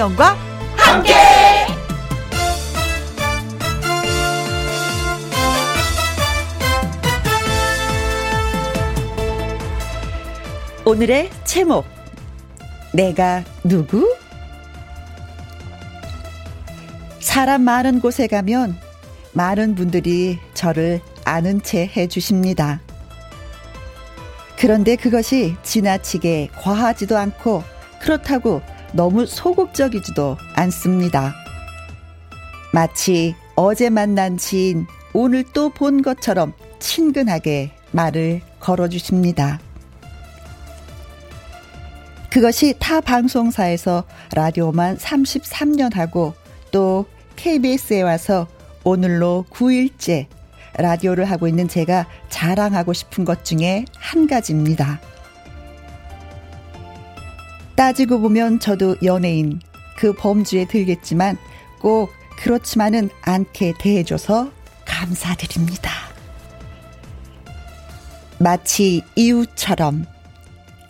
[0.00, 0.34] 김혜영과
[0.76, 1.14] 함께.
[10.86, 11.84] 오늘의 제목
[12.94, 14.16] 내가 누구?
[17.20, 18.76] 사람 많은 곳에 가면
[19.32, 22.80] 많은 분들이 저를 아는 채 해주십니다.
[24.58, 27.62] 그런데 그것이 지나치게 과하지도 않고
[28.00, 31.34] 그렇다고 너무 소극적이지도 않습니다.
[32.72, 39.60] 마치 어제 만난 지인, 오늘 또 본 것처럼 친근하게 말을 걸어주십니다.
[42.30, 44.04] 그것이 타 방송사에서
[44.34, 46.34] 라디오만 33년 하고
[46.70, 48.46] 또 KBS에 와서
[48.84, 50.26] 오늘로 9일째
[50.78, 55.00] 라디오를 하고 있는 제가 자랑하고 싶은 것 중에 한 가지입니다.
[57.80, 59.58] 따지고 보면 저도 연예인
[59.96, 61.38] 그 범주에 들겠지만
[61.80, 64.52] 꼭 그렇지만은 않게 대해줘서
[64.84, 65.90] 감사드립니다.
[68.38, 70.04] 마치 이웃처럼,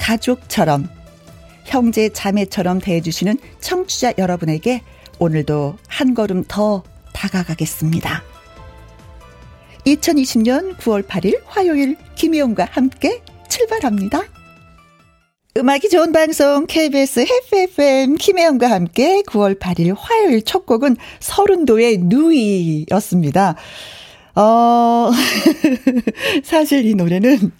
[0.01, 0.89] 가족처럼,
[1.65, 4.83] 형제 자매처럼 대해주시는 청취자 여러분에게
[5.21, 6.83] 오늘도 한 걸음 더
[7.13, 8.21] 다가가겠습니다.
[9.87, 14.40] 2020년 9월 8일 화요일 김희영과 함께 출발합니다.
[15.57, 23.57] 음악이 좋은 방송 KBS FFM 김혜영과 함께 9월 8일 화요일 첫 곡은 서른도의 누이였습니다.
[24.37, 25.11] 어,
[26.45, 27.51] 사실 이 노래는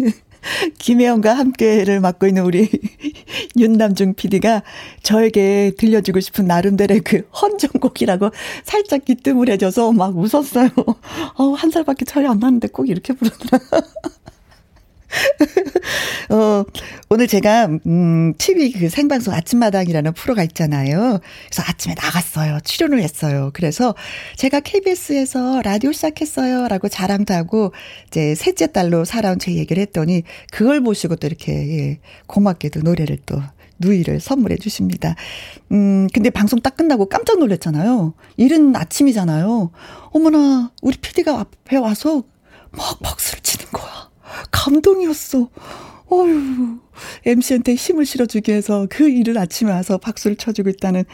[0.78, 2.70] 김혜영과 함께를 맡고 있는 우리
[3.58, 4.62] 윤남중 PD가
[5.02, 8.30] 저에게 들려주고 싶은 나름대로의 그 헌정곡이라고
[8.64, 10.70] 살짝 기뜸을 해줘서 막 웃었어요.
[11.36, 13.60] 어, 한 살밖에 차이 안 나는데 꼭 이렇게 부르더라.
[16.30, 16.64] 어,
[17.08, 21.18] 오늘 제가, 음, TV 그 생방송 아침마당이라는 프로가 있잖아요.
[21.48, 22.60] 그래서 아침에 나갔어요.
[22.64, 23.50] 출연을 했어요.
[23.52, 23.94] 그래서
[24.36, 26.68] 제가 KBS에서 라디오 시작했어요.
[26.68, 27.72] 라고 자랑도 하고,
[28.08, 33.40] 이제 셋째 딸로 살아온 제 얘기를 했더니, 그걸 보시고 또 이렇게, 예, 고맙게도 노래를 또
[33.80, 35.14] 누이를 선물해 주십니다.
[35.72, 38.14] 음, 근데 방송 딱 끝나고 깜짝 놀랐잖아요.
[38.36, 39.70] 이른 아침이잖아요.
[40.10, 42.22] 어머나, 우리 PD가 앞에 와서
[42.72, 44.09] 막 박수를 치는 거야.
[44.50, 45.48] 감동이었어.
[46.10, 46.80] 어휴,
[47.24, 51.04] MC한테 힘을 실어주기 위해서 그 일을 아침에 와서 박수를 쳐주고 있다는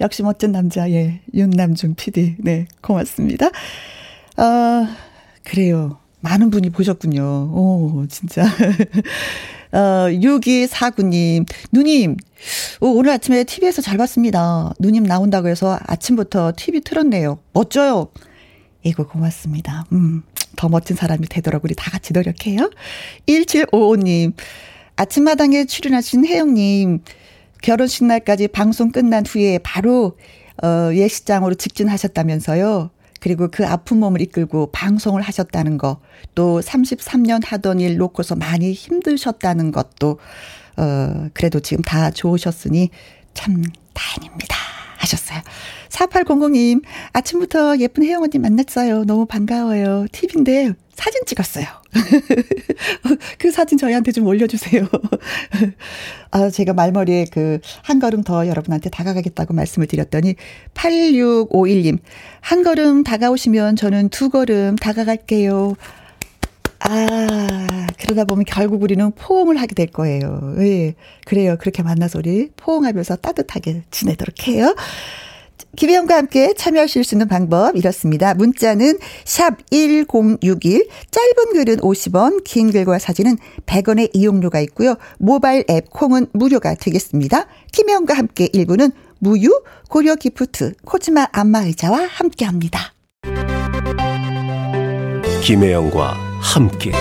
[0.00, 2.36] 역시 멋진 남자, 예, 윤남중 PD.
[2.38, 3.50] 네, 고맙습니다.
[4.36, 4.96] 아,
[5.44, 5.98] 그래요.
[6.20, 7.22] 많은 분이 보셨군요.
[7.52, 8.44] 오, 진짜.
[9.72, 12.16] 어, 6249님, 누님,
[12.80, 14.72] 오, 오늘 아침에 TV에서 잘 봤습니다.
[14.78, 17.38] 누님 나온다고 해서 아침부터 TV 틀었네요.
[17.52, 18.08] 멋져요.
[18.82, 19.84] 이거 고맙습니다.
[19.92, 20.22] 음.
[20.56, 22.70] 더 멋진 사람이 되도록 우리 다 같이 노력해요.
[23.26, 24.34] 1755님,
[24.96, 27.02] 아침마당에 출연하신 혜영님,
[27.62, 30.16] 결혼식 날까지 방송 끝난 후에 바로,
[30.62, 32.90] 어, 예식장으로 직진하셨다면서요.
[33.20, 36.00] 그리고 그 아픈 몸을 이끌고 방송을 하셨다는 거,
[36.34, 40.18] 또 33년 하던 일 놓고서 많이 힘드셨다는 것도,
[40.76, 42.90] 어, 그래도 지금 다 좋으셨으니
[43.34, 43.62] 참
[43.94, 44.75] 다행입니다.
[44.96, 45.40] 하셨어요.
[45.88, 49.04] 4800님, 아침부터 예쁜 혜영 언니 만났어요.
[49.04, 50.06] 너무 반가워요.
[50.12, 51.66] 팁인데 사진 찍었어요.
[53.38, 54.86] 그 사진 저희한테 좀 올려주세요.
[56.30, 60.36] 아, 제가 말머리에 그, 한 걸음 더 여러분한테 다가가겠다고 말씀을 드렸더니,
[60.74, 61.98] 8651님,
[62.40, 65.76] 한 걸음 다가오시면 저는 두 걸음 다가갈게요.
[66.80, 70.54] 아, 그러다 보면 결국 우리는 포옹을 하게 될 거예요.
[70.58, 70.94] 예.
[71.24, 71.56] 그래요.
[71.58, 74.74] 그렇게 만나서 우리 포옹하면서 따뜻하게 지내도록 해요.
[75.76, 78.34] 김혜영과 함께 참여하실 수 있는 방법 이렇습니다.
[78.34, 83.36] 문자는 샵 1061, 짧은 글은 50원, 긴 글과 사진은
[83.66, 84.96] 100원의 이용료가 있고요.
[85.18, 87.46] 모바일 앱 콩은 무료가 되겠습니다.
[87.72, 92.94] 김혜영과 함께 1부는 무유, 고려 기프트, 코지마 안마의자와 함께합니다.
[95.42, 96.92] 김혜영과 함께.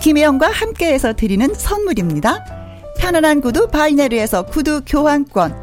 [0.00, 2.44] 김혜영과 함께해서 드리는 선물입니다.
[2.98, 5.54] 편안한 구두 바이네르에서 구두 교환권.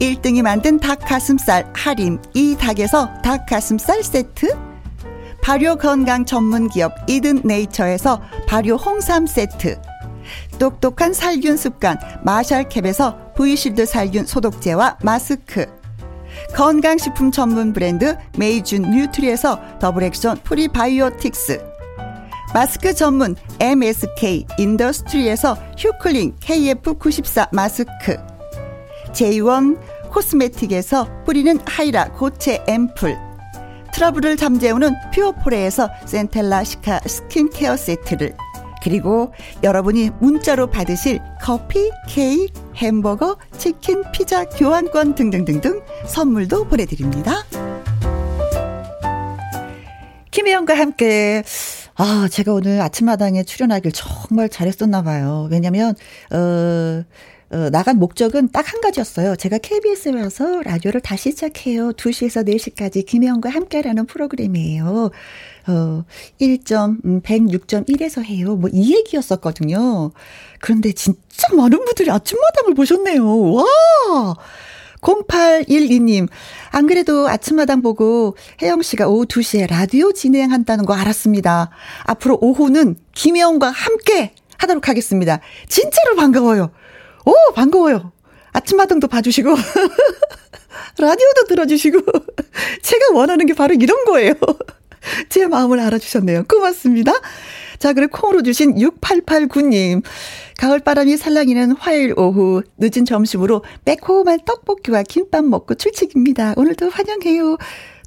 [0.00, 4.56] 1등이 만든 닭가슴살 할인 이 닭에서 닭가슴살 세트.
[5.42, 9.80] 발효 건강 전문 기업 이든 네이처에서 발효 홍삼 세트
[10.58, 15.66] 똑똑한 살균 습관 마샬캡에서 브이실드 살균 소독제와 마스크.
[16.54, 21.64] 건강식품 전문 브랜드 메이준 뉴트리에서 더블 액션 프리바이오틱스.
[22.54, 28.16] 마스크 전문 MSK 인더스트리에서 휴클린 KF94 마스크.
[29.12, 29.78] 제이원
[30.10, 33.16] 코스메틱에서 뿌리는 하이라 고체 앰플.
[33.92, 38.36] 트러블을 잠재우는 퓨어포레에서 센텔라 시카 스킨케어 세트를
[38.82, 39.32] 그리고
[39.62, 47.44] 여러분이 문자로 받으실 커피, 케이크, 햄버거, 치킨, 피자, 교환권 등등등등 선물도 보내드립니다.
[50.30, 51.42] 김혜영과 함께
[51.96, 55.48] 아, 제가 오늘 아침마당에 출연하길 정말 잘했었나 봐요.
[55.50, 55.94] 왜냐면
[56.32, 57.02] 어
[57.50, 59.34] 어, 나간 목적은 딱 한 가지였어요.
[59.36, 61.92] 제가 KBS에 와서 라디오를 다시 시작해요.
[61.92, 65.10] 2시에서 4시까지 김혜영과 함께라는 프로그램이에요.
[65.68, 66.04] 어,
[66.40, 68.56] 1점, 106.1에서 음, 해요.
[68.56, 70.12] 뭐 이 얘기였었거든요.
[70.60, 73.52] 그런데 진짜 많은 분들이 아침마당을 보셨네요.
[73.52, 73.64] 와!
[75.00, 76.28] 0812님,
[76.70, 81.70] 안 그래도 아침마당 보고 혜영 씨가 오후 2시에 라디오 진행한다는 거 알았습니다.
[82.04, 85.40] 앞으로 오후는 김혜영과 함께 하도록 하겠습니다.
[85.68, 86.70] 진짜로 반가워요.
[87.26, 88.12] 오, 반가워요.
[88.52, 89.54] 아침마당도 봐주시고,
[90.98, 92.00] 라디오도 들어주시고,
[92.82, 94.32] 제가 원하는 게 바로 이런 거예요.
[95.28, 96.44] 제 마음을 알아주셨네요.
[96.48, 97.12] 고맙습니다.
[97.78, 100.02] 자, 그리고 콩으로 주신 6889님.
[100.58, 106.54] 가을바람이 살랑이는 화요일 오후 늦은 점심으로 매콤한 떡볶이와 김밥 먹고 출첵입니다.
[106.56, 107.56] 오늘도 환영해요.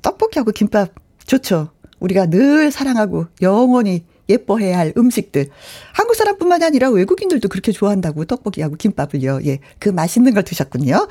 [0.02, 0.94] 떡볶이하고 김밥
[1.26, 1.70] 좋죠.
[2.00, 5.48] 우리가 늘 사랑하고 영원히 예뻐해야 할 음식들.
[5.94, 9.42] 한국 사람뿐만 아니라 외국인들도 그렇게 좋아한다고 떡볶이하고 김밥을요.
[9.46, 9.60] 예.
[9.80, 11.08] 그 맛있는 걸 드셨군요.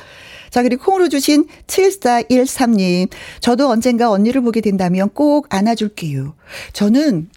[0.50, 3.10] 자, 그리고 콩으로 주신 7413님.
[3.40, 6.34] 저도 언젠가 언니를 보게 된다면 꼭 안아줄게요.
[6.72, 7.30] 저는,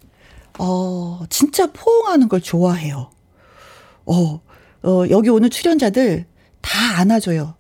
[0.60, 3.10] 어, 진짜 포옹하는 걸 좋아해요.
[4.06, 4.42] 어,
[4.84, 6.26] 어, 여기 오는 출연자들
[6.62, 7.56] 다 안아줘요.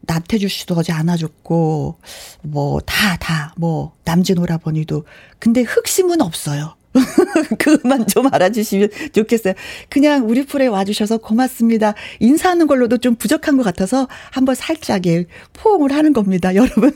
[0.00, 1.98] 나태주 씨도 어제 안아줬고,
[2.42, 5.04] 뭐, 다, 다, 뭐, 남진 오라버니도.
[5.38, 6.76] 근데 흑심은 없어요.
[7.58, 9.54] 그만 좀 알아주시면 좋겠어요.
[9.88, 11.94] 그냥 우리 풀에 와주셔서 고맙습니다.
[12.20, 16.54] 인사하는 걸로도 좀 부족한 것 같아서 한번 살짝 예, 포옹을 하는 겁니다.
[16.56, 16.92] 여러분.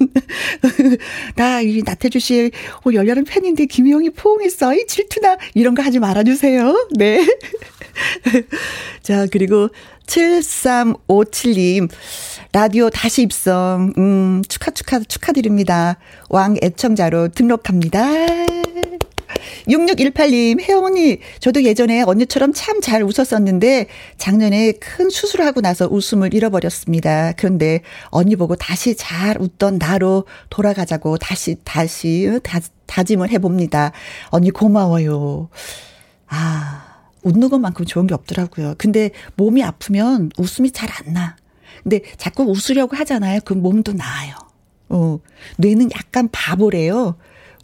[1.34, 2.52] 나, 이 나태주 씨의
[2.92, 4.74] 열렬한 팬인데 김희영이 포옹했어.
[4.74, 5.36] 이 질투나.
[5.54, 6.88] 이런 거 하지 말아주세요.
[6.96, 7.26] 네.
[9.02, 9.68] 자, 그리고
[10.06, 11.90] 7357님.
[12.52, 13.92] 라디오 다시 입성.
[13.98, 15.98] 음, 축하, 축하, 축하드립니다.
[16.30, 18.06] 왕 애청자로 등록합니다.
[19.68, 23.86] 6618님, 혜영 언니, 저도 예전에 언니처럼 참 잘 웃었었는데,
[24.16, 27.32] 작년에 큰 수술하고 나서 웃음을 잃어버렸습니다.
[27.36, 27.80] 그런데
[28.10, 33.92] 언니 보고 다시 잘 웃던 나로 돌아가자고 다시, 다시, 다, 다짐을 해봅니다.
[34.30, 35.48] 언니 고마워요.
[36.28, 36.84] 아,
[37.22, 38.74] 웃는 것만큼 좋은 게 없더라고요.
[38.78, 41.36] 근데 몸이 아프면 웃음이 잘 안 나.
[41.82, 43.40] 근데 자꾸 웃으려고 하잖아요.
[43.44, 44.34] 그 몸도 나아요.
[44.88, 45.18] 어,
[45.58, 47.16] 뇌는 약간 바보래요.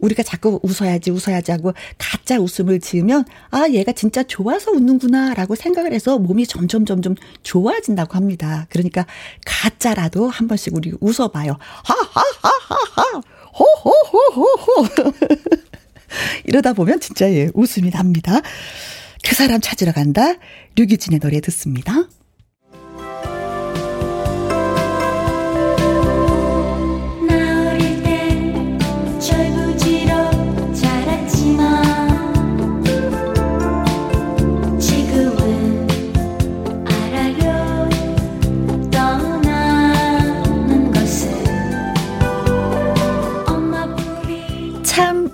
[0.05, 6.19] 우리가 자꾸 웃어야지 웃어야지 하고 가짜 웃음을 지으면 아 얘가 진짜 좋아서 웃는구나라고 생각을 해서
[6.19, 8.67] 몸이 점점 점점 좋아진다고 합니다.
[8.69, 9.07] 그러니까
[9.45, 11.57] 가짜라도 한 번씩 우리 웃어봐요.
[11.85, 13.23] 하하하하하
[13.55, 14.89] 호호호호호
[16.45, 18.41] 이러다 보면 진짜 예 웃음이 납니다.
[19.25, 20.35] 그 사람 찾으러 간다.
[20.77, 22.09] 류기진의 노래 듣습니다.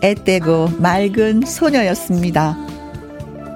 [0.01, 2.57] 앳되고 맑은 소녀였습니다.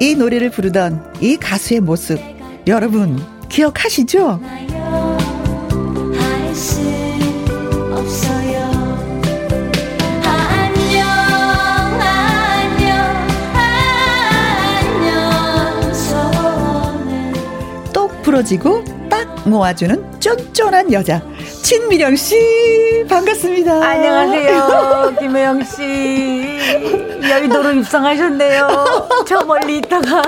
[0.01, 2.19] 이 노래를 부르던 이 가수의 모습
[2.67, 4.41] 여러분 기억하시죠?
[17.93, 21.23] 똑 부러지고 딱 모아주는 쫀쫀한 여자
[21.69, 22.37] 신미령 씨
[23.09, 23.83] 반갑습니다.
[23.83, 25.15] 안녕하세요.
[25.21, 26.59] 김혜영 씨.
[27.31, 28.69] 여의도로 입성하셨네요.
[29.27, 30.23] 저 멀리 있다가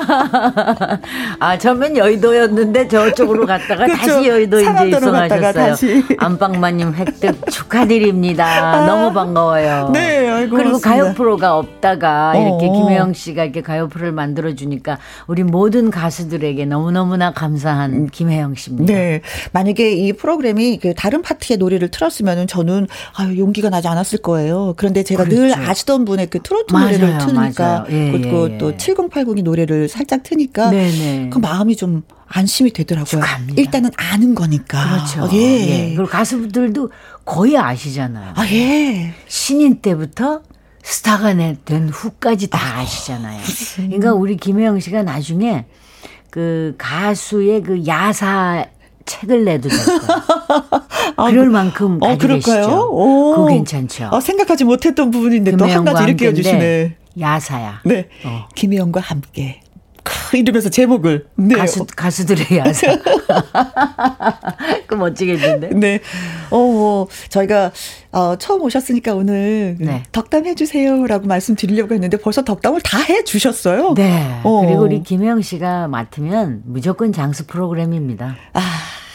[1.39, 4.01] 아 처음엔 여의도였는데 저쪽으로 갔다가 그렇죠.
[4.01, 5.75] 다시 여의도 이제 입성하셨어요.
[6.19, 8.47] 안방마님 획득 축하드립니다.
[8.47, 9.91] 아, 너무 반가워요.
[9.93, 10.91] 네, 아이고, 그리고 고맙습니다.
[11.05, 12.73] 가요 프로가 없다가 이렇게 어, 어.
[12.73, 18.09] 김혜영 씨가 이렇게 가요 프로를 만들어 주니까 우리 모든 가수들에게 너무 너무나 감사한 음.
[18.11, 18.93] 김혜영 씨입니다.
[18.93, 19.21] 네,
[19.53, 24.75] 만약에 이 프로그램이 그 다른 파 파티의 노래를 틀었으면은 저는 아유 용기가 나지 않았을 거예요.
[24.77, 25.43] 그런데 제가 그렇죠.
[25.43, 29.43] 늘 아시던 분의 그 트로트 맞아요, 노래를 트니까 예, 그리고 예, 또 7080이 예.
[29.43, 31.31] 노래를 살짝 트니까 네네.
[31.31, 33.07] 그 마음이 좀 안심이 되더라고요.
[33.07, 33.61] 축하합니다.
[33.61, 35.05] 일단은 아는 거니까.
[35.13, 35.37] 그렇죠.
[35.37, 35.91] 예.
[35.91, 35.95] 예.
[35.95, 36.91] 그리고 가수들도
[37.25, 38.35] 거의 아시잖아요.
[38.37, 39.15] 아 예.
[39.27, 40.43] 신인 때부터
[40.83, 43.41] 스타가 된 후까지 다 아, 아시잖아요.
[43.77, 45.67] 그러니까 우리 김혜영 씨가 나중에
[46.31, 48.67] 그 가수의 그 야사
[49.07, 50.01] 책을 내도 될 거예요.
[51.17, 52.89] 아, 그럴 만큼 어, 그럴까요?
[52.91, 53.35] 오.
[53.37, 54.11] 그거 괜찮죠.
[54.13, 56.97] 아, 생각하지 못했던 부분인데 또 한 가지 이렇게 해주시네.
[57.19, 57.81] 야사야.
[57.85, 58.09] 네.
[58.25, 58.47] 어.
[58.55, 59.61] 김혜영과 함께.
[60.35, 61.55] 이러면서 제목을 네.
[61.55, 62.99] 가수 가수들의 야사.
[64.87, 65.69] 그 멋지게 했는데.
[65.75, 66.01] 네.
[66.51, 67.73] 어, 뭐 저희가
[68.13, 70.03] 어, 처음 오셨으니까 오늘 네.
[70.13, 73.95] 덕담 해주세요라고 말씀드리려고 했는데 벌써 덕담을 다 해주셨어요.
[73.95, 74.41] 네.
[74.43, 74.63] 어.
[74.65, 78.37] 그리고 우리 김혜영 씨가 맡으면 무조건 장수 프로그램입니다.
[78.53, 78.61] 아,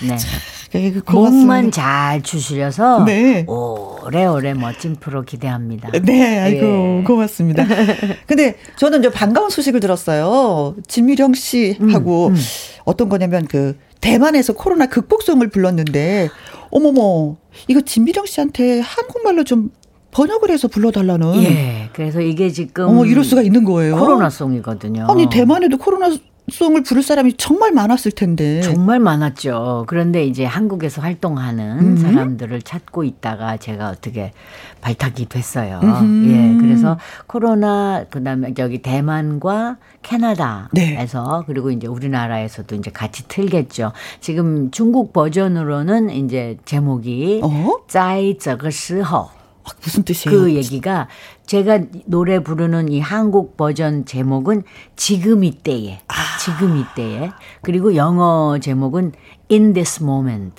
[0.01, 0.17] 네.
[0.17, 0.29] 참.
[0.73, 3.45] 네, 몸만 잘 추스려서 네.
[3.47, 5.89] 오래오래 멋진 프로 기대합니다.
[6.03, 7.03] 네, 아이고 예.
[7.05, 7.65] 고맙습니다.
[8.25, 10.75] 근데 저는 이제 반가운 소식을 들었어요.
[10.87, 12.39] 진미령 씨하고 음, 음.
[12.85, 16.29] 어떤 거냐면 그 대만에서 코로나 극복송을 불렀는데
[16.69, 17.35] 어머머
[17.67, 19.71] 이거 진미령 씨한테 한국말로 좀
[20.11, 21.43] 번역을 해서 불러달라는.
[21.43, 21.89] 예.
[21.93, 22.97] 그래서 이게 지금.
[22.97, 23.97] 어, 이럴 수가 있는 거예요.
[23.97, 25.07] 코로나송이거든요.
[25.09, 26.13] 아니, 대만에도 코로나
[26.51, 28.61] 찬송을 부를 사람이 정말 많았을 텐데.
[28.61, 29.85] 정말 많았죠.
[29.87, 31.97] 그런데 이제 한국에서 활동하는 음.
[31.97, 34.33] 사람들을 찾고 있다가 제가 어떻게
[34.81, 35.79] 발탁이 됐어요.
[35.83, 36.27] 음.
[36.27, 36.61] 예.
[36.61, 41.43] 그래서 코로나 그다음에 저기 대만과 캐나다에서 네.
[41.47, 43.93] 그리고 이제 우리나라에서도 이제 같이 틀겠죠.
[44.19, 47.77] 지금 중국 버전으로는 이제 제목이 어?
[47.87, 49.40] 짜이 저거 시허
[49.83, 50.37] 무슨 뜻이에요?
[50.37, 51.07] 그 얘기가
[51.45, 54.63] 제가 노래 부르는 이 한국 버전 제목은
[54.95, 56.13] 지금 이때에 아.
[56.39, 59.13] 지금 이때에 그리고 영어 제목은
[59.51, 60.53] in this moment라는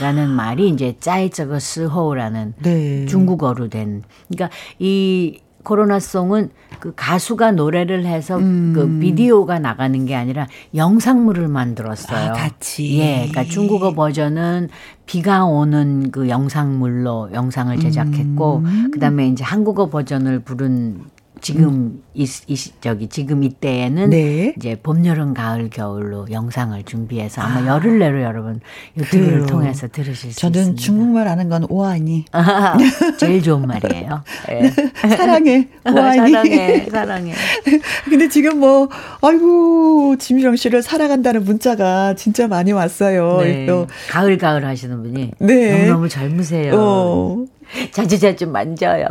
[0.00, 0.34] 아.
[0.34, 3.06] 말이 이제 짜이저거 스호라는 네.
[3.06, 8.72] 중국어로 된 그러니까 이 코로나송은 그 가수가 노래를 해서 음.
[8.72, 10.46] 그 비디오가 나가는 게 아니라
[10.76, 12.30] 영상물을 만들었어요.
[12.30, 13.00] 아, 같이.
[13.00, 13.28] 예.
[13.28, 14.68] 그러니까 중국어 버전은
[15.06, 18.90] 비가 오는 그 영상물로 영상을 제작했고 음.
[18.92, 21.00] 그다음에 이제 한국어 버전을 부른
[21.40, 22.02] 지금 음.
[22.14, 24.54] 이, 이 저기 지금 이때에는 네.
[24.56, 27.66] 이제 봄, 여름, 가을, 겨울로 영상을 준비해서 아마 아.
[27.66, 28.60] 열흘 내로 여러분
[28.96, 29.46] 유튜브를 그래요.
[29.46, 30.82] 통해서 들으실 수 저는 있습니다.
[30.82, 32.24] 중국말 아는 건 오아니.
[33.18, 34.22] 제일 좋은 말이에요.
[34.48, 34.70] 네.
[35.16, 36.32] 사랑해 오아니.
[36.32, 37.32] 사랑해 사랑해.
[38.08, 38.88] 근데 지금 뭐
[39.20, 43.40] 아이고 지미령 씨를 사랑한다는 문자가 진짜 많이 왔어요.
[43.42, 43.66] 네.
[43.66, 45.86] 또 가을 가을 하시는 분이 네.
[45.86, 46.72] 너무 너무 젊으세요.
[46.76, 47.44] 어.
[47.92, 49.06] 자주자주 만져요.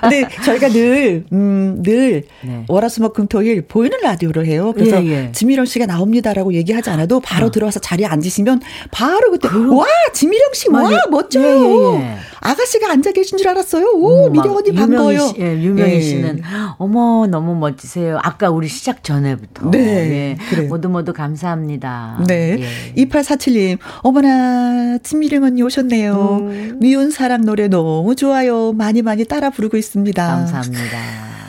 [0.00, 2.64] 근데 저희가 늘, 음, 늘, 네.
[2.68, 4.72] 월화수목금 토일 보이는 라디오를 해요.
[4.74, 5.32] 그래서 예, 예.
[5.32, 7.50] 지미령 씨가 나옵니다라고 얘기하지 않아도 바로 어.
[7.50, 9.74] 들어와서 자리에 앉으시면 바로 그때, 그...
[9.74, 10.94] 와, 지미령 씨, 맞아.
[10.94, 11.98] 와, 멋져요.
[11.98, 13.86] 예, 예, 예, 아가씨가 앉아 계신 줄 알았어요.
[13.94, 15.28] 오, 음, 미령 언니 반가워요.
[15.28, 16.00] 씨, 예, 유명희 예.
[16.00, 16.42] 씨는,
[16.78, 18.18] 어머, 너무 멋지세요.
[18.22, 19.70] 아까 우리 시작 전에부터.
[19.70, 20.36] 네.
[20.56, 20.60] 예.
[20.62, 22.24] 모두 모두 감사합니다.
[22.26, 22.58] 네.
[22.60, 23.04] 예.
[23.04, 26.38] 2847님, 어머나, 지미령 언니 오셨 오셨네요.
[26.42, 26.78] 음.
[26.80, 28.72] 미운 사랑 노래 너무 좋아요.
[28.72, 30.26] 많이 많이 따라 부르고 있습니다.
[30.26, 31.41] 감사합니다.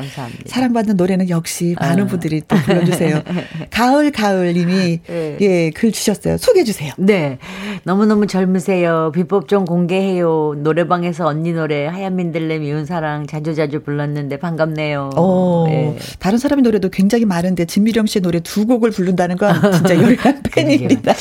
[0.00, 0.44] 감사합니다.
[0.46, 2.06] 사랑받는 노래는 역시 많은 어.
[2.06, 3.22] 분들이 또 불러주세요.
[3.70, 5.36] 가을 가을님이 네.
[5.40, 6.38] 예글 주셨어요.
[6.38, 6.92] 소개해 주세요.
[6.98, 7.38] 네,
[7.84, 9.12] 너무 너무 젊으세요.
[9.14, 10.54] 비법 좀 공개해요.
[10.58, 15.10] 노래방에서 언니 노래 하얀 민들레 미운 사랑 자주 자주 불렀는데 반갑네요.
[15.16, 15.96] 어, 네.
[16.18, 21.14] 다른 사람의 노래도 굉장히 많은데 진미령 씨의 노래 두 곡을 부른다는 건 진짜 열한 팬입니다.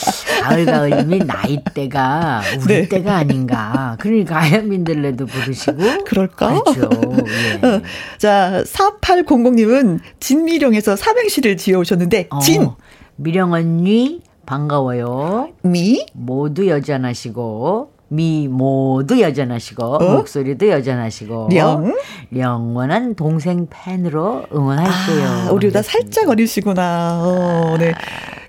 [0.43, 2.87] 가을 가을님이 나이대가 우리 네.
[2.87, 3.95] 때가 아닌가.
[3.99, 6.61] 그러니까 하얀 민들레도 부르시고 그럴까?
[6.63, 6.89] 그렇죠.
[7.27, 7.67] 예.
[7.67, 7.81] 어,
[8.17, 12.69] 자 4800님은 진미령에서 삼행시를 지어오셨는데, 어, 진!
[13.15, 15.49] 미령 언니, 반가워요.
[15.63, 16.05] 미?
[16.13, 19.99] 모두 여전하시고, 미 모두 여전하시고 어?
[20.17, 21.93] 목소리도 여전하시고 령
[22.35, 25.27] 영원한 동생 팬으로 응원할게요.
[25.27, 27.21] 아, 우리보다 살짝 어리시구나.
[27.21, 27.93] 어, 네.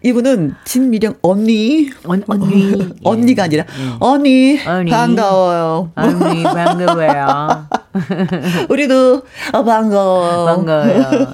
[0.03, 2.79] 이분은 진미령 언니 언, 언니 어,
[3.11, 3.97] 언니가 아니라 예.
[4.01, 5.93] 언니, 언니 반가워요.
[5.95, 7.67] 언니 반가워요.
[8.69, 10.45] 우리도 어, 반가워.
[10.47, 11.03] 반가워요.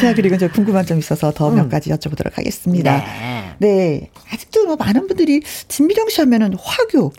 [0.00, 1.68] 자 그리고 저 궁금한 점 있어서 더몇 음.
[1.68, 2.96] 가지 여쭤보도록 하겠습니다.
[2.98, 3.54] 네.
[3.58, 4.10] 네.
[4.32, 7.12] 아직도 뭐 많은 분들이 진미령 씨 하면은 화교.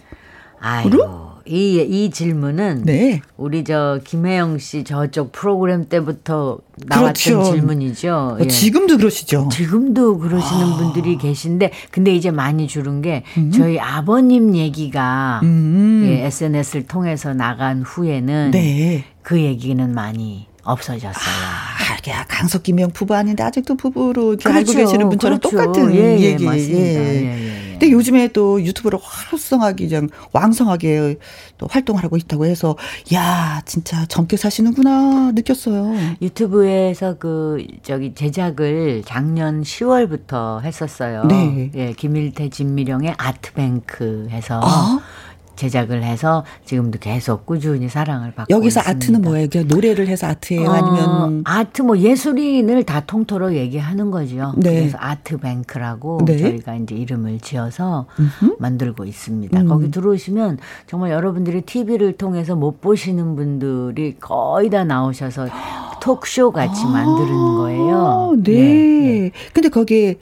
[0.59, 1.32] 아유.
[1.45, 3.21] 이, 이 질문은 네.
[3.37, 7.51] 우리 저 김혜영 씨 저쪽 프로그램 때부터 나왔던 그렇죠.
[7.51, 8.37] 질문이죠.
[8.41, 8.47] 예.
[8.47, 9.49] 지금도 그러시죠.
[9.51, 10.77] 지금도 그러시는 아.
[10.77, 13.51] 분들이 계신데 근데 이제 많이 줄은 게 음.
[13.51, 16.03] 저희 아버님 얘기가 음.
[16.07, 19.03] 예, SNS를 통해서 나간 후에는 네.
[19.21, 21.13] 그 얘기는 많이 없어졌어요.
[21.15, 24.49] 아, 강석 김영 부부 아닌데 아직도 부부로 그렇죠.
[24.49, 25.57] 알고 계시는 분처럼 그렇죠.
[25.57, 26.45] 똑같은 예, 예 얘기.
[26.45, 27.23] 예, 예.
[27.23, 31.17] 예, 근데 요즘에 또 유튜브를 활성하게 좀 왕성하게
[31.57, 32.75] 또 활동을 하고 있다고 해서
[33.13, 35.93] 야 진짜 젊게 사시는구나 느꼈어요.
[36.21, 41.23] 유튜브에서 그 저기 제작을 작년 10월부터 했었어요.
[41.25, 41.71] 네.
[41.75, 44.59] 예, 김일태 진미령의 아트뱅크 해서.
[44.63, 44.99] 아?
[45.55, 48.89] 제작을 해서 지금도 계속 꾸준히 사랑을 받고 여기서 있습니다.
[48.89, 49.47] 아트는 뭐예요?
[49.65, 50.69] 노래를 해서 아트예요?
[50.69, 54.53] 아니면 어, 아트 뭐 예술인을 다 통틀어 얘기하는 거죠.
[54.57, 54.79] 네.
[54.79, 56.37] 그래서 아트뱅크라고 네.
[56.37, 58.05] 저희가 이제 이름을 지어서
[58.59, 59.59] 만들고 있습니다.
[59.61, 59.67] 음.
[59.67, 60.57] 거기 들어오시면
[60.87, 65.47] 정말 여러분들이 TV를 통해서 못 보시는 분들이 거의 다 나오셔서
[66.01, 68.33] 톡쇼 같이 만드는 거예요.
[68.33, 69.31] 아, 네.
[69.53, 70.15] 근데 거기에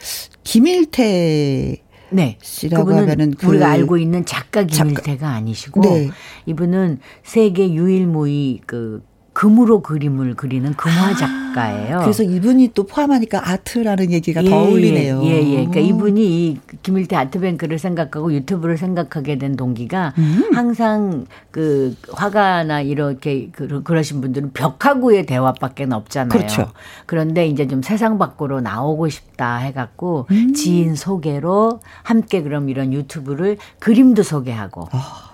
[0.43, 1.77] 김일태
[2.11, 2.37] 네.
[2.41, 4.83] 씨라고 그분은 그- 우리가 알고 있는 작가 작가.
[4.89, 6.09] 김일태가 아니시고 네.
[6.45, 9.03] 이분은 세계 유일무이 그
[9.41, 11.97] 금으로 그림을 그리는 금화 작가예요.
[11.97, 15.23] 아, 그래서 이분이 또 포함하니까 아트라는 얘기가 더 예, 어울리네요.
[15.23, 15.55] 예, 예.
[15.65, 20.51] 그러니까 이분이 이 김일태 아트뱅크를 생각하고 유튜브를 생각하게 된 동기가 음.
[20.53, 26.29] 항상 그 화가나 이렇게 그, 그러신 분들은 벽화구의 대화밖에 없잖아요.
[26.29, 26.71] 그렇죠.
[27.07, 30.53] 그런데 이제 좀 세상 밖으로 나오고 싶다 해갖고 음.
[30.53, 35.30] 지인 소개로 함께 그럼 이런 유튜브를 그림도 소개하고 아.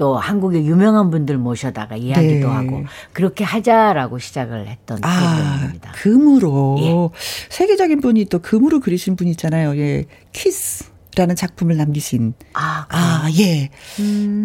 [0.00, 2.54] 또 한국의 유명한 분들 모셔다가 이야기도 네.
[2.54, 5.92] 하고 그렇게 하자라고 시작을 했던 아, 프로그램입니다.
[5.92, 6.76] 금으로.
[6.80, 7.18] 예.
[7.50, 9.76] 세계적인 분이 또 금으로 그리신 분 있잖아요.
[9.76, 10.06] 예.
[10.32, 12.32] 키스 라는 작품을 남기신.
[12.54, 13.68] 아, 아, 예.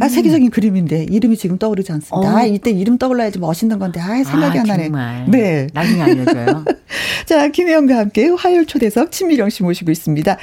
[0.02, 2.18] 아, 세계적인 그림인데 이름이 지금 떠오르지 않습니다.
[2.30, 2.36] 어.
[2.36, 4.02] 아, 이때 이름 떠올라야지 멋있는 건데.
[4.02, 4.84] 아, 생각이 아, 안 나네.
[4.84, 5.26] 정말.
[5.32, 5.68] 네.
[5.74, 6.66] 나중에 알려줘요.
[7.26, 10.38] 자, 김혜영과 함께 화요일 초대석 진미령 씨 모시고 있습니다.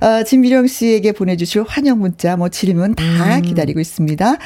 [0.00, 4.36] 어, 진미령 씨에게 보내주실 환영 문자, 뭐 질문 다 기다리고 있습니다.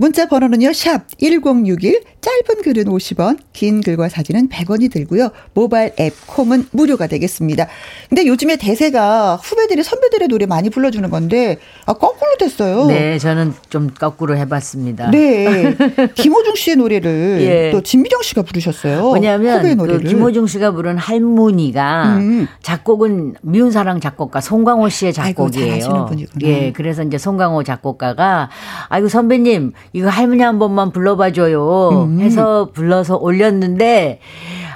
[0.00, 5.28] 문자 번호는요, 샵 1061, 짧은 글은 50원, 긴 글과 사진은 100원이 들고요.
[5.52, 7.66] 모바일 앱 콤은 무료가 되겠습니다.
[8.08, 12.86] 근데 요즘에 대세가 후배들이 선배들의 노래 많이 불러주는 건데, 아, 거꾸로 됐어요.
[12.86, 15.10] 네, 저는 좀 거꾸로 해봤습니다.
[15.10, 15.76] 네.
[16.14, 17.38] 김호중 씨의 노래를
[17.68, 17.70] 예.
[17.70, 19.10] 또 진미령 씨가 부르셨어요.
[19.10, 20.04] 왜냐하면 후배 그 노래를.
[20.04, 22.48] 김호중 씨가 부른 할머니가 음.
[22.62, 26.06] 작곡은 미운 사랑 작곡가 송강호 씨의 아이고, 잘 작곡이에요.
[26.06, 26.48] 분이구나.
[26.48, 28.48] 예, 그래서 이제 송강호 작곡가가
[28.88, 32.20] 아이고 선배님 이거 할머니 한 번만 불러봐 줘요 음.
[32.20, 34.20] 해서 불러서 올렸는데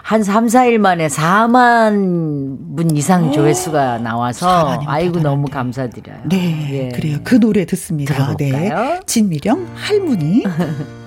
[0.02, 5.48] 한 3, 4일 만에 4만 분 이상 조회수가 나와서 4만이면 아이고 너무.
[5.48, 6.18] 감사드려요.
[6.29, 6.88] 네, 예.
[6.94, 7.18] 그래요.
[7.24, 8.12] 그 노래 듣습니다.
[8.14, 8.79] 들어볼까요?
[8.94, 9.00] 네.
[9.07, 10.44] 진미령 할머니.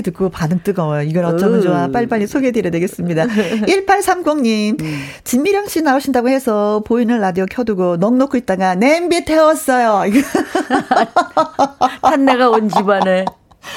[0.00, 1.02] 네, 할머니 듣고 반응 뜨거워요.
[1.02, 1.86] 이걸 어쩌면 좋아.
[1.86, 1.92] 음.
[1.92, 3.26] 빨리빨리 소개해드려야 되겠습니다.
[3.26, 4.78] 1830님,
[5.24, 10.10] 진미령 씨 나오신다고 해서 보이는 라디오 켜두고 넋 놓고 있다가 냄비 태웠어요.
[12.02, 13.24] 탄내가 온 집안에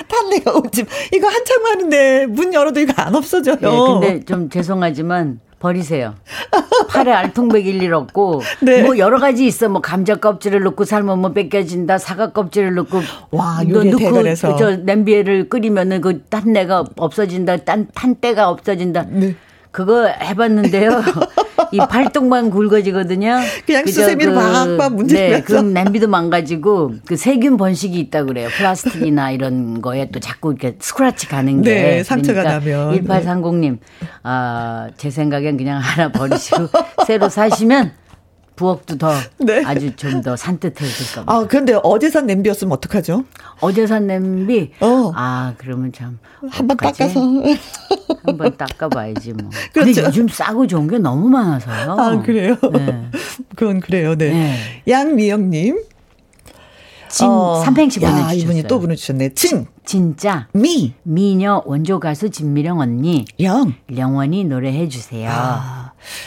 [0.07, 0.85] 탄내가 오지.
[1.13, 3.57] 이거 한참 하는데 문 열어도 이거 안 없어져요.
[3.61, 3.67] 예,
[4.09, 6.15] 근데 좀 죄송하지만 버리세요.
[6.89, 8.83] 팔에 알통백 일 일 없고 네.
[8.83, 9.69] 뭐 여러 가지 있어.
[9.69, 11.97] 뭐 감자 껍질을 넣고 삶으면 뭐 뺏겨진다.
[11.97, 12.99] 사과 껍질을 넣고
[13.31, 14.55] 와, 너 요리에 넣고 대단해서.
[14.57, 17.57] 저 냄비에를 끓이면은 그 탄내가 없어진다.
[17.57, 19.05] 딴 탄때가 없어진다.
[19.09, 19.35] 네.
[19.71, 20.91] 그거 해봤는데요.
[21.73, 23.39] 이 발동만 굵어지거든요.
[23.65, 25.37] 그냥 그저 수세미로 막막 문지르면서.
[25.37, 28.49] 네, 그 냄비도 망가지고 그 세균 번식이 있다 그래요.
[28.55, 31.73] 플라스틱이나 이런 거에 또 자꾸 이렇게 스크래치 가는 게.
[31.73, 33.03] 네, 상처가 그러니까 나면.
[33.03, 33.79] 1830님,
[34.21, 36.67] 아, 제 생각엔 그냥 하나 버리시고
[37.07, 37.91] 새로 사시면
[38.55, 39.63] 부엌도 더 네.
[39.65, 41.33] 아주 좀 더 산뜻해질 겁니다.
[41.33, 43.23] 아, 근데 어제 산 냄비였으면 어떡하죠?
[43.59, 45.11] 어제 산 냄비, 어.
[45.15, 46.19] 아, 그러면 참.
[46.49, 46.77] 한번?
[46.77, 47.19] 닦아서.
[48.25, 49.49] 한번 닦아봐야지 뭐.
[49.73, 49.93] 그렇죠.
[49.93, 51.91] 근데 요즘 싸고 좋은 게 너무 많아서요.
[51.99, 52.55] 아, 그래요?
[52.71, 53.09] 네.
[53.55, 54.31] 그건 그래요, 네.
[54.31, 54.83] 네.
[54.87, 55.83] 양미영님.
[57.09, 58.39] 진 어, 삼행시 야, 보내주셨어요.
[58.41, 59.33] 이분이 또 보내주셨네.
[59.35, 63.73] 진, 진짜 미, 미녀 원조 가수 진미령 언니 영.
[63.95, 65.29] 영원히 노래해 주세요.
[65.31, 65.82] 아,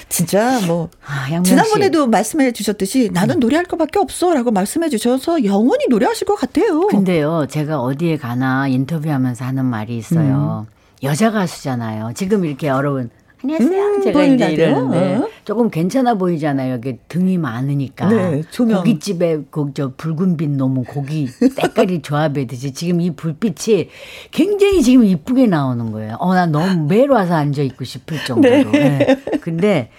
[0.08, 0.90] 진짜 뭐.
[1.06, 1.42] 아.
[1.42, 6.86] 지난번에도 말씀해 주셨듯이 나는 노래할 것밖에 없어 라고 말씀해 주셔서 영원히 노래하실 것 같아요.
[6.88, 10.66] 근데요, 제가 어디에 가나 인터뷰하면서 하는 말이 있어요.
[11.02, 12.12] 여자 가수잖아요.
[12.14, 13.10] 지금 이렇게 여러분
[13.50, 13.82] 안녕하세요.
[13.84, 14.52] 음, 제가 이제 보이나요?
[14.52, 15.28] 이러는데 어.
[15.44, 16.76] 조금 괜찮아 보이잖아요.
[16.76, 18.08] 이게 등이 많으니까.
[18.08, 18.78] 네, 조명.
[18.78, 23.88] 고깃집에 그저 붉은 빛 너무 고기 때깔이 조합해듯이 지금 이 불빛이
[24.32, 26.16] 굉장히 지금 이쁘게 나오는 거예요.
[26.18, 28.72] 어, 나 너무 매일 와서 앉아 있고 싶을 정도로.
[28.72, 29.16] 네.
[29.40, 29.90] 근데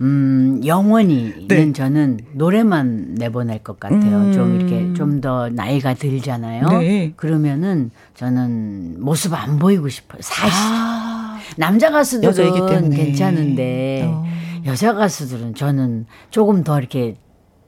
[0.00, 1.72] 음, 영원히는 네.
[1.72, 4.32] 저는 노래만 내보낼 것 같아요.
[4.32, 6.68] 좀 이렇게 좀 더 나이가 들잖아요.
[6.78, 7.12] 네.
[7.16, 10.20] 그러면은 저는 모습 안 보이고 싶어요.
[10.22, 10.54] 사실.
[10.54, 11.07] 아,
[11.56, 14.24] 남자 가수들은 괜찮은데 어.
[14.66, 17.16] 여자 가수들은 저는 조금 더 이렇게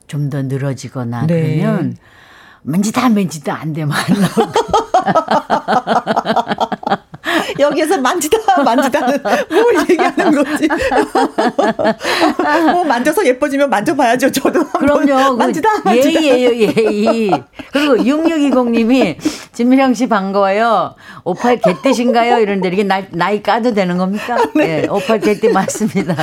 [0.07, 1.59] 좀 더 늘어지거나 네.
[1.61, 1.97] 그러면
[2.63, 4.53] 만지다 만지다 안 되면 안 나오고.
[7.59, 9.19] 여기에서 만지다 만지다는
[9.51, 10.69] 뭘 얘기하는 거지?
[12.73, 14.31] 뭐 만져서 예뻐지면 만져봐야죠.
[14.33, 15.37] 저도 그럼요.
[15.37, 16.23] 만지다 그 만지다.
[16.23, 17.31] 예의예요 예의.
[17.73, 19.17] 그리고 6620님이
[19.53, 20.95] 진미령 씨 반가워요.
[21.25, 22.39] 58 개떼신가요?
[22.41, 24.37] 이런데 이렇게 나이, 나이 까도 되는 겁니까?
[24.55, 24.83] 네.
[24.83, 26.17] 네58 개떼 맞습니다.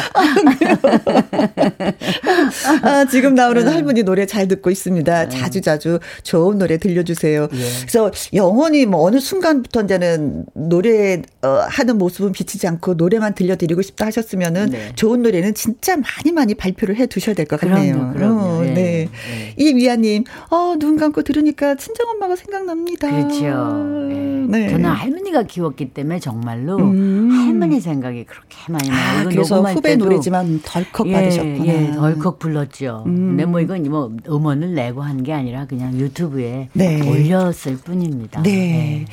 [2.84, 3.72] 아, 지금 나오는 네.
[3.72, 5.28] 할머니 노래 잘 듣고 있습니다.
[5.28, 5.38] 네.
[5.38, 7.48] 자주 자주 좋은 노래 들려주세요.
[7.54, 7.58] 예.
[7.82, 10.97] 그래서 영원히 뭐 어느 순간부터 이제는 노래
[11.44, 14.92] 어, 하는 모습은 비치지 않고 노래만 들려드리고 싶다 하셨으면은 네.
[14.96, 18.12] 좋은 노래는 진짜 많이 많이 발표를 해 두셔야 될 것 같네요.
[18.14, 18.40] 그럼요.
[18.42, 18.74] 어, 네.
[18.74, 19.10] 네.
[19.58, 23.10] 이 위아님, 어, 눈 감고 들으니까 친정 엄마가 생각납니다.
[23.10, 24.48] 그렇죠.
[24.50, 24.70] 네.
[24.70, 27.30] 저는 할머니가 키웠기 때문에 정말로 음.
[27.32, 29.20] 할머니 생각이 그렇게 많이 나요.
[29.20, 31.66] 아, 그래서 후배 노래지만 덜컥 예, 받으셨구나.
[31.68, 33.04] 예, 덜컥 불렀죠.
[33.06, 33.28] 음.
[33.30, 37.02] 근데 뭐 이건 뭐 음원을 내고 한 게 아니라 그냥 유튜브에 네.
[37.10, 38.44] 올렸을 뿐입니다.
[38.44, 39.06] 네.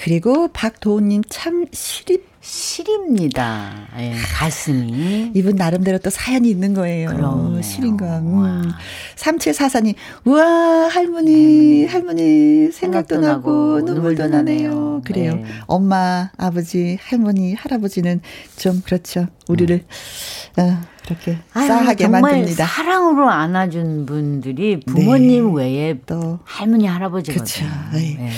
[0.00, 0.04] 네.
[0.04, 3.86] 그리고 박도훈님 참 시립 시립니다.
[3.98, 5.32] 예, 가슴이.
[5.34, 7.10] 이분 나름대로 또 사연이 있는 거예요.
[7.10, 8.18] 그럼 시린가.
[8.20, 8.62] 음.
[9.16, 15.02] 3744님, 우와, 할머니, 할머니, 생각도, 생각도 나고, 눈물도 나네요.
[15.04, 15.34] 그래요.
[15.34, 15.44] 네.
[15.66, 18.22] 엄마, 아버지, 할머니, 할아버지는
[18.56, 19.26] 좀 그렇죠.
[19.48, 19.84] 우리를,
[20.58, 20.62] 음.
[20.62, 22.66] 어, 그렇게 싸하게 만듭니다.
[22.66, 25.62] 사랑으로 안아준 분들이 부모님 네.
[25.62, 27.44] 외에 또 할머니, 할아버지거든요.
[27.44, 27.66] 그렇죠.
[27.92, 28.30] 네.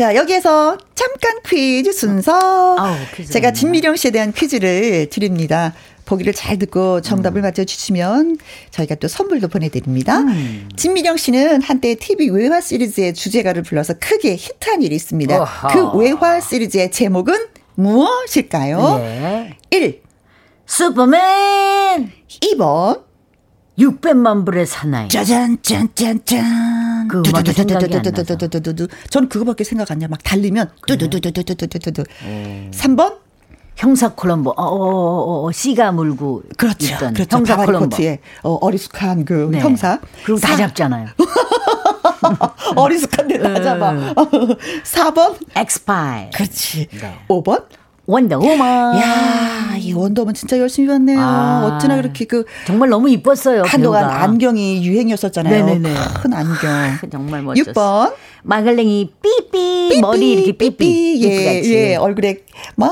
[0.00, 0.06] 네.
[0.06, 2.32] 자, 여기에서 잠깐 퀴즈 순서.
[2.78, 2.96] 아우,
[3.30, 5.74] 제가 진미령 씨에 대한 퀴즈를 드립니다.
[6.06, 7.42] 보기를 잘 듣고 정답을 음.
[7.42, 8.38] 맞춰주시면
[8.70, 10.20] 저희가 또 선물도 보내드립니다.
[10.20, 10.70] 음.
[10.74, 15.38] 진미령 씨는 한때 TV 외화 시리즈의 주제가를 불러서 크게 히트한 일이 있습니다.
[15.38, 15.68] 어하.
[15.68, 17.34] 그 외화 시리즈의 제목은
[17.74, 18.98] 무엇일까요?
[19.00, 19.56] 네.
[19.70, 20.00] 1.
[20.64, 22.10] 슈퍼맨!
[22.26, 23.09] 2번.
[23.78, 25.08] 600만 불의 사나이.
[25.08, 27.08] 짜잔, 짠, 짠, 짠.
[27.08, 28.86] 그 음악이 생각이 안 나서.
[29.08, 30.08] 전 그거밖에 생각 안 나요.
[30.08, 32.04] 막 달리면 뚜두두두두두두두.
[32.72, 33.18] 3번?
[33.76, 37.34] 형사 콜럼보, 어, 어, 어, 어, 씨가 물고 그렇죠, 있던 그렇죠.
[37.38, 37.96] 형사 콜럼보.
[38.42, 39.58] 어, 어리숙한 그 네.
[39.60, 39.98] 형사.
[40.22, 41.08] 그리고 다 잡잖아요.
[42.76, 43.94] 어리숙한데 다 잡아.
[44.84, 45.36] 4번?
[45.56, 46.28] 엑스파일.
[46.30, 46.88] 그렇지.
[47.00, 47.18] 네.
[47.28, 47.64] 5번?
[48.10, 48.98] 원더우먼.
[49.00, 51.18] 야, 이 원더우먼 진짜 열심히 봤네요.
[51.20, 53.62] 아, 어쩌나 그렇게 그 정말 너무 이뻤어요.
[53.66, 54.22] 한동안 배우가.
[54.24, 55.66] 안경이 유행이었었잖아요.
[55.66, 55.94] 네네네.
[56.22, 56.70] 큰 안경.
[56.70, 57.72] 아, 정말 멋졌어.
[57.72, 58.14] 6번.
[58.42, 59.50] 말괄량이 삐삐,
[59.90, 61.22] 삐삐 머리 이렇게 삐삐.
[61.24, 62.38] 예, 예, 얼굴에
[62.76, 62.90] 막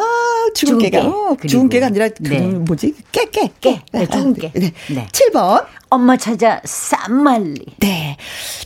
[0.55, 2.41] 주근깨가 어, 주근깨가 아니라 그 네.
[2.41, 2.95] 뭐지?
[3.13, 3.51] 깨깨.
[3.61, 3.83] 깨.
[3.93, 4.53] 네, 주근깨.
[4.55, 4.73] 네.
[4.91, 5.09] 네.
[5.11, 5.65] 7번.
[5.91, 7.65] 엄마 찾아 삼만리.
[7.79, 8.17] 네.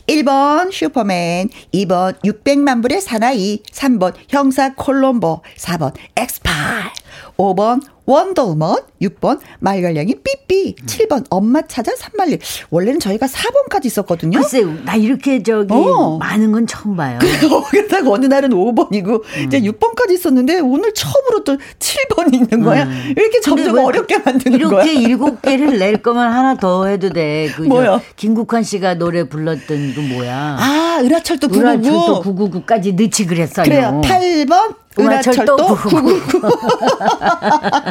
[0.07, 6.91] 1번 슈퍼맨, 2번 600만 불의 사나이, 3번 형사 콜롬보, 4번 엑스파일,
[7.37, 12.39] 5번 원더우먼, 6번 말괄량이 삐삐, 7번 엄마 찾아 삼만리.
[12.69, 14.39] 원래는 저희가 4번까지 있었거든요.
[14.39, 16.17] 글쎄, 나 이렇게 저기 어.
[16.17, 17.19] 많은 건 처음 봐요.
[17.71, 19.43] 그래서 어느 날은 5번이고 음.
[19.45, 22.83] 이제 6번까지 있었는데 오늘 처음으로 또 7번이 있는 거야.
[22.83, 23.13] 음.
[23.15, 24.83] 이렇게 점점 어렵게 만드는 이렇게 거야.
[24.85, 27.49] 이렇게 7개를 낼 거면 하나 더 해도 돼.
[27.55, 28.01] 그 뭐야?
[28.15, 30.57] 김국환 씨가 노래 불렀던 그 뭐야?
[30.59, 31.89] 아, 은하철도 999.
[31.89, 33.63] 은하철도 999까지 넣지 그랬어요.
[33.63, 34.01] 그래요.
[34.03, 36.21] 8번 은하철도 999.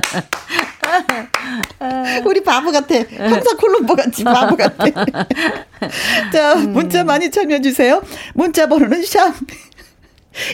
[2.24, 2.94] 우리 바보 같아.
[2.94, 4.86] 형사 콜롬보 같이 바보 같아.
[6.32, 8.02] 자, 문자 많이 참여해주세요.
[8.34, 9.34] 문자 번호는 샵.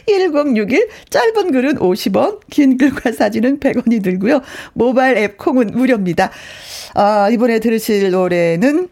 [0.06, 4.42] 1061 짧은 글은 50원, 긴 글과 사진은 100원이 들고요.
[4.74, 6.30] 모바일 앱 콩은 무료입니다.
[6.94, 8.88] 아, 이번에 들으실 노래는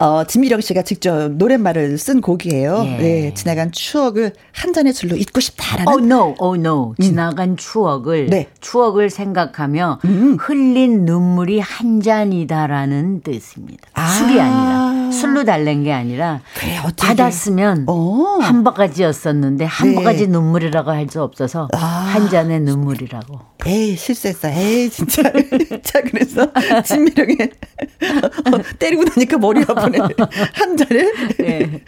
[0.00, 2.84] 어, 진미령 씨가 직접 노랫말을 쓴 곡이에요.
[2.84, 2.96] 예.
[2.98, 5.88] 네, 지나간 추억을 한 잔의 술로 잊고 싶다라는.
[5.92, 6.94] Oh no, oh no.
[6.98, 7.02] 음.
[7.02, 8.48] 지나간 추억을 네.
[8.60, 10.36] 추억을 생각하며 음.
[10.40, 13.88] 흘린 눈물이 한 잔이다라는 뜻입니다.
[13.94, 14.06] 아.
[14.06, 18.38] 술이 아니라 술로 달랜 게 아니라 그래, 받았으면 어.
[18.40, 19.94] 한 바가지였었는데 한 네.
[19.96, 21.78] 바가지 눈물이라고 할 수 없어서 아.
[21.78, 23.40] 한 잔의 눈물이라고.
[23.66, 24.48] 에이 실수했어.
[24.48, 25.22] 에이 진짜.
[25.82, 26.50] 자 그래서
[26.84, 27.36] 진미령의
[28.46, 29.98] 어, 때리고 나니까 머리 아프네.
[30.54, 31.82] 한 잔의 네.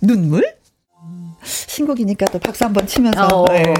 [0.00, 0.44] 눈물.
[1.42, 3.26] 신곡이니까 또 박수 한번 치면서.
[3.26, 3.46] 어.
[3.46, 3.74] 네.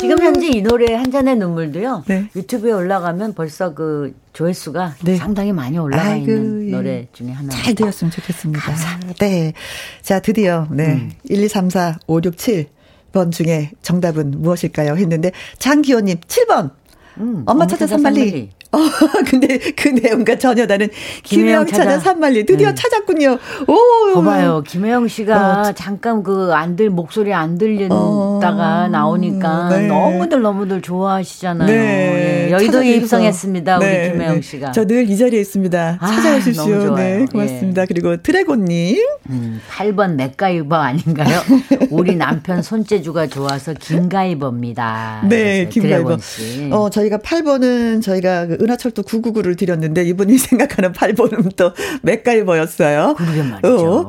[0.00, 2.04] 지금 현재 이 노래 한 잔의 눈물도요.
[2.06, 2.30] 네.
[2.34, 5.16] 유튜브에 올라가면 벌써 그 조회수가 네.
[5.16, 6.70] 상당히 많이 올라가 아이고, 있는 예.
[6.70, 7.50] 노래 중에 하나.
[7.50, 8.60] 잘 되었으면 좋겠습니다.
[8.62, 9.14] 감사합니다.
[9.18, 9.52] 네.
[10.00, 10.94] 자, 드디어 네.
[10.94, 11.12] 음.
[11.24, 12.66] 1, 2, 3, 4, 5, 6, 7
[13.12, 14.96] 번 중에 정답은 무엇일까요?
[14.96, 16.70] 했는데 장기호님 7번
[17.20, 18.50] 음, 엄마 찾아 산말리.
[18.72, 18.78] 어,
[19.28, 20.88] 근데 그 내용과 전혀 다른
[21.24, 22.74] 김혜영 찾아 산말리 드디어 네.
[22.74, 23.38] 찾았군요.
[23.66, 24.62] 오, 봐봐요.
[24.66, 29.86] 김혜영 씨가 어, 잠깐 그 안들 목소리 안 들린다가 어, 나오니까 네.
[29.88, 31.66] 너무들 너무들 좋아하시잖아요.
[31.68, 31.74] 네.
[31.76, 32.50] 네.
[32.52, 33.78] 여의도에 입성했습니다.
[33.78, 34.40] 우리 네, 김혜영 네.
[34.42, 34.72] 씨가.
[34.72, 35.98] 저 늘 이 자리에 있습니다.
[36.00, 36.94] 아, 찾아오십시오.
[36.94, 37.82] 네, 고맙습니다.
[37.82, 37.86] 예.
[37.86, 38.96] 그리고 드래곤 님.
[39.30, 41.40] 음, 8번 맥가이버 아닌가요?
[41.90, 45.22] 우리 남편 손재주가 좋아서 김가이버입니다.
[45.28, 46.18] 네, 김가이버.
[46.70, 53.14] 어, 저희 가 8번은 저희가 그 은하철도 999를 드렸는데 이분이 생각하는 8번은 또 맥가이버였어요.
[53.16, 54.06] 그러게 말이죠.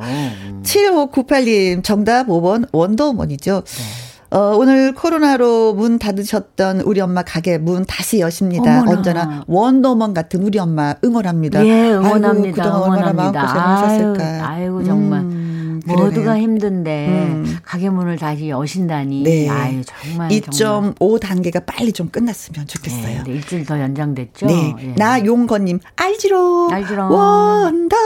[0.62, 3.62] 7598님 정답 5번 원더우먼이죠.
[3.64, 4.12] 네.
[4.32, 8.80] 어, 오늘 코로나로 문 닫으셨던 우리 엄마 가게 문 다시 여십니다.
[8.80, 8.90] 어머나.
[8.96, 11.66] 언제나 원더먼 같은 우리 엄마 응원합니다.
[11.66, 12.62] 예, 응원합니다.
[12.64, 13.08] 아이고, 그동안 응원합니다.
[13.08, 14.48] 얼마나 마음고생하셨을까.
[14.48, 15.20] 아유, 아이고 정말.
[15.20, 15.41] 음.
[15.86, 17.58] 모두가 힘든데 음.
[17.64, 19.22] 가게 문을 다시 여신다니.
[19.22, 19.48] 네.
[19.48, 23.24] 아유 정말 2.5 단계가 빨리 좀 끝났으면 좋겠어요.
[23.24, 24.46] 네, 일주일 더 연장됐죠.
[24.46, 24.74] 네.
[24.76, 24.94] 네.
[24.96, 26.72] 나용건님 알지롱.
[26.72, 27.10] 알지롱.
[27.10, 27.96] 원더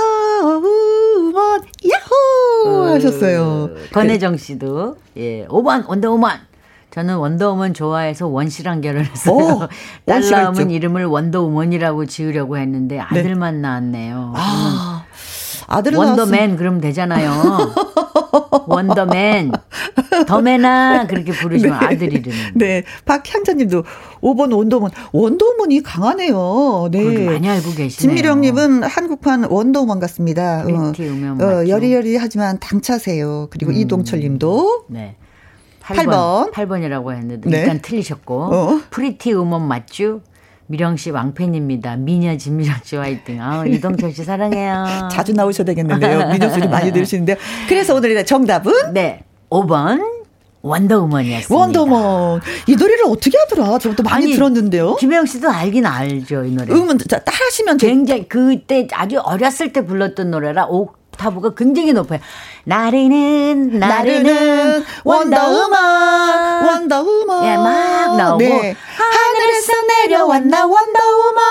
[0.45, 1.61] 우먼
[1.91, 3.71] 야호 어, 하셨어요.
[3.93, 6.47] 권혜정 씨도 예 5번 원더 우먼.
[6.97, 9.69] 저는 원더우먼 좋아해서 원씨랑 결혼했어요.
[10.07, 13.61] 딸 낳으면 이름을 원더우먼이라고 지으려고 했는데 아들만 네.
[13.61, 14.33] 낳았네요.
[14.35, 14.96] 아.
[15.67, 17.33] 아들은 원더맨 그러면 되잖아요.
[18.67, 19.53] 원더맨.
[20.27, 21.87] 더맨아 그렇게 부르시면 네.
[21.87, 22.33] 아들 이름.
[22.55, 22.85] 네.
[23.05, 23.85] 박향자님도
[24.23, 24.91] 5번 원더우먼.
[25.13, 26.89] 원더우먼이 강하네요.
[26.91, 27.27] 네.
[27.27, 27.89] 많이 알고 계시네요.
[27.91, 30.65] 진미령님은 한국판 원더우먼 같습니다.
[30.67, 33.49] 어, 어, 여리여리하지만 당차세요.
[33.51, 33.77] 그리고 음.
[33.77, 34.87] 이동철님도.
[34.89, 35.17] 네.
[35.83, 36.53] 8번.
[36.53, 36.83] 8번.
[36.83, 37.61] 이라고 했는데 네.
[37.61, 38.43] 일단 틀리셨고.
[38.43, 38.81] 어?
[38.91, 40.21] Pretty Woman 맞죠?
[40.69, 41.97] 미령 씨 왕팬입니다.
[41.97, 43.41] 미녀 진미령 씨 화이팅.
[43.41, 45.09] 아, 이동철 씨 사랑해요.
[45.13, 46.29] 자주 나오셔야 되겠는데요.
[46.33, 47.37] 미녀 소리 많이 들으시는데요.
[47.69, 48.93] 그래서 오늘의 정답은?
[48.93, 49.23] 네.
[49.51, 50.17] 5번.
[50.63, 51.55] 원더우먼이었습니다.
[51.55, 52.41] 원더우먼.
[52.67, 53.79] 이 노래를 어떻게 하더라?
[53.79, 54.97] 저도 많이 아니, 들었는데요.
[54.97, 56.73] 김혜영 씨도 알긴 알죠, 이 노래.
[56.75, 62.21] 음은 자, 따라하시면 굉장히 그때 아주 어렸을 때 불렀던 노래라 옥타브가 굉장히 높아요.
[62.65, 68.77] 나르는 나르는 원더우먼 원더우먼 예, 막 나오고 네.
[68.97, 71.43] 하늘에서 내려왔나 원더우먼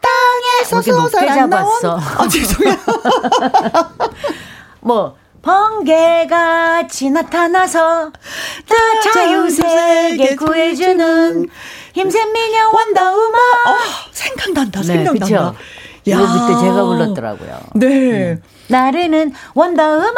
[0.00, 2.00] 땅에서 솟아난 잡았어.
[2.18, 2.76] 아, 죄송해요.
[4.80, 11.48] 뭐 번개같이 나타나서 다 자유세계 구해주는
[11.94, 13.76] 힘센 미녀 원더우먼 어,
[14.12, 15.54] 생각난다 생각난다 네, 그쵸?
[16.08, 17.58] 이거 그때 제가 불렀더라고요.
[17.74, 18.32] 네.
[18.32, 18.42] 음.
[18.68, 20.14] 나르는 원더우먼.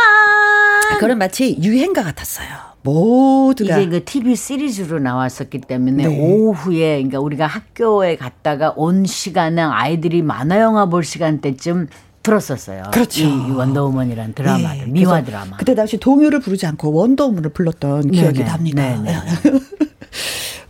[0.99, 2.49] 그런 마치 유행가 같았어요.
[2.83, 6.19] 모두가 이제 그 TV 시리즈로 나왔었기 때문에 네.
[6.19, 11.89] 오후에 그러니까 우리가 학교에 갔다가 온 시간에 아이들이 만화 영화 볼 시간대쯤
[12.23, 12.85] 들었었어요.
[12.93, 13.23] 그렇죠.
[13.23, 14.87] 이 원더우먼이라는 드라마를 네.
[14.87, 15.57] 미화 드라마.
[15.57, 18.17] 그때 당시 동요를 부르지 않고 원더우먼을 불렀던 네네.
[18.17, 18.83] 기억이 납니다.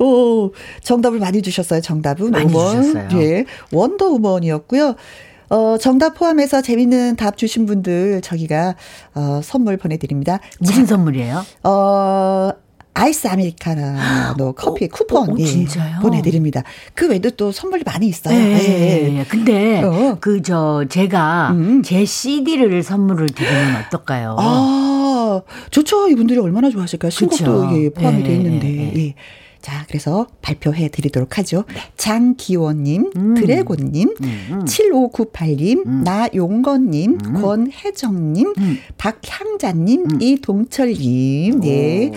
[0.00, 1.80] 오, 정답을 많이 주셨어요.
[1.80, 2.82] 정답은 많이 5번.
[2.82, 3.22] 주셨어요.
[3.22, 3.44] 예.
[3.72, 4.96] 원더우먼이었고요.
[5.50, 8.76] 어, 정답 포함해서 재밌는 답 주신 분들 저희가
[9.14, 10.38] 어, 선물 보내드립니다.
[10.58, 11.44] 무슨 자, 선물이에요?
[11.64, 12.50] 어,
[12.94, 13.82] 아이스 아메리카노
[14.40, 15.66] 어, 커피 쿠폰 어, 어, 예,
[16.00, 16.62] 보내드립니다.
[16.94, 18.34] 그 외에도 또 선물이 많이 있어요.
[18.36, 19.18] 네, 예.
[19.18, 19.24] 예.
[19.24, 20.16] 근데 어.
[20.20, 21.82] 그저 제가 음.
[21.82, 24.36] 제 CD를 선물을 드리면 어떨까요?
[24.38, 26.08] 아 좋죠.
[26.08, 27.10] 이분들이 얼마나 좋아하실까요?
[27.10, 28.68] 신곡도 예, 포함이 돼 예, 있는데.
[28.96, 29.14] 예.
[29.61, 29.70] 예.
[29.70, 31.64] 자, 그래서 발표해 드리도록 하죠.
[31.68, 31.81] 네.
[31.96, 33.35] 장기원님, 음.
[33.35, 34.64] 드래곤님, 음.
[34.64, 36.03] 7598님, 음.
[36.05, 37.42] 나용건님, 음.
[37.42, 38.79] 권혜정님, 음.
[38.96, 40.23] 박향자님, 음.
[40.23, 42.12] 이동철님, 네.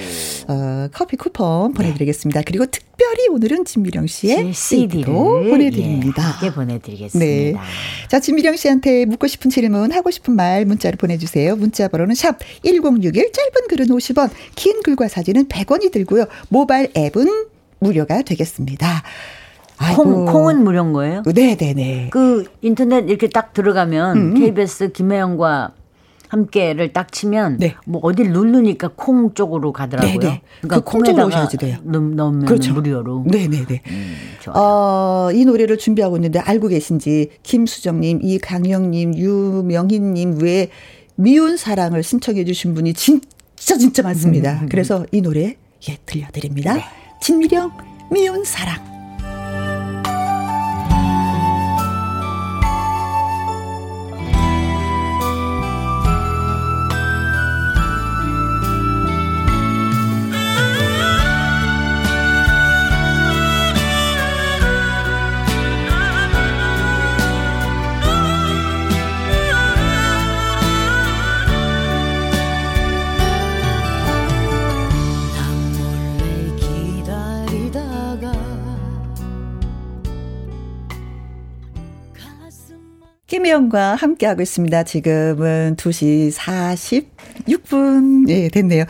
[0.47, 2.39] 어, 커피 쿠폰 보내드리겠습니다.
[2.41, 2.43] 네.
[2.45, 5.13] 그리고 특 별히 오늘은 진미령 씨의 CD도
[5.49, 6.39] 보내드립니다.
[6.43, 7.19] 예, 보내드리겠습니다.
[7.19, 7.53] 네.
[8.07, 11.57] 자, 진미령 씨한테 묻고 싶은 질문, 하고 싶은 말 문자로 보내주세요.
[11.57, 16.25] 문자 번호는 샵 1061, 짧은 글은 50원, 긴 글과 사진은 100원이 들고요.
[16.47, 17.47] 모바일 앱은
[17.79, 19.03] 무료가 되겠습니다.
[19.95, 21.23] 콩, 콩은 무료인 거예요?
[21.25, 22.09] 네네네.
[22.11, 24.33] 그 인터넷 이렇게 딱 들어가면 음.
[24.35, 25.73] KBS 김혜영과
[26.33, 27.75] 함께를 딱 치면 네.
[27.85, 30.19] 뭐 어딜 누르니까 콩 쪽으로 가더라고요.
[30.19, 30.41] 네네.
[30.61, 31.77] 그러니까 그 콩에다가 오셔야지 돼요.
[31.83, 32.73] 넣으면 그렇죠.
[32.73, 33.25] 무료로.
[33.27, 33.81] 네네네.
[33.87, 34.15] 음,
[34.55, 40.69] 어, 이 노래를 준비하고 있는데 알고 계신지 김수정님, 이강영님, 유명희님 외에
[41.15, 44.53] 미운 사랑을 신청해 주신 분이 진짜 진짜 많습니다.
[44.53, 45.55] 음, 음, 그래서 이 노래
[45.87, 46.73] 예 들려드립니다.
[46.73, 46.83] 네.
[47.21, 47.71] 진미령
[48.11, 48.92] 미운 사랑.
[83.43, 84.83] 김혜영과 함께하고 있습니다.
[84.83, 88.85] 지금은 2시 46분, 예, 됐네요.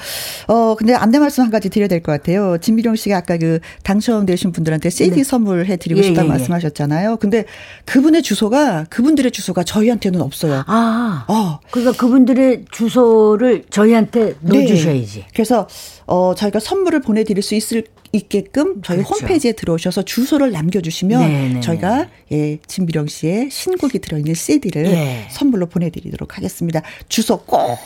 [0.48, 2.58] 어, 근데 안내 말씀 한 가지 드려야 될 것 같아요.
[2.62, 5.24] 진미령 씨가 아까 그 당첨되신 분들한테 CD 네.
[5.24, 7.18] 선물해 드리고 예, 싶다는 예, 예, 말씀하셨잖아요.
[7.18, 7.46] 근데
[7.86, 10.64] 그분의 주소가, 그분들의 주소가 저희한테는 없어요.
[10.68, 11.26] 아.
[11.28, 11.60] 어.
[11.72, 15.20] 그러니까 그분들의 주소를 저희한테 넣어주셔야지.
[15.22, 15.28] 네.
[15.34, 15.68] 그래서,
[16.06, 19.16] 어, 저희가 선물을 보내드릴 수 있을 있게끔 저희 그렇죠.
[19.16, 21.60] 홈페이지에 들어오셔서 주소를 남겨주시면 네네네.
[21.62, 25.28] 저희가 예 진비령 씨의 신곡이 들어있는 CD를 예.
[25.32, 26.82] 선물로 보내드리도록 하겠습니다.
[27.10, 27.80] 주소 꼭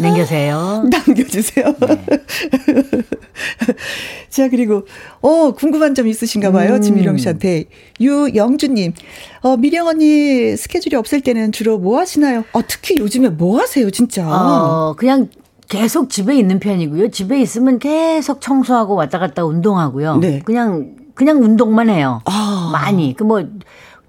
[0.00, 0.84] 남겨세요.
[0.90, 1.74] 남겨주세요.
[1.86, 2.18] 네.
[4.28, 4.86] 자, 그리고,
[5.20, 6.74] 어, 궁금한 점 있으신가 봐요.
[6.74, 6.82] 음.
[6.82, 7.66] 진미령 씨한테.
[8.00, 8.92] 유영주님,
[9.42, 12.44] 어, 미령 언니 스케줄이 없을 때는 주로 뭐 하시나요?
[12.52, 14.26] 어, 특히 요즘에 뭐 하세요, 진짜?
[14.28, 15.28] 어, 그냥
[15.68, 17.10] 계속 집에 있는 편이고요.
[17.10, 20.16] 집에 있으면 계속 청소하고 왔다 갔다 운동하고요.
[20.18, 20.40] 네.
[20.44, 22.20] 그냥 그냥 운동만 해요.
[22.26, 22.70] 아.
[22.72, 23.14] 많이.
[23.14, 23.44] 그뭐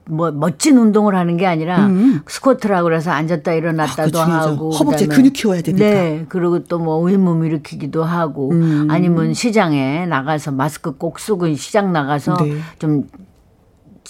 [0.07, 2.21] 뭐 멋진 운동을 하는 게 아니라 음.
[2.27, 5.83] 스쿼트라고 그래서 앉았다 일어났다도 아, 하고 허벅지 근육 키워야 되니까.
[5.83, 6.25] 네.
[6.29, 8.87] 그리고 또 뭐 윗몸 일으키기도 하고 음.
[8.91, 12.57] 아니면 시장에 나가서 마스크 꼭 쓰고 시장 나가서 네.
[12.77, 13.07] 좀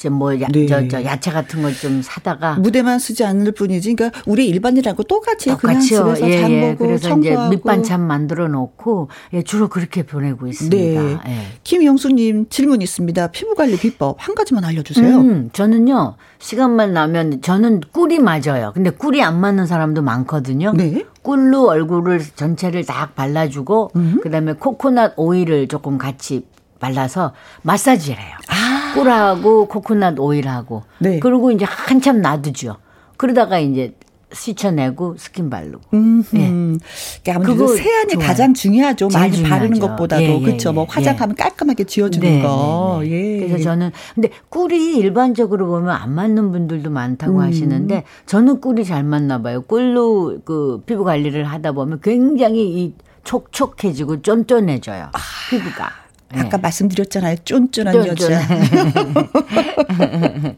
[0.10, 0.66] 뭐, 야, 네.
[0.66, 2.56] 저, 저, 야채 같은 걸 좀 사다가.
[2.56, 3.94] 무대만 쓰지 않을 뿐이지.
[3.96, 6.04] 그러니까 우리 일반인하고 똑같이 똑같이요.
[6.04, 6.72] 그냥 집에서 예, 장 예.
[6.72, 7.48] 보고 그래서 청소하고.
[7.48, 11.02] 이제 밑반찬 만들어 놓고 예, 주로 그렇게 보내고 있습니다.
[11.02, 11.18] 네.
[11.28, 11.42] 예.
[11.64, 13.28] 김영수님 질문 있습니다.
[13.28, 15.18] 피부 관리 비법 한 가지만 알려주세요.
[15.18, 18.72] 음, 저는요, 시간만 나면 저는 꿀이 맞아요.
[18.74, 20.72] 근데 꿀이 안 맞는 사람도 많거든요.
[20.76, 21.04] 네.
[21.24, 24.20] 꿀로 얼굴을 전체를 딱 발라주고, 음.
[24.24, 26.46] 그 다음에 코코넛 오일을 조금 같이
[26.80, 28.36] 발라서 마사지를 해요.
[28.48, 28.85] 아.
[28.96, 30.84] 꿀하고 코코넛 오일하고.
[31.00, 31.20] 네.
[31.20, 32.78] 그리고 이제 한참 놔두죠.
[33.18, 33.94] 그러다가 이제
[34.36, 35.80] 씻어내고 스킨 바르고.
[35.94, 37.38] 음, 예.
[37.40, 38.28] 그거 세안이 좋아요.
[38.28, 39.08] 가장 중요하죠.
[39.14, 39.50] 많이 중요하죠.
[39.56, 40.74] 바르는 것보다도 예, 예, 그렇죠.
[40.74, 40.88] 뭐 예.
[40.90, 43.00] 화장하면 깔끔하게 지워주는 네, 거.
[43.02, 43.42] 네, 네.
[43.44, 43.48] 예.
[43.48, 47.42] 그래서 저는 근데 꿀이 일반적으로 보면 안 맞는 분들도 많다고 음.
[47.42, 49.62] 하시는데 저는 꿀이 잘 맞나 봐요.
[49.62, 55.10] 꿀로 그 피부 관리를 하다 보면 굉장히 이 촉촉해지고 쫀쫀해져요.
[55.14, 55.20] 아.
[55.50, 56.05] 피부가.
[56.34, 56.42] 네.
[56.42, 57.38] 아까 말씀드렸잖아요.
[57.46, 58.32] 쫀쫀한 쫀쫀.
[58.32, 58.48] 여자.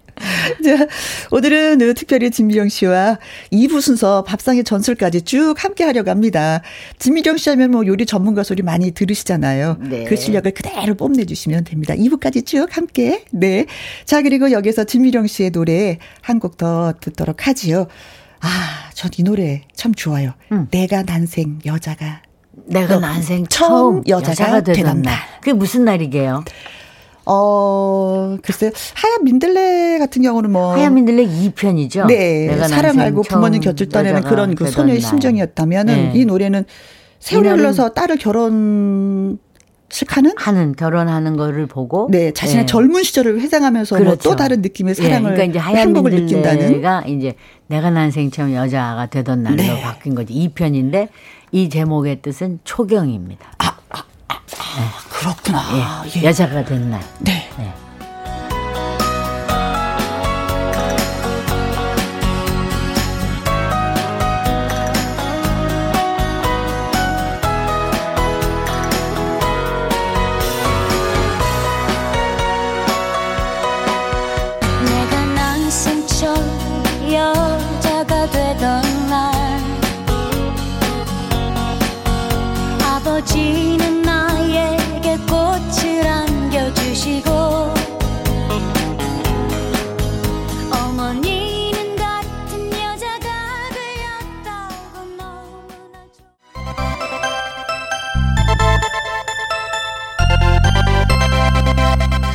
[0.64, 0.88] 자,
[1.32, 3.20] 오늘은 특별히 진미령 씨와
[3.52, 6.62] 2부 순서 밥상의 전술까지 쭉 함께 하려고 합니다.
[7.00, 9.78] 진미령 씨 하면 뭐 요리 전문가 소리 많이 들으시잖아요.
[9.82, 10.04] 네.
[10.06, 11.94] 그 실력을 그대로 뽐내주시면 됩니다.
[11.96, 13.26] 2부까지 쭉 함께.
[13.32, 13.66] 네.
[14.06, 17.88] 자, 그리고 여기서 진미령 씨의 노래 한 곡 더 듣도록 하지요.
[18.40, 20.34] 아, 전 이 노래 참 좋아요.
[20.52, 20.68] 음.
[20.72, 22.22] 내가 난생 여자가
[22.66, 25.16] 내가 난생 처음 여자가, 여자가 되던 날.
[25.40, 26.44] 그게 무슨 날이게요?
[27.26, 28.72] 어, 글쎄요.
[28.94, 30.74] 하얀 민들레 같은 경우는 뭐.
[30.74, 32.08] 하얀 민들레 2편이죠?
[32.08, 32.56] 네.
[32.68, 36.12] 사랑하고 부모님 곁을 떠내는 그런 그 소녀의 심정이었다면은 네.
[36.16, 36.66] 이 노래는
[37.20, 39.40] 세월이 흘러서 딸을 결혼
[40.10, 42.66] 하는 하는 결혼하는 거를 보고 네 자신의 네.
[42.66, 44.30] 젊은 시절을 회상하면서 그렇죠.
[44.30, 47.36] 뭐또 다른 느낌의 예, 사랑을 네, 그러니까 이제 하얀 행복을 느낀다는 가 이제
[47.68, 49.82] 내가 난생 처음 여자가 되던 날로 네.
[49.82, 51.08] 바뀐 거지 2편인데
[51.52, 53.54] 이 제목의 뜻은 초경입니다.
[53.60, 54.86] 아, 아, 아, 아 네.
[55.10, 56.06] 그렇구나.
[56.06, 56.24] 예, 예.
[56.26, 57.02] 여자가 된 날.
[57.20, 57.50] 네.
[57.58, 57.87] 네.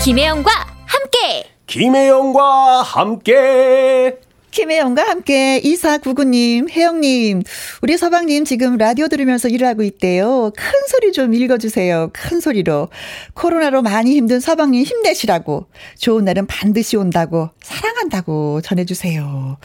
[0.04, 0.50] 김혜영과
[0.84, 1.44] 함께.
[1.68, 4.18] 김혜영과 함께.
[4.50, 7.42] 김혜영과 함께 이사구구님, 혜영님,
[7.82, 10.50] 우리 서방님 지금 라디오 들으면서 일하고 있대요.
[10.56, 12.10] 큰 소리 좀 읽어주세요.
[12.12, 12.88] 큰 소리로.
[13.34, 15.68] 코로나로 많이 힘든 서방님 힘내시라고.
[15.98, 17.50] 좋은 날은 반드시 온다고.
[17.62, 19.56] 사랑한다고 전해주세요.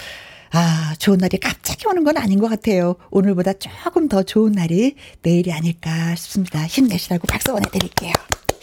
[0.51, 2.95] 아, 좋은 날이 갑자기 오는 건 아닌 것 같아요.
[3.09, 6.63] 오늘보다 조금 더 좋은 날이 내일이 아닐까 싶습니다.
[6.63, 8.13] 힘내시라고 박수 보내드릴게요.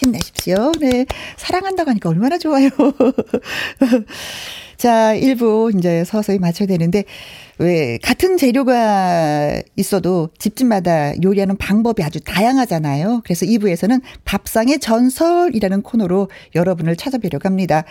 [0.04, 0.72] 힘내십시오.
[0.80, 1.06] 네.
[1.36, 2.68] 사랑한다고 하니까 얼마나 좋아요.
[4.76, 7.04] 자, 1부 이제 서서히 맞춰야 되는데,
[7.58, 13.22] 왜, 같은 재료가 있어도 집집마다 요리하는 방법이 아주 다양하잖아요.
[13.24, 17.84] 그래서 2부에서는 밥상의 전설이라는 코너로 여러분을 찾아뵈려고 합니다.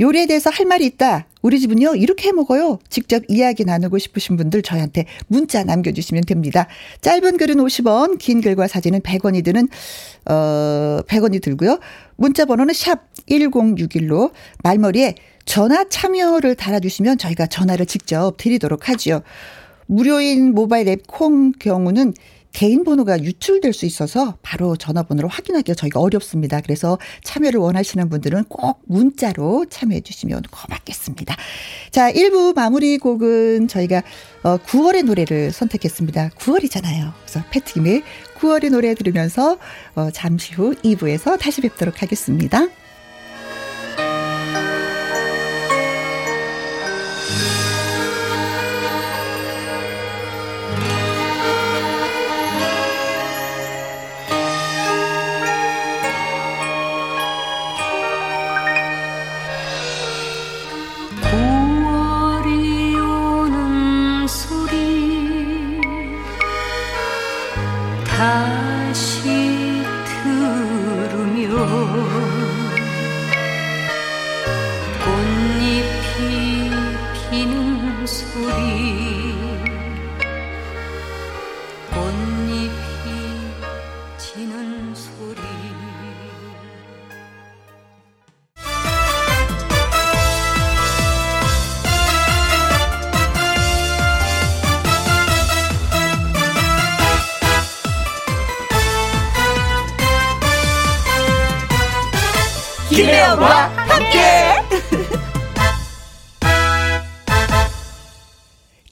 [0.00, 1.26] 요리에 대해서 할 말이 있다.
[1.42, 2.78] 우리 집은요, 이렇게 해 먹어요.
[2.88, 6.66] 직접 이야기 나누고 싶으신 분들 저희한테 문자 남겨주시면 됩니다.
[7.02, 9.68] 짧은 글은 50원, 긴 글과 사진은 100원이 드는,
[10.26, 11.78] 어, 100원이 들고요.
[12.16, 14.32] 문자 번호는 샵 1061로
[14.62, 15.14] 말머리에
[15.44, 19.20] 전화 참여를 달아주시면 저희가 전화를 직접 드리도록 하지요.
[19.86, 22.14] 무료인 모바일 앱 콩 경우는
[22.54, 26.60] 개인 번호가 유출될 수 있어서 바로 전화번호를 확인하기가 저희가 어렵습니다.
[26.60, 31.36] 그래서 참여를 원하시는 분들은 꼭 문자로 참여해 주시면 고맙겠습니다.
[31.90, 34.02] 자, 1부 마무리 곡은 저희가
[34.42, 36.30] 9월의 어, 노래를 선택했습니다.
[36.38, 37.12] 9월이잖아요.
[37.24, 38.02] 그래서 패트김의
[38.36, 39.58] 9월의 노래 들으면서
[39.96, 42.68] 어, 잠시 후 2부에서 다시 뵙도록 하겠습니다.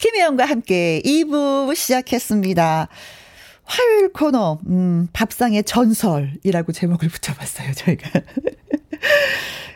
[0.03, 2.89] 김혜영과 함께 2부 시작했습니다.
[3.63, 8.11] 화요일 코너, 음, 밥상의 전설이라고 제목을 붙여봤어요, 저희가.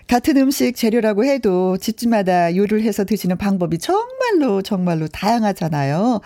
[0.08, 6.20] 같은 음식 재료라고 해도 집집마다 요리를 해서 드시는 방법이 정말로, 정말로 다양하잖아요.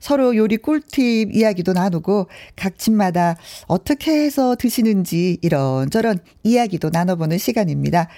[0.00, 3.36] 서로 요리 꿀팁 이야기도 나누고 각 집마다
[3.68, 8.08] 어떻게 해서 드시는지 이런저런 이야기도 나눠보는 시간입니다.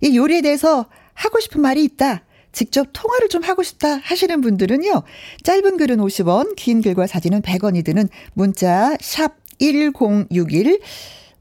[0.00, 2.22] 이 요리에 대해서 하고 싶은 말이 있다.
[2.52, 5.02] 직접 통화를 좀 하고 싶다 하시는 분들은요.
[5.44, 10.80] 짧은 글은 50원, 긴 글과 사진은 100원이 드는 문자 샵 1061,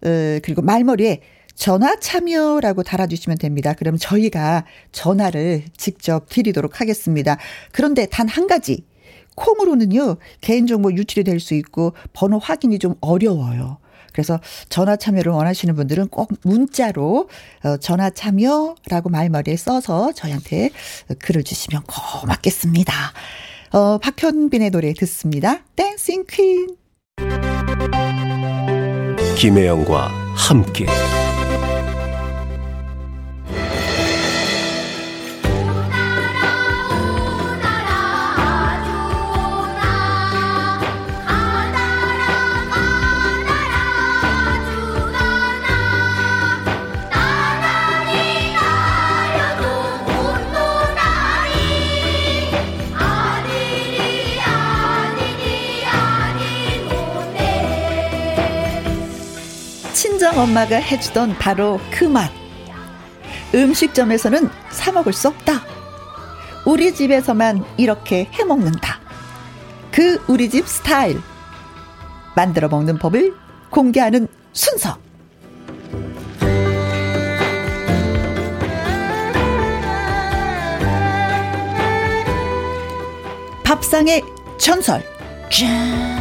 [0.05, 0.10] 어,
[0.43, 1.22] 그리고 말머리에
[1.55, 3.74] 전화 참여라고 달아주시면 됩니다.
[3.74, 7.38] 그럼 저희가 전화를 직접 드리도록 하겠습니다.
[7.72, 8.86] 그런데 단 한 가지
[9.36, 13.78] 콩으로는요, 개인정보 유출이 될 수 있고 번호 확인이 좀 어려워요.
[14.20, 17.30] 그래서 전화 참여를 원하시는 분들은 꼭 문자로
[17.64, 20.72] 어, 전화 참여라고 말머리에 써서 저희한테
[21.20, 22.94] 글을 주시면 고맙겠습니다.
[23.72, 25.62] 어, 박현빈의 노래 듣습니다.
[25.78, 26.76] 댄싱 퀸.
[29.38, 30.86] 김혜영과 함께.
[60.40, 62.32] 엄마가 해주던 바로 그 맛.
[63.54, 65.62] 음식점에서는 사 먹을 수 없다.
[66.66, 69.00] 우리 집에서만 이렇게 해 먹는다.
[69.92, 71.20] 그 우리 집 스타일.
[72.36, 73.36] 만들어 먹는 법을
[73.70, 74.98] 공개하는 순서.
[83.66, 84.24] 밥상의
[84.58, 85.04] 전설.
[85.52, 86.19] 짠.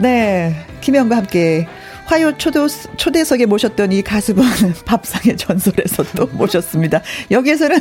[0.00, 0.54] 네.
[0.80, 1.68] 김영과 함께
[2.06, 2.58] 화요 초대,
[2.96, 4.44] 초대석에 모셨던 이 가수분
[4.86, 7.02] 밥상의 전설에서 또 모셨습니다.
[7.30, 7.78] 여기에서는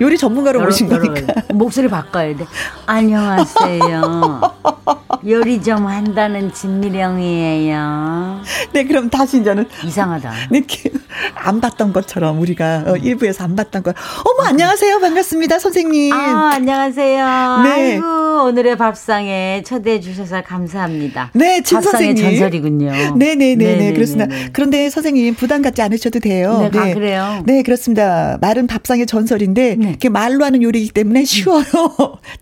[0.00, 1.34] 요리 전문가로 모신 거니까.
[1.52, 2.44] 목소리 바꿔야 돼.
[2.86, 4.40] 안녕하세요.
[5.26, 8.40] 요리 좀 한다는 진미령이에요.
[8.72, 9.66] 네, 그럼 다시 이제는.
[9.84, 10.32] 이상하다.
[10.50, 10.92] 느낌.
[11.34, 13.94] 안 봤던 것처럼 우리가 어, 일부에서 안 봤던 걸.
[14.24, 15.00] 어머, 안녕하세요.
[15.00, 15.58] 반갑습니다.
[15.58, 16.12] 선생님.
[16.12, 17.60] 아, 안녕하세요.
[17.64, 17.70] 네.
[17.70, 21.30] 아이고, 오늘의 밥상에 초대해 주셔서 감사합니다.
[21.34, 22.38] 네, 진 밥상의 선생님.
[22.38, 23.16] 전설이군요.
[23.16, 23.56] 네네네.
[23.56, 24.26] 네네, 그렇습니다.
[24.52, 26.58] 그런데 선생님 부담 갖지 않으셔도 돼요.
[26.72, 26.90] 네, 아, 네.
[26.90, 27.42] 아, 그래요?
[27.46, 28.38] 네, 그렇습니다.
[28.40, 29.92] 말은 밥상의 전설인데 네.
[29.92, 31.64] 그게 말로 하는 요리이기 때문에 쉬워요.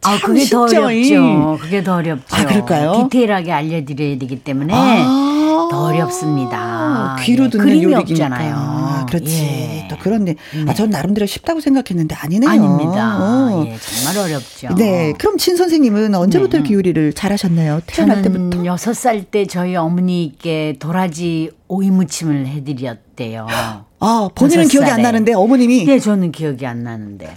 [0.03, 0.67] 아, 그게 쉽죠.
[0.67, 1.59] 더 어렵죠.
[1.61, 2.25] 그게 더 어렵죠.
[2.37, 3.05] 아, 그럴까요?
[3.05, 7.17] 디테일하게 알려드려야 되기 때문에 아~ 더 어렵습니다.
[7.21, 8.01] 귀로 듣는 그림이 요리니까.
[8.01, 9.07] 없잖아요.
[9.09, 9.43] 그렇지.
[9.43, 9.89] 예.
[9.89, 10.65] 또 그런데 네.
[10.69, 12.51] 아, 전 나름대로 쉽다고 생각했는데 아니네요.
[12.51, 13.19] 아닙니다.
[13.21, 13.65] 어.
[13.67, 14.75] 예, 정말 어렵죠.
[14.75, 15.13] 네.
[15.19, 16.59] 그럼 진 선생님은 언제부터 네.
[16.59, 17.81] 이렇게 요리를 잘하셨나요?
[17.87, 18.65] 태어날 때부터?
[18.65, 23.47] 여섯 살때 저희 어머니께 도라지 오이 무침을 해드렸대요.
[24.01, 25.03] 아, 본인은 기억이 안.
[25.03, 27.37] 나는데 어머님이 네, 저는 기억이 안 나는데.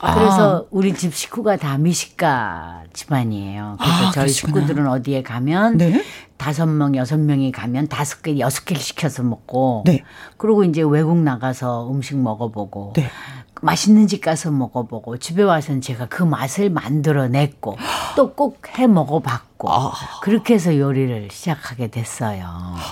[0.00, 0.14] 아.
[0.14, 3.76] 그래서 우리 집 식구가 다 미식가 집안이에요.
[3.78, 4.60] 그래서 아, 저희 그러시구나.
[4.60, 6.02] 식구들은 어디에 가면 네.
[6.36, 9.82] 다섯 명, 여섯 명이 가면 다섯 개, 여섯 개를 시켜서 먹고.
[9.84, 10.02] 네.
[10.38, 12.94] 그리고 이제 외국 나가서 음식 먹어보고.
[12.96, 13.10] 네.
[13.62, 17.76] 맛있는 집 가서 먹어보고 집에 와서는 제가 그 맛을 만들어냈고
[18.16, 19.92] 또 꼭 해 먹어봤고 아.
[20.22, 22.46] 그렇게 해서 요리를 시작하게 됐어요.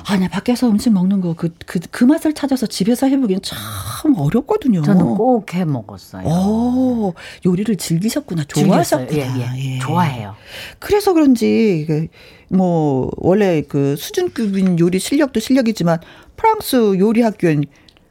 [0.09, 4.83] 아니야 밖에서 음식 먹는 거 그 그 그 맛을 찾아서 집에서 해보기는 참 어렵거든요.
[4.83, 6.27] 저는 꼭 해 먹었어요.
[6.27, 7.14] 오,
[7.47, 8.45] 요리를 즐기셨구나.
[8.45, 9.39] 좋아하셨구나.
[9.39, 9.75] 예, 예.
[9.75, 9.79] 예.
[9.79, 10.35] 좋아해요.
[10.79, 12.07] 그래서 그런지 그,
[12.55, 16.01] 뭐 원래 그 수준급인 요리 실력도 실력이지만
[16.37, 17.64] 프랑스 요리 학교엔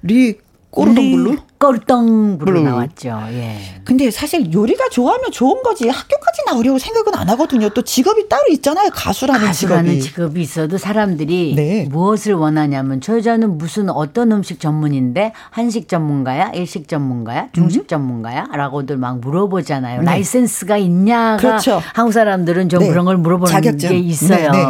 [0.04, 0.38] 르
[0.72, 1.38] 꼬르동블루.
[1.60, 2.62] 꼬르동블루 블루.
[2.64, 3.20] 나왔죠.
[3.32, 3.58] 예.
[3.84, 7.70] 근데 사실 요리가 좋아하면 좋은 거지 학교까지 나오려고 생각은 안 하거든요.
[7.70, 8.90] 또 직업이 따로 있잖아요.
[8.94, 10.02] 가수라는, 가수라는 직업이.
[10.02, 11.86] 직업이 있어도 사람들이 네.
[11.90, 19.20] 무엇을 원하냐면 저 여자는 무슨 어떤 음식 전문인데 한식 전문가야, 일식 전문가야, 중식 전문가야?라고들 막
[19.20, 20.02] 물어보잖아요.
[20.02, 20.06] 음.
[20.06, 20.12] 네.
[20.12, 21.82] 라이센스가 있냐가 그렇죠.
[21.96, 22.88] 한국 사람들은 좀 네.
[22.90, 23.90] 그런 걸 물어보는 자격증.
[23.90, 24.52] 게 있어요.
[24.52, 24.66] 네, 네.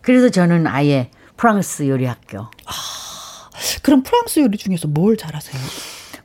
[0.00, 2.46] 그래서 저는 아예 프랑스 요리 학교.
[3.82, 5.60] 그럼 프랑스 요리 중에서 뭘 잘하세요?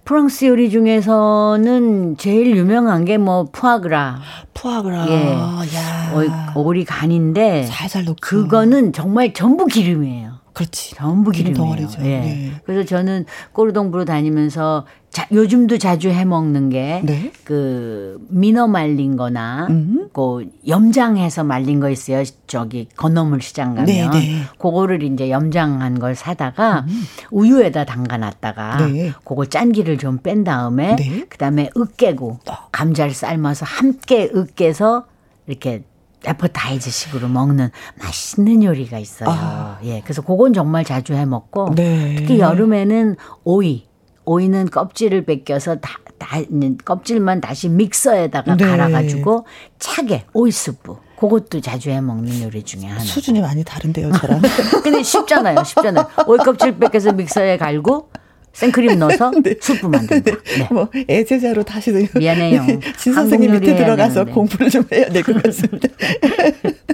[0.08, 4.22] 프랑스 요리 중에서는 제일 유명한 게 뭐 푸아그라,
[4.54, 5.06] 푸아그라.
[5.10, 5.34] 예.
[5.34, 6.14] 야.
[6.56, 8.16] 오- 오리 간인데 살살 넣고.
[8.22, 10.37] 그거는 정말 전부 기름이에요.
[10.58, 10.96] 그렇지.
[10.96, 11.76] 전부 기름 기름이에요.
[11.78, 12.02] 덩어리죠.
[12.02, 12.20] 예.
[12.20, 12.52] 네.
[12.66, 17.32] 그래서 저는 꼬르동부로 다니면서 자, 요즘도 자주 해 먹는 게 네.
[17.44, 20.10] 그 민어 말린 거나 음.
[20.14, 22.24] 그 염장해서 말린 거 있어요.
[22.48, 24.42] 저기 건어물 시장 가면 네, 네.
[24.58, 26.86] 그거를 이제 염장한 걸 사다가
[27.32, 29.14] 우유에다 담가 놨다가 네.
[29.24, 31.26] 그거 짠기를 좀 뺀 다음에 네.
[31.30, 32.40] 그다음에 으깨고
[32.72, 35.06] 감자를 삶아서 함께 으깨서
[35.46, 35.84] 이렇게
[36.28, 37.70] 애퍼타이즈식으로 먹는
[38.02, 39.78] 맛있는 요리가 있어요.
[39.84, 41.76] 예, 그래서 그건 정말 자주 해 먹고 아.
[41.76, 42.16] 네.
[42.18, 43.88] 특히 여름에는 오이,
[44.26, 46.38] 오이는 껍질을 벗겨서 다, 다
[46.84, 48.66] 껍질만 다시 믹서에다가 네.
[48.66, 49.46] 갈아가지고
[49.80, 50.98] 차게 오이 스프.
[51.20, 53.00] 그것도 자주 해 먹는 요리 중에 하나.
[53.00, 54.40] 수준이 많이 다른데요, 저랑.
[54.84, 56.08] 근데 쉽잖아요, 쉽잖아요.
[56.28, 58.12] 오이 껍질 벗겨서 믹서에 갈고
[58.58, 59.32] 생크림 넣어서
[59.62, 60.32] 수프 만든다.
[60.32, 60.68] 네.
[60.72, 62.66] 뭐 애제자로 다시 미안해요.
[62.98, 64.32] 진 선생님 밑에 들어가서 되는데.
[64.34, 65.88] 공부를 좀 해야 될 것 같습니다.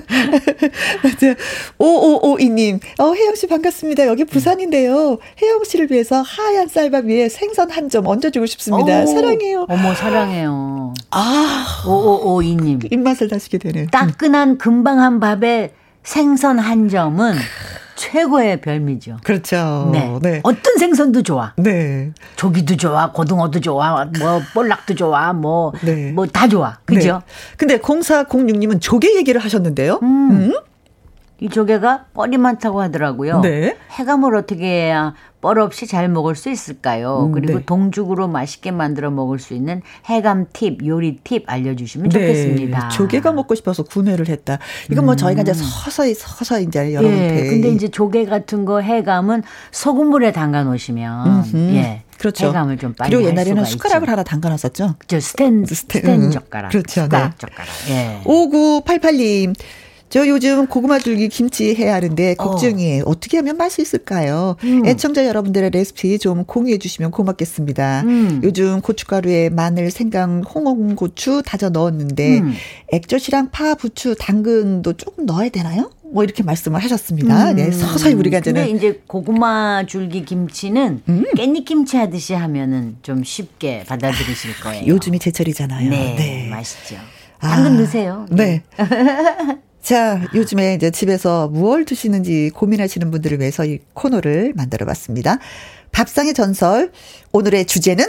[1.04, 1.36] 맞아요.
[1.80, 4.08] 5552님, 어, 혜영 씨 반갑습니다.
[4.08, 5.20] 여기 부산인데요.
[5.42, 9.04] 혜영 씨를 위해서 하얀 쌀밥 위에 생선 한 점 얹어주고 싶습니다.
[9.04, 9.66] 오, 사랑해요.
[9.70, 10.94] 어머, 사랑해요.
[11.12, 12.92] 아, 5552님.
[12.92, 13.88] 입맛을 다시게 되네.
[13.92, 15.72] 따끈한 금방 한 밥에
[16.04, 17.34] 생선 한 점은
[17.96, 19.18] 최고의 별미죠.
[19.24, 19.90] 그렇죠.
[19.94, 20.20] 네.
[20.22, 20.40] 네.
[20.44, 21.54] 어떤 생선도 좋아.
[21.58, 22.12] 네.
[22.36, 26.12] 조기도 좋아, 고등어도 좋아, 뭐 볼락도 좋아, 뭐 네.
[26.12, 26.78] 뭐다 좋아.
[26.86, 27.22] 그죠?
[27.26, 27.56] 네.
[27.58, 30.00] 근데 0406님은 조개 얘기를 하셨는데요.
[30.04, 30.54] 음?
[31.44, 33.42] 이 조개가 뻘이 많다고 하더라고요.
[33.42, 33.76] 네.
[34.00, 37.26] 해감을 어떻게 해야 뻘 없이 잘 먹을 수 있을까요?
[37.26, 37.66] 음, 그리고 네.
[37.66, 42.88] 동죽으로 맛있게 만들어 먹을 수 있는 해감 팁, 요리 팁 알려주시면 좋겠습니다.
[42.88, 42.96] 네.
[42.96, 44.58] 조개가 먹고 싶어서 구매를 했다.
[44.90, 49.44] 이건 뭐 저희가 이제 서서히 서서히 이제 여러분께 예, 근데 이제 조개 같은 거 해감은
[49.72, 51.58] 소금물에 담가 놓으시면 음흠.
[51.76, 52.48] 예, 그렇죠.
[52.48, 54.12] 해감을 좀 빨리 그리고 할 옛날에는 숟가락을 있죠.
[54.14, 54.96] 하나 담가놨었죠.
[55.08, 57.36] 저 스탠 스탠, 스탠, 음, 젓가락, 그렇죠, 숟가락 네.
[57.38, 57.70] 젓가락.
[57.90, 58.22] 예.
[58.24, 59.56] 5988님.
[60.14, 62.44] 저 요즘 고구마 줄기 김치 해야 하는데 어.
[62.44, 63.02] 걱정이에요.
[63.08, 64.58] 어 떻게 하면 맛이 있을까요?
[64.64, 64.86] 음.
[64.86, 68.04] 애청자 여러분들의 레시피 좀 공유해 주시면 고맙겠습니다.
[68.06, 68.42] 음.
[68.44, 72.54] 요즘 고춧가루에 마늘, 생강, 홍고추 다져 넣었는데 음.
[72.92, 75.90] 액젓이랑 파, 부추, 당근도 조금 넣어야 되나요?
[76.04, 77.54] 뭐 이렇게 말씀을 하셨습니다.
[77.54, 78.42] 네, 서서히 우리가 음.
[78.44, 81.26] 근데 이제는 이제 고구마 줄기 김치는 음.
[81.36, 84.86] 깻잎 김치 하듯이 하면은 좀 쉽게 받아들이실 거예요.
[84.86, 85.90] 요즘이 제철이잖아요.
[85.90, 86.98] 네, 맛있죠.
[87.40, 88.28] 아, 당근 넣으세요.
[88.30, 88.62] 네.
[89.84, 95.40] 자, 요즘에 이제 집에서 무얼 드시는지 고민하시는 분들을 위해서 이 코너를 만들어 봤습니다.
[95.92, 96.94] 밥상의 전설.
[97.34, 98.06] 오늘의 주제는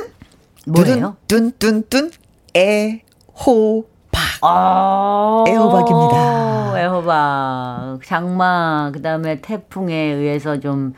[0.68, 1.16] 뭐예요?
[1.26, 2.12] 뚠뚠뚠
[2.56, 4.22] 애호박.
[4.42, 6.80] 아, 애호박입니다.
[6.80, 8.00] 애호박.
[8.06, 10.94] 장마, 그 다음에 태풍에 의해서 좀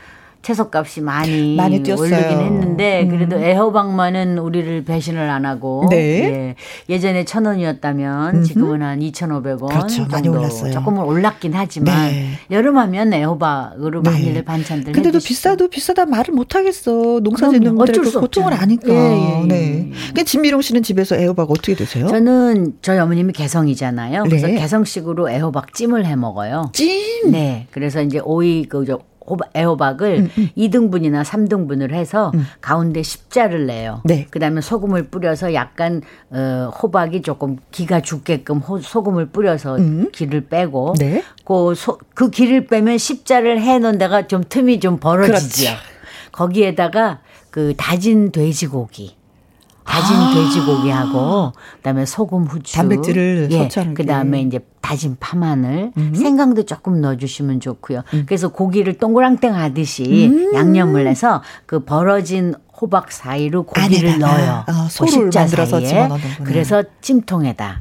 [0.47, 2.07] 채소값이 많이, 많이 뛰었어요.
[2.15, 3.09] 오르긴 했는데, 음.
[3.09, 5.97] 그래도 애호박만은 우리를 배신을 안 하고, 네.
[5.99, 6.55] 예.
[6.89, 9.89] 예전에 천 원이었다면 지금은 한 2,500원 그렇죠.
[9.89, 10.13] 정도.
[10.13, 10.71] 많이 올랐어요.
[10.73, 12.29] 조금은 올랐긴 하지만, 네.
[12.53, 14.11] 여름하면 애호박으로 네.
[14.11, 15.29] 많이들 반찬들 근데도 해주시죠.
[15.29, 17.21] 비싸도 비싸다 말을 못 하겠어.
[17.25, 17.53] 농사 그럼요.
[17.53, 18.53] 짓는 분들의 어쩔 그수 고통을.
[18.55, 18.93] 아니까.
[18.93, 19.47] 예, 예, 예.
[19.47, 19.91] 네.
[19.91, 22.07] 그러니까 진미롱 씨는 집에서 애호박 어떻게 드세요?
[22.07, 24.23] 저는 저희 어머님이 개성이잖아요.
[24.23, 24.55] 그래서 네.
[24.55, 26.71] 개성식으로 애호박 찜을 해 먹어요.
[26.73, 27.33] 찜.
[27.33, 27.67] 네.
[27.73, 30.49] 그래서 이제 오이 그저 호박, 애호박을 음, 음.
[30.57, 32.47] 2등분이나 3등분을 해서 음.
[32.61, 34.01] 가운데 십자를 내요.
[34.05, 34.27] 네.
[34.31, 39.79] 그다음에 소금을 뿌려서 약간 어, 호박이 조금 기가 죽게끔 호, 소금을 뿌려서
[40.13, 40.95] 기를 빼고 음.
[40.95, 41.23] 네.
[41.45, 45.71] 그, 소, 그 기를 빼면 십자를 해 놓은 데가 좀 틈이 좀 벌어지죠.
[45.71, 45.81] 그렇죠.
[46.33, 47.21] 거기에다가
[47.51, 49.16] 그 다진 돼지고기
[49.87, 50.35] 다진 아.
[50.35, 53.95] 돼지고기하고 그다음에 소금 후추 단백질을 예, 섭취하는.
[53.95, 56.15] 그다음에 이제 다진 파마늘 음.
[56.15, 58.03] 생강도 조금 넣어주시면 좋고요.
[58.27, 60.55] 그래서 고기를 동그랑땡 하듯이 음.
[60.55, 64.65] 양념을 해서 그 벌어진 호박 사이로 고기를 안에다가, 넣어요.
[64.69, 65.81] 어, 그 소를 만들어서.
[65.81, 66.45] 집어넣는구나.
[66.45, 67.81] 그래서 찜통에다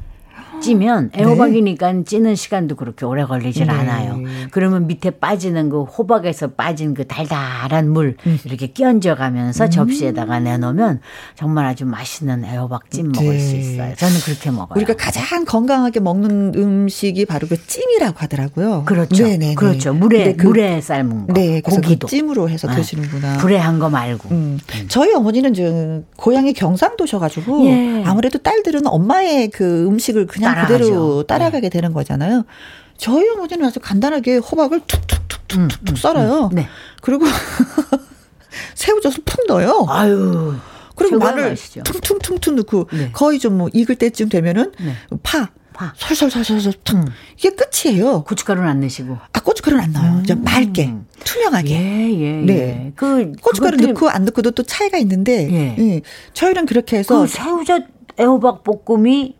[0.70, 3.72] 찌면 애호박이니까 찌는 시간도 그렇게 오래 걸리질 네.
[3.72, 4.20] 않아요.
[4.50, 8.38] 그러면 밑에 빠지는 그 호박에서 빠진 그 달달한 물 음.
[8.44, 11.00] 이렇게 끼얹어 가면서 접시에다가 내놓으면
[11.36, 13.38] 정말 아주 맛있는 애호박 찜 먹을 네.
[13.38, 13.94] 수 있어요.
[13.94, 14.74] 저는 그렇게 먹어요.
[14.76, 18.82] 우리가 가장 건강하게 먹는 음식이 바로 그 찜이라고 하더라고요.
[18.86, 19.22] 그렇죠.
[19.22, 19.54] 네네네.
[19.54, 19.94] 그렇죠.
[19.94, 21.32] 물에 그- 물에 삶은 거.
[21.32, 22.74] 네, 그래서 고기도 그 찜으로 해서 네.
[22.76, 23.36] 드시는구나.
[23.38, 24.30] 불에 한 거 말고.
[24.30, 24.58] 음.
[24.88, 28.02] 저희 어머니는 저 고향이 경상도셔 가지고 예.
[28.06, 30.78] 아무래도 딸들은 엄마의 그 음식을 그냥 따라가죠.
[30.84, 30.84] 네.
[30.84, 32.44] 그대로 따라가게 되는 거잖아요.
[32.96, 36.50] 저희 어머니는 아주 간단하게 호박을 툭툭툭툭툭 썰어요.
[36.52, 36.66] 네.
[37.02, 37.26] 그리고
[38.74, 39.86] 새우젓을 푹 넣어요.
[39.88, 40.54] 아유.
[40.94, 41.82] 그리고 마늘 맛이죠.
[41.82, 43.10] 퉁퉁퉁퉁 넣고 네.
[43.12, 44.94] 거의 좀 뭐 익을 때쯤 되면은 네.
[45.22, 45.92] 파, 파.
[45.96, 47.04] 솔솔솔솔솔 툭 음.
[47.38, 48.24] 이게 끝이에요.
[48.24, 49.18] 고춧가루는 안 넣으시고.
[49.32, 50.22] 아 고춧가루는 안 넣어요.
[50.22, 51.70] 좀 맑게 투명하게.
[51.70, 52.54] 예, 예, 네.
[52.86, 52.92] 예.
[52.96, 55.76] 그 고춧가루 그것들이- 넣고 안 넣고도 또 차이가 있는데 예.
[55.78, 56.00] 예.
[56.32, 57.82] 저희는 그렇게 해서 그 새우젓
[58.18, 59.36] 애호박 볶음이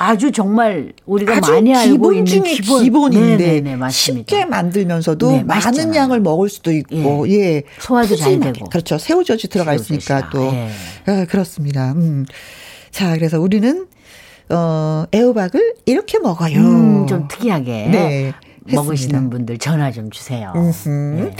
[0.00, 4.30] 아주 정말 우리가 아주 많이 알고 기본 있는 중에 기본 기본인데 네네네, 맞습니다.
[4.30, 5.92] 쉽게 만들면서도 네, 많은.
[5.92, 8.52] 양을 먹을 수도 있고 예, 소화도 잘 푸짐하게.
[8.52, 8.68] 되고.
[8.70, 10.68] 그렇죠 새우젓이 들어가 있으니까 또 예.
[11.06, 11.92] 아, 그렇습니다.
[11.92, 12.26] 음.
[12.92, 13.88] 자 그래서 우리는
[14.50, 16.60] 어 애호박을 이렇게 먹어요.
[16.60, 18.32] 음, 좀 특이하게 네,
[18.72, 19.30] 먹으시는.
[19.30, 20.52] 분들 전화 좀 주세요.
[20.54, 21.34] 네.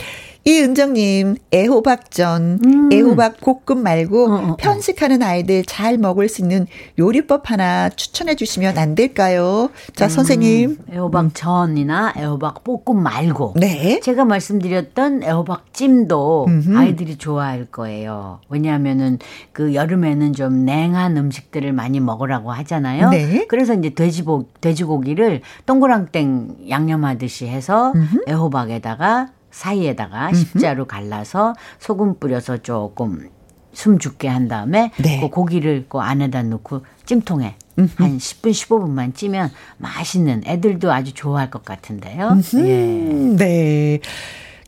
[0.48, 2.88] 이은정님, 애호박전, 음.
[2.90, 4.56] 애호박 볶음 말고 어, 어, 어.
[4.56, 6.66] 편식하는 아이들 잘 먹을 수 있는
[6.98, 9.68] 요리법 하나 추천해 주시면 안 될까요?
[9.94, 10.78] 자, 선생님.
[10.90, 14.00] 애호박 전이나 애호박 볶음 말고 네.
[14.00, 16.78] 제가 말씀드렸던 애호박 찜도 음흠.
[16.78, 18.40] 아이들이 좋아할 거예요.
[18.48, 19.18] 왜냐하면은
[19.52, 23.10] 그 여름에는 좀 냉한 음식들을 많이 먹으라고 하잖아요.
[23.10, 23.44] 네.
[23.48, 27.92] 그래서 이제 돼지고 돼지고기를 동그랑땡 양념하듯이 해서
[28.26, 29.28] 애호박에다가
[29.58, 33.28] 사이에다가 십자로 갈라서 소금 뿌려서 조금
[33.72, 35.20] 숨 죽게 한 다음에 네.
[35.20, 37.56] 그 고기를 그 안에다 넣고 찜통에
[37.96, 42.38] 한 10분 15분만 찌면 맛있는 애들도 아주 좋아할 것 같은데요.
[42.54, 42.58] 예.
[42.58, 44.00] 음, 네.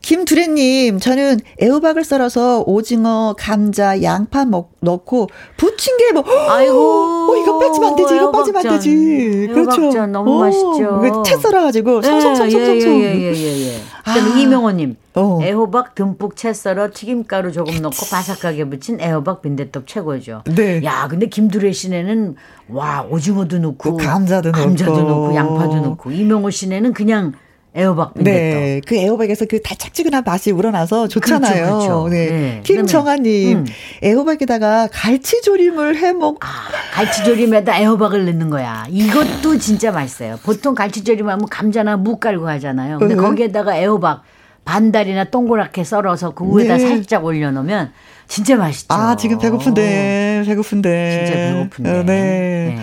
[0.01, 7.31] 김두래님, 저는 애호박을 썰어서 오징어, 감자, 양파 먹, 넣고 부친 게 뭐, 아이고.
[7.31, 8.73] 어, 이거 빼지면 안 되지, 이거 빠지면 안.
[8.73, 9.49] 되지.
[9.53, 10.07] 그렇죠.
[10.07, 11.01] 너무 맛있죠.
[11.23, 13.01] 그채 썰어가지고, 송송송송송송.
[13.01, 13.81] 예, 예, 예, 예, 예.
[14.03, 14.37] 그다음에 아.
[14.37, 15.39] 이명호님 어.
[15.41, 20.43] 애호박 듬뿍 채 썰어 튀김가루 조금 넣고 바삭하게 부친 애호박 빈대떡 최고죠.
[20.55, 20.83] 네.
[20.83, 22.35] 야, 근데 김두래 씨네는
[22.69, 25.09] 와 오징어도 넣고 그 감자도 감자도 넣고.
[25.09, 27.33] 넣고 양파도 넣고 이명호 씨네는 그냥
[27.73, 28.23] 빈대떡.
[28.23, 31.65] 네, 그 애호박에서 그 달짝지근한 맛이 우러나서 좋잖아요.
[31.65, 32.09] 그렇죠, 그렇죠.
[32.09, 32.29] 네.
[32.29, 32.61] 네.
[32.63, 33.65] 김정아님, 음.
[34.03, 36.37] 애호박에다가 갈치조림을 해 먹.
[36.43, 36.47] 아,
[36.93, 38.85] 갈치조림에다 애호박을 넣는 거야.
[38.89, 40.37] 이것도 진짜 맛있어요.
[40.43, 42.99] 보통 갈치조림 하면 감자나 무 깔고 하잖아요.
[42.99, 43.21] 근데 네.
[43.21, 44.23] 거기에다가 애호박
[44.65, 46.87] 반달이나 동그랗게 썰어서 그 위에다 네.
[46.87, 47.91] 살짝 올려놓으면
[48.27, 48.93] 진짜 맛있죠.
[48.93, 51.25] 아, 지금 배고픈데, 배고픈데.
[51.25, 51.89] 진짜 배고픈데.
[51.89, 52.75] 어, 네.
[52.75, 52.77] 네.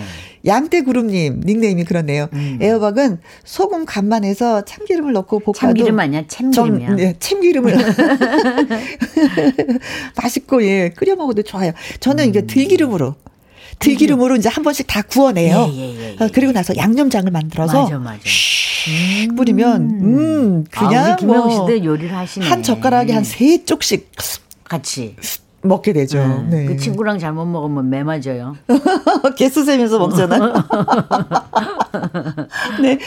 [0.45, 2.27] 양떼구름님, 닉네임이 그렇네요.
[2.61, 5.59] 애호박은 소금 간만 해서 참기름을 넣고 볶아도.
[5.59, 5.59] 음.
[5.59, 6.23] 참기름 아니야?
[6.27, 6.87] 참기름이야.
[6.89, 7.75] 전, 예, 참기름을.
[10.21, 11.71] 맛있고, 예, 끓여 먹어도 좋아요.
[11.99, 13.15] 저는 이게 들기름으로.
[13.79, 15.69] 들기름으로 이제 한 번씩 다 구워내요.
[15.71, 16.23] 예, 예, 예, 예.
[16.23, 18.19] 어, 그리고 나서 양념장을 만들어서 맞아, 맞아.
[18.23, 22.45] 슉 뿌리면 음 아, 우리 그냥 김영 뭐 씨도 요리를 하시네.
[22.45, 24.11] 한 젓가락에 한 세 쪽씩
[24.65, 25.15] 같이.
[25.61, 26.45] 먹게 되죠.
[26.49, 26.65] 네.
[26.65, 28.55] 그 친구랑 잘못 먹으면 매 맞아요.
[29.37, 30.53] 개수 세면서 먹잖아요.
[32.81, 32.97] 네.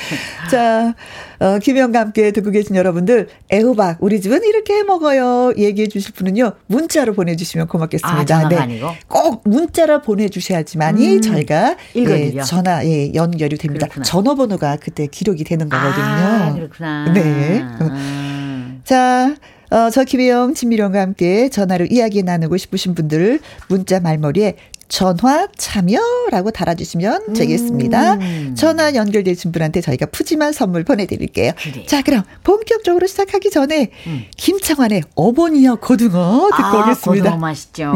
[0.50, 0.94] 자,
[1.38, 5.54] 어, 김영과 함께 듣고 계신 여러분들, 애호박, 우리 집은 이렇게 해 먹어요.
[5.56, 8.36] 얘기해 주실 분은요, 문자로 보내주시면 고맙겠습니다.
[8.36, 8.56] 아, 네.
[8.56, 8.88] 아니고?
[9.08, 12.42] 꼭 문자로 보내주셔야지만이 저희가 읽어드려.
[12.42, 13.86] 예, 전화, 예, 연결이 됩니다.
[13.86, 14.04] 그렇구나.
[14.04, 16.04] 전화번호가 그때 기록이 되는 거거든요.
[16.04, 17.12] 아, 그렇구나.
[17.12, 17.62] 네.
[17.62, 18.72] 아.
[18.84, 19.34] 자,
[19.72, 24.56] 어, 저 김혜영, 진미령과 함께 전화로 이야기 나누고 싶으신 분들 문자 말머리에
[24.88, 28.18] 전화 참여라고 달아주시면 되겠습니다.
[28.54, 31.52] 전화 연결되신 분한테 저희가 푸짐한 선물 보내드릴게요.
[31.56, 31.86] 그래요.
[31.86, 33.88] 자, 그럼 본격적으로 시작하기 전에
[34.36, 37.24] 김창완의 어머니여 고등어 듣고 아, 오겠습니다.
[37.24, 37.92] 고등어 맛있죠.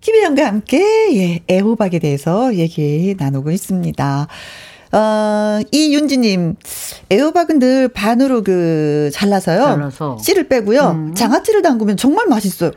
[0.00, 0.78] 김혜영과 함께
[1.16, 4.28] 예, 애호박에 대해서 얘기 나누고 있습니다.
[4.96, 6.56] 어, 이윤지님,
[7.12, 9.58] 애호박은 늘 반으로 그 잘라서요.
[9.62, 10.16] 잘라서.
[10.22, 10.90] 씨를 빼고요.
[10.90, 11.14] 음.
[11.14, 12.70] 장아찌를 담그면 정말 맛있어요.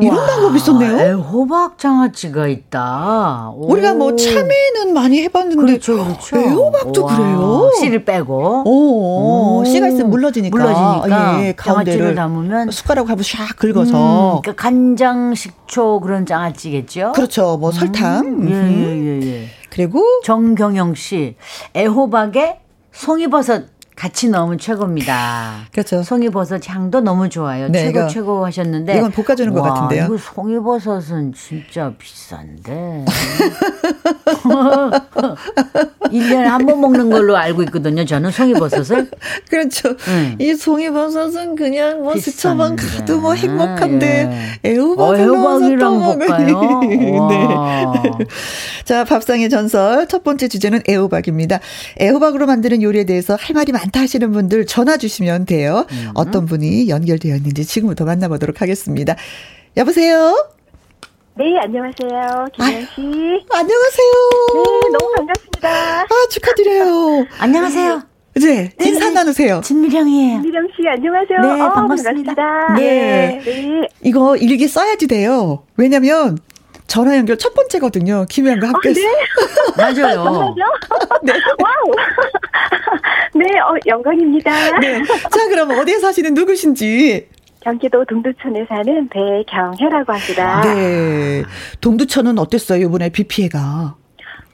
[0.00, 0.98] 이런 와, 방법이 있었네요.
[0.98, 3.50] 애호박 장아찌가 있다.
[3.54, 3.72] 오.
[3.72, 6.36] 우리가 뭐 참외는 많이 해봤는데 그렇죠, 그렇죠.
[6.36, 7.70] 애호박도 와, 그래요?
[7.80, 8.64] 씨를 빼고.
[8.66, 9.64] 오, 오.
[9.64, 10.56] 씨가 있으면 물러지니까.
[10.56, 14.36] 물러지니까 예, 장아찌를 가운데를 담으면 숟가락 하고 샥 긁어서.
[14.36, 17.12] 음, 그러니까 간장, 식초 그런 장아찌겠죠?
[17.12, 17.56] 그렇죠.
[17.56, 18.26] 뭐 설탕.
[18.26, 19.22] 음, 예, 음.
[19.22, 19.48] 예, 예, 예.
[19.70, 21.36] 그리고 정경영 씨,
[21.74, 22.60] 애호박에
[22.92, 25.66] 송이버섯 같이 넣으면 최고입니다.
[25.72, 26.04] 그렇죠.
[26.04, 27.68] 송이버섯 향도 너무 좋아요.
[27.68, 30.04] 네, 최고 이거- 최고 하셨는데 이건 볶아주는 것 와, 같은데요.
[30.04, 33.04] 이거 송이버섯은 진짜 비싼데.
[36.10, 38.04] 1년에 한 번 먹는 걸로 알고 있거든요.
[38.04, 39.08] 저는 송이버섯을.
[39.48, 39.90] 그렇죠.
[40.08, 40.36] 음.
[40.38, 42.76] 이 송이버섯은 그냥 뭐 스쳐만.
[42.76, 44.70] 가도 뭐 행복한데 예.
[44.78, 45.98] 어, 애호박이랑.
[46.26, 46.80] 볶아요?
[46.88, 47.18] 네.
[47.18, 48.02] 와.
[48.84, 51.60] 자, 밥상의 전설 첫 번째 주제는 애호박입니다.
[52.00, 55.86] 애호박으로 만드는 요리에 대해서 할 말이 많다 하시는 분들 전화 주시면 돼요.
[55.90, 56.10] 음.
[56.14, 59.16] 어떤 분이 연결되어 있는지 지금부터 만나보도록 하겠습니다.
[59.76, 60.34] 여보세요?
[61.38, 62.46] 네, 안녕하세요.
[62.52, 63.00] 김현 씨.
[63.00, 64.12] 네, 안녕하세요.
[64.92, 66.00] 너무 반갑습니다.
[66.02, 67.26] 아, 축하드려요.
[67.38, 68.02] 안녕하세요.
[68.42, 69.60] 네, 인사 나누세요.
[69.62, 70.40] 진미령이에요.
[70.40, 71.40] 미령 씨, 안녕하세요.
[71.40, 72.74] 네, 어, 반갑습니다.
[72.76, 73.40] 네.
[73.44, 73.88] 네.
[74.02, 75.62] 이거 일기 써야지 돼요.
[75.76, 76.38] 왜냐면
[76.88, 78.26] 전화 연결 첫 번째거든요.
[78.28, 78.92] 김혜영과 함께.
[78.94, 79.02] 네.
[79.78, 80.24] 맞아요.
[80.24, 80.64] 정말요?
[81.62, 81.94] wow.
[83.36, 84.80] 네, 어, 영광입니다.
[84.80, 85.02] 네.
[85.04, 87.28] 자, 그럼 어디에 사시는 누구신지.
[87.60, 90.60] 경기도 동두천에 사는 배경혜라고 합니다.
[90.62, 91.42] 네.
[91.80, 93.94] 동두천은 어땠어요, 이번에 비 피해가?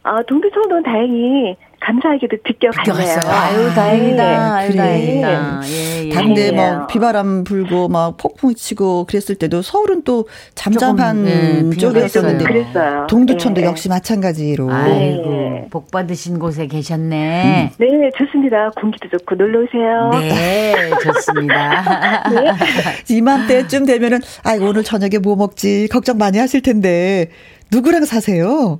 [0.05, 2.97] 어, 동두천은 다행히 감사하게도 비껴갔네요.
[2.97, 3.33] 비껴갔어요.
[3.33, 4.55] 아유, 다행이다.
[4.55, 4.79] 아유, 그래.
[4.79, 5.61] 다행이다.
[5.69, 6.09] 예, 예.
[6.11, 6.87] 다른데 뭐 다행이에요.
[6.87, 12.45] 비바람 불고 막 폭풍이 치고 그랬을 때도 서울은 또 잠잠한 조금, 예, 쪽이었었는데.
[12.45, 13.07] 그랬어요.
[13.09, 14.73] 동두천도 예, 역시 마찬가지로.
[14.73, 15.69] 아이고, 네.
[15.71, 17.73] 복 받으신 곳에 계셨네.
[17.77, 18.71] 네, 좋습니다.
[18.71, 20.11] 공기도 좋고 놀러 오세요.
[20.21, 22.25] 네, 좋습니다.
[23.11, 27.31] 이맘때쯤 되면은 아이고 오늘 저녁에 뭐 먹지 걱정 많이 하실 텐데
[27.71, 28.79] 누구랑 사세요?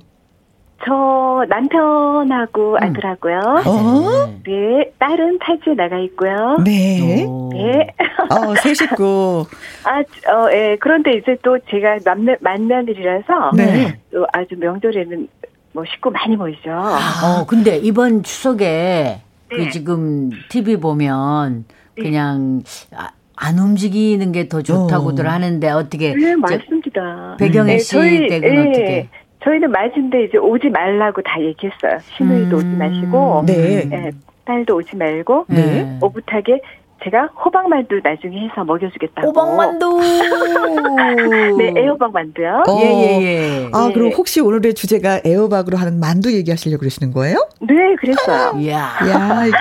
[0.85, 3.39] 저 남편하고 아들하고요.
[3.65, 4.39] 어?
[4.45, 6.57] 네, 딸은 탈주에 나가 있고요.
[6.63, 7.25] 네.
[7.25, 7.49] 오.
[7.51, 7.87] 네.
[8.29, 9.45] 어, 세 식구.
[9.83, 10.77] 아, 어, 예.
[10.79, 13.97] 그런데 이제 또 제가 만면, 만면이라서 네.
[14.11, 15.27] 또 아주 명절에는
[15.73, 16.69] 뭐 식구 많이 모이죠.
[16.71, 19.69] 어, 근데 이번 추석에 그 네.
[19.69, 21.65] 지금 TV 보면
[21.95, 22.61] 그냥
[22.95, 25.29] 아, 안 움직이는 게 더 좋다고들 어.
[25.31, 27.35] 하는데 어떻게 네, 저- 맞습니다.
[27.39, 29.09] 배경애 네, 씨 저희- 댁은 예, 어떻게?
[29.45, 31.99] 저희는 맞은데 이제 오지 말라고 다 얘기했어요.
[32.17, 33.87] 시누이도 오지 마시고, 네.
[33.91, 34.11] 예,
[34.45, 35.97] 딸도 오지 말고, 네.
[36.01, 36.61] 오붓하게
[37.03, 39.27] 제가 호박만두 나중에 해서 먹여주겠다고.
[39.27, 39.99] 호박만두.
[41.59, 42.63] 네, 애호박만두요.
[42.67, 42.79] 어.
[42.81, 43.69] 예, 예, 예.
[43.73, 43.93] 아, 네.
[43.93, 47.47] 그럼 혹시 오늘의 주제가 애호박으로 하는 만두 얘기하시려고 그러시는 거예요?
[47.61, 48.53] 네, 그랬어요.
[48.59, 48.79] 이야.
[49.07, 49.57] 야, 이게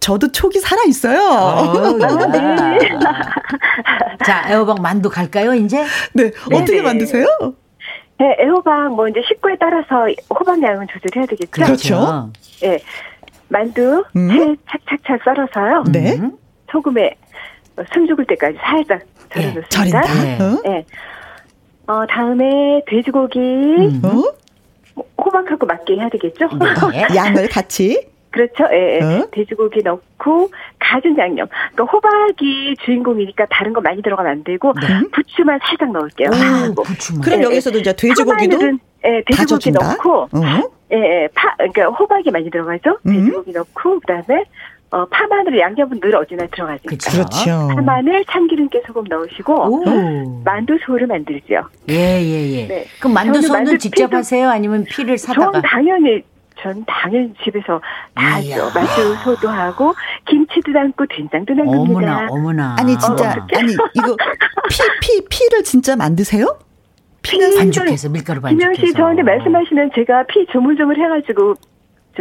[0.00, 1.20] 저도 촉이 살아 있어요.
[1.20, 2.38] 어우, 네.
[2.38, 2.78] 야.
[4.24, 5.84] 자, 애호박 만두 갈까요, 이제?
[6.14, 6.82] 네, 어떻게 네.
[6.82, 7.26] 만드세요?
[8.18, 11.50] 네, 애호박 뭐 이제 식구에 따라서 호박 양은 조절해야 되겠죠.
[11.50, 12.30] 그렇죠.
[12.64, 12.78] 예,
[13.48, 14.28] 만두 음.
[14.28, 15.84] 채 착착착 썰어서요.
[15.92, 16.16] 네.
[16.16, 16.36] 음.
[16.70, 17.14] 소금에
[17.92, 19.00] 숨 죽을 때까지 살짝
[19.32, 19.68] 절여놓습니다.
[19.68, 20.00] 절인다.
[20.22, 20.38] 네.
[20.42, 20.62] 어?
[20.66, 20.84] 예.
[21.86, 24.02] 어, 다음에 돼지고기 음.
[24.04, 25.02] 어?
[25.22, 26.48] 호박하고 맞게 해야 되겠죠?
[26.90, 27.06] 네.
[27.14, 28.08] 양을 같이.
[28.38, 28.64] 그렇죠.
[28.72, 29.04] 예, 예.
[29.04, 29.26] 어?
[29.32, 31.48] 돼지고기 넣고 가진 양념.
[31.72, 34.72] 그러니까 호박이 주인공이니까 다른 거 많이 들어가면 안 되고
[35.12, 36.28] 부추만 살짝 넣을게요.
[36.32, 37.22] 아, 부추만.
[37.22, 38.56] 그럼 네, 여기서도 이제 돼지고기도
[39.04, 39.88] 예, 돼지고기 다져준다.
[39.94, 40.30] 넣고 어?
[40.92, 42.98] 예, 예, 파, 그러니까 호박이 많이 들어가죠.
[43.06, 43.12] 음.
[43.12, 44.44] 돼지고기 넣고 그다음에
[44.90, 46.96] 어, 파마늘 양념은 늘 어디나 들어가니까.
[47.10, 47.68] 그렇죠.
[47.74, 50.42] 파마늘, 참기름깨 소금 넣으시고 오.
[50.44, 51.56] 만두 소를 만들죠.
[51.90, 52.66] 예, 예, 예.
[52.68, 52.84] 네.
[52.98, 54.48] 그럼 만두 저는 소는 만두 직접 피도- 하세요?
[54.48, 55.52] 아니면 피를 사다가?
[55.52, 56.22] 전 당연히
[56.62, 57.80] 전 당연히 집에서
[58.14, 58.36] 다.
[58.36, 58.70] 하죠.
[58.74, 59.94] 만두 소도 하고
[60.28, 61.80] 김치도 담고 된장도 담깁니다.
[61.80, 62.76] 어머나, 어머나.
[62.78, 63.46] 아니 진짜 어떡해.
[63.56, 64.16] 아니 이거
[64.68, 66.58] 피피 피를 진짜 만드세요?
[67.22, 68.86] 피는 반죽해서 밀가루 김영 반죽해서.
[68.86, 71.67] 씨 저한테 말씀하시면 제가 피 조물조물 해가지고 저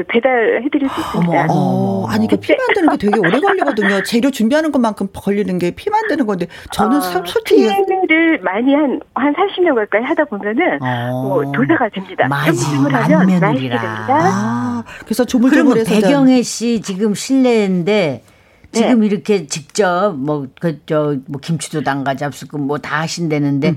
[0.03, 1.31] 배달해드릴 수 있습니다.
[1.45, 1.53] 어머, 어머.
[1.53, 4.03] 어, 아니, 그피 만드는 게 되게 오래 걸리거든요.
[4.03, 7.67] 재료 준비하는 것만큼 걸리는 게 피 만드는 건데, 저는 아, 사- 솔직히.
[7.67, 11.23] 피를 많이 한, 한 40년 가까이 하다 보면은, 어.
[11.23, 12.27] 뭐, 도사가 됩니다.
[12.27, 13.79] 맞이, 만면이라.
[14.09, 15.89] 아, 그래서 조물조물해서.
[15.89, 18.23] 저- 배경애 씨 지금 실내인데
[18.71, 23.71] 지금 이렇게 직접 뭐 그 저 뭐 김치도 담가 잡수고 뭐 다 하신다는데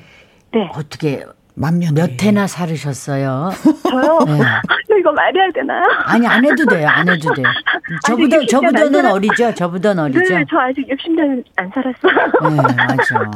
[0.52, 0.70] 네.
[0.74, 1.24] 어떻게
[1.60, 1.94] 만면.
[1.94, 3.50] 몇 해나 살으셨어요?
[3.90, 4.18] 저요?
[4.26, 4.38] 네.
[4.88, 5.82] 저 이거 말해야 되나요?
[6.06, 6.88] 아니 안 해도 돼요.
[6.88, 7.46] 안 해도 돼요.
[8.06, 9.54] 저보다 아직 60년 안 저보다는 살았- 어리죠.
[9.54, 10.34] 저보다는 어리죠.
[10.34, 12.50] 네, 저 아직 60년 안 살았어요.
[12.50, 13.30] 네, 맞아.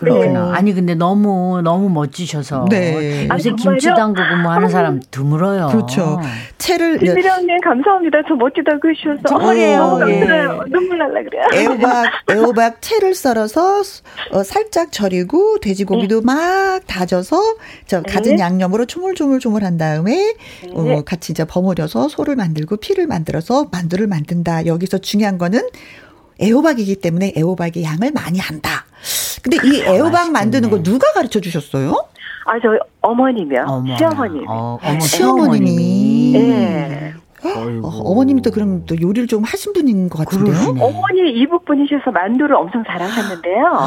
[0.00, 0.52] 그렇구나.
[0.54, 3.26] 아니 근데 너무 너무 멋지셔서 네.
[3.32, 3.88] 요새 아, 김치?
[3.88, 5.68] 담그고 뭐 하는 사람 드물어요.
[5.68, 6.20] 그렇죠.
[6.58, 8.18] 채를 김미령님 감사합니다.
[8.28, 9.78] 저 멋지다고 해주셔서 정말이에요.
[9.80, 10.18] 너무 예.
[10.20, 10.64] 감사해요.
[10.68, 11.44] 눈물 날라 그래요.
[11.52, 13.82] 애호박 애호박 채를 썰어서
[14.32, 18.38] 어, 살짝 절이고 돼지고기도 막 다져 서저 갖은 네.
[18.38, 20.34] 양념으로 조물조물조물 한 다음에
[20.72, 21.02] 어, 네.
[21.04, 24.66] 같이 이제 버무려서 소를 만들고 피를 만들어서 만두를 만든다.
[24.66, 25.68] 여기서 중요한 거는
[26.40, 28.84] 애호박이기 때문에 애호박의 양을 많이 한다.
[29.42, 31.92] 근데 이 애호박 만드는 거 누가 가르쳐 주셨어요?
[32.46, 33.64] 아, 저 어머님이요.
[33.66, 33.96] 어머나.
[33.96, 34.44] 시어머님.
[34.48, 35.66] 어, 어머 시어머님이.
[35.66, 36.34] 시어머님이.
[36.34, 37.14] 예.
[37.44, 37.86] 어이구.
[37.86, 40.54] 어, 어머님이 또 그럼 또 요리를 좀 하신 분인 것 같은데요?
[40.54, 40.82] 그러시네.
[40.82, 43.86] 어머니 이북 분이셔서 만두를 엄청 잘하셨는데요.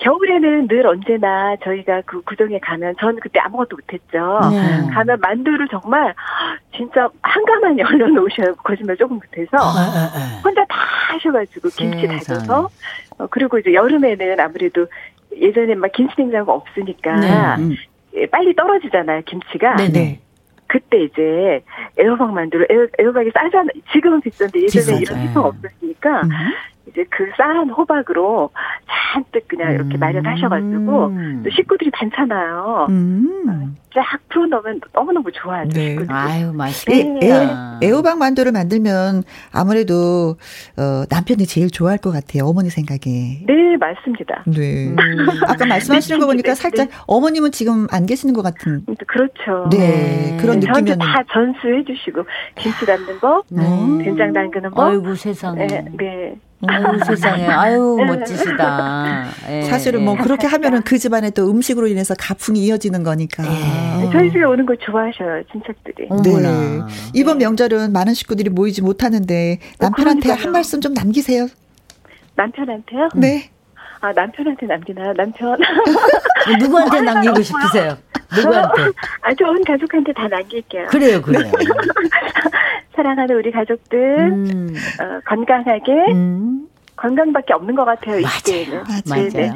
[0.00, 0.04] 네.
[0.04, 4.40] 겨울에는 늘 언제나 저희가 그 구정에 가면 전 그때 아무것도 못했죠.
[4.50, 4.90] 네.
[4.94, 6.14] 가면 만두를 정말
[6.74, 8.54] 진짜 한가만히 얼려놓으셔요.
[8.56, 10.76] 거짓말 조금 못해서 아, 혼자 다
[11.12, 12.06] 하셔가지고 김치.
[12.06, 12.68] 다져서
[13.18, 14.86] 어, 그리고 이제 여름에는 아무래도
[15.36, 17.62] 예전에 막 김치 냉장고 없으니까 네.
[17.62, 17.76] 음.
[18.16, 19.76] 예, 빨리 떨어지잖아요 김치가.
[19.76, 20.20] 네네.
[20.66, 21.62] 그때 이제
[21.98, 23.68] 애호박 만두를 애호, 애호박이 싸잖아요.
[23.92, 24.98] 지금은 비싼데 예전에.
[25.00, 26.28] 이런 시스템 없었으니까 음.
[26.90, 28.50] 이제 그싼 호박으로
[28.88, 31.42] 잔뜩 그냥 이렇게 마련하셔가지고 음.
[31.44, 32.86] 또 식구들이 많잖아요.
[32.90, 33.76] 음.
[33.94, 35.68] 쫙 풀어놓으면 너무너무 좋아요.
[35.68, 35.90] 네.
[35.90, 36.12] 식구들이.
[36.12, 37.78] 아유 애, 맛있겠다.
[37.82, 39.22] 애, 애호박 만두를 만들면
[39.52, 40.36] 아무래도
[40.76, 42.44] 어, 남편이 제일 좋아할 것 같아요.
[42.44, 43.00] 어머니 생각에.
[43.46, 44.44] 네, 맞습니다.
[44.46, 44.88] 네.
[44.88, 44.96] 음.
[45.48, 46.94] 아까 말씀하시는 거 보니까 네, 살짝 네.
[47.06, 48.84] 어머님은 지금 안 계시는 것 같은.
[49.06, 49.68] 그렇죠.
[49.70, 50.36] 네.
[50.40, 50.98] 그런 저한테 느낌이었는데.
[50.98, 52.24] 다 전수해 주시고
[52.56, 54.04] 김치 담는 거, 네.
[54.04, 54.88] 된장 담그는 거.
[54.88, 55.66] 아이고 세상에.
[55.66, 56.36] 네, 네.
[56.66, 57.46] 아유 세상에.
[57.46, 59.26] 아유 멋지시다.
[59.48, 60.22] 예, 사실은 뭐 예.
[60.22, 63.44] 그렇게 하면은 그 집안에 또 음식으로 인해서 가풍이 이어지는 거니까.
[63.44, 64.10] 예.
[64.12, 66.08] 저희 집에 오는 거 좋아하셔요, 친척들이.
[66.10, 66.86] 어머나.
[66.86, 66.92] 네.
[67.14, 70.44] 이번 명절은 많은 식구들이 모이지 못하는데 남편한테 그러니까요.
[70.44, 71.48] 한 말씀 좀 남기세요.
[72.36, 73.08] 남편한테요?
[73.16, 73.50] 네.
[74.00, 75.12] 아, 남편한테 남기나요?
[75.14, 75.58] 남편.
[76.58, 77.96] 누구한테 남기고 싶으세요?
[78.34, 78.82] 누구한테?
[79.22, 80.86] 아, 좋은 가족한테 다 남길게요.
[80.86, 81.50] 그래요, 그래요.
[82.96, 88.34] 사랑하는 우리 가족들, 음, 어, 건강하게, 음, 건강밖에 없는 것 같아요, 이 맞아요.
[88.38, 88.84] 시대에는.
[89.08, 89.28] 맞아요.
[89.28, 89.52] 네, 네.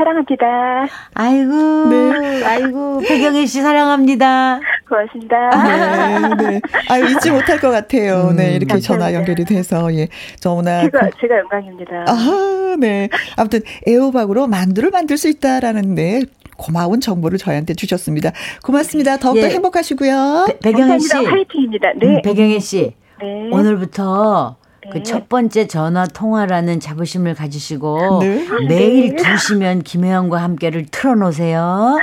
[0.00, 0.88] 사랑합니다.
[1.12, 2.44] 아이고, 네.
[2.44, 4.60] 아이고, 배경혜 씨 사랑합니다.
[4.88, 6.36] 고맙습니다.
[6.38, 6.60] 네, 네.
[6.88, 8.32] 아유, 잊지 못할 것 같아요.
[8.34, 8.56] 네, 음.
[8.56, 9.14] 이렇게 전화 감사합니다.
[9.14, 10.08] 연결이 돼서, 예.
[10.42, 10.82] 너무나.
[10.82, 12.04] 제가, 제가 영광입니다.
[12.08, 13.10] 아, 네.
[13.36, 16.22] 아무튼 애호박으로 만두를 만들 수 있다라는데
[16.56, 18.32] 고마운 정보를 저희한테 주셨습니다.
[18.64, 19.18] 고맙습니다.
[19.18, 19.50] 더욱더 예.
[19.50, 20.46] 행복하시고요.
[20.48, 21.14] 배, 배경혜 씨.
[21.14, 21.92] 화이팅입니다.
[21.96, 22.06] 네.
[22.06, 23.48] 음, 배경혜 씨, 네.
[23.52, 24.69] 오늘부터 네.
[24.90, 28.46] 그첫 번째 전화 통화라는 자부심을 가지시고 네.
[28.68, 29.22] 매일 네.
[29.22, 31.96] 2시면 김혜영과 함께를 틀어놓으세요.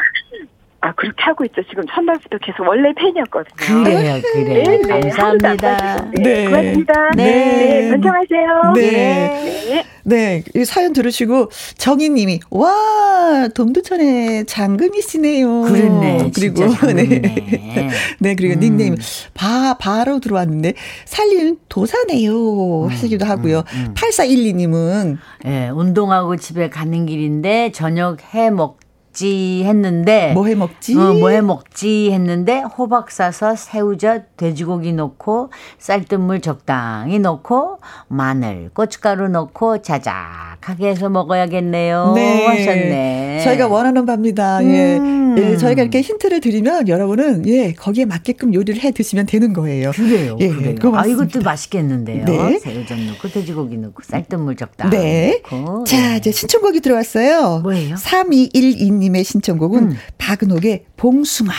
[0.80, 1.62] 아, 그렇게 하고 있죠.
[1.70, 3.56] 지금 첫날부터 계속 원래 팬이었거든요.
[3.58, 4.64] 그래요, 그래요.
[4.64, 5.10] 네, 네.
[5.10, 6.12] 감사합니다.
[6.16, 6.24] 네.
[6.24, 6.46] 네.
[6.46, 6.94] 고맙습니다.
[7.16, 7.26] 네.
[7.26, 7.90] 네.
[7.90, 8.74] 건강하세요.
[8.76, 9.84] 네.
[10.08, 10.18] 네.
[10.18, 15.62] 네, 이 사연 들으시고 정희님이 와 동두천의 장금이시네요.
[15.64, 16.32] 그랬네.
[16.34, 17.88] 그리고 네, 장금이네.
[18.20, 18.60] 네 그리고 음.
[18.62, 18.96] 닉네임
[19.34, 20.74] 바 바로 들어왔는데
[21.06, 23.64] 살림 도사네요 하시기도 하고요.
[23.74, 23.94] 음, 음.
[23.96, 28.80] 8412님은 예, 운동하고 집에 가는 길인데 저녁 해 먹
[29.18, 30.96] 지 했는데 뭐 해 먹지?
[30.96, 35.50] 어, 뭐해 먹지 했는데 호박 싸서 새우젓, 돼지고기 넣고
[35.80, 42.14] 쌀뜨물 적당히 넣고 마늘, 고춧가루 넣고 자작하게 해서 먹어야겠네요.
[42.16, 43.42] 하셨네.
[43.44, 44.64] 저희가 원하는 밥입니다.
[44.64, 44.98] 예.
[44.98, 45.36] 음.
[45.38, 49.92] 예, 저희가 이렇게 힌트를 드리면 여러분은 예 거기에 맞게끔 요리를 해 드시면 되는 거예요.
[49.92, 50.76] 그래요, 예, 그래요.
[50.96, 51.06] 아.
[51.06, 52.26] 이것도 맛있겠는데요.
[52.26, 52.60] 네.
[52.60, 55.42] 새우젓 넣고 돼지고기 넣고 쌀뜨물 적당히 네.
[55.52, 55.84] 넣고.
[55.86, 56.18] 자, 예.
[56.18, 57.60] 이제 신청곡이 들어왔어요.
[57.64, 57.96] 뭐예요?
[57.96, 59.98] 3212님 의 신청곡은 음.
[60.18, 61.52] 박은옥의 봉숭아.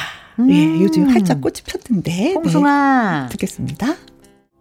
[0.51, 2.13] 예, 요즘 활짝 꽃이 폈던데.
[2.13, 3.29] 네, 홍숭아.
[3.33, 3.97] 듣겠습니다.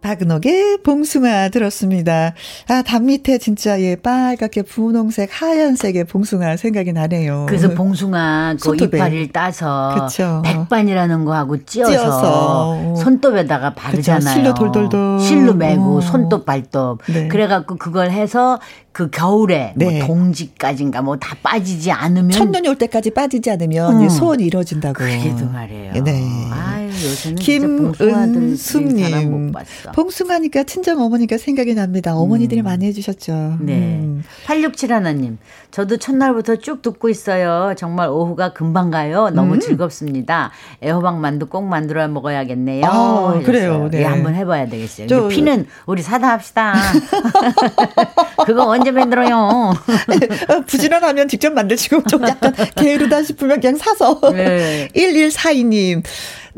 [0.00, 2.32] 박은옥의 봉숭아 들었습니다.
[2.68, 7.46] 아, 담 밑에 진짜 예, 빨갛게 분홍색, 하얀색의 봉숭아 생각이 나네요.
[7.48, 8.96] 그래서 봉숭아 그 손톱에.
[8.98, 10.42] 이파리를 따서 그쵸.
[10.44, 12.94] 백반이라는 거하고 찧어서, 찧어서.
[12.96, 14.34] 손톱에다가 바르잖아요.
[14.34, 15.20] 실로 돌돌돌.
[15.20, 16.00] 실로 매고 어.
[16.00, 17.00] 손톱 발톱.
[17.12, 17.26] 네.
[17.28, 18.60] 그래갖고 그걸 해서
[18.92, 19.98] 그 겨울에 네.
[19.98, 24.04] 뭐 동지까지인가 뭐 다 빠지지 않으면 첫눈이 올 때까지 빠지지 않으면 음.
[24.04, 24.94] 예, 소원이 이루어진다고.
[24.94, 26.04] 그래도 말이에요.
[26.04, 26.24] 네.
[26.52, 29.52] 아유 요새는 김은숙님.
[29.88, 30.02] 못 봤어.
[30.02, 32.14] 봉숭아니까 친정 어머니가 생각이 납니다.
[32.16, 32.64] 어머니들이 음.
[32.64, 33.58] 많이 해주셨죠.
[33.60, 33.72] 네.
[33.74, 34.22] 음.
[34.46, 35.38] 8671 하나님.
[35.70, 37.74] 저도 첫날부터 쭉 듣고 있어요.
[37.76, 39.30] 정말 오후가 금방 가요.
[39.30, 39.60] 너무 음.
[39.60, 40.50] 즐겁습니다.
[40.82, 42.84] 애호박 만두 꼭 만들어 먹어야겠네요.
[42.86, 43.40] 아.
[43.44, 43.88] 그래요.
[43.90, 44.00] 네.
[44.00, 45.06] 예, 한번 해봐야 되겠어요.
[45.08, 46.74] 저- 피는 우리 사다 합시다.
[48.46, 49.36] 그거 언제 만들어요?
[49.36, 54.20] 어, 부지런하면 직접 만드시고 좀 약간 게으르다 싶으면 그냥 사서.
[54.32, 54.88] 네.
[54.96, 56.02] 1142님.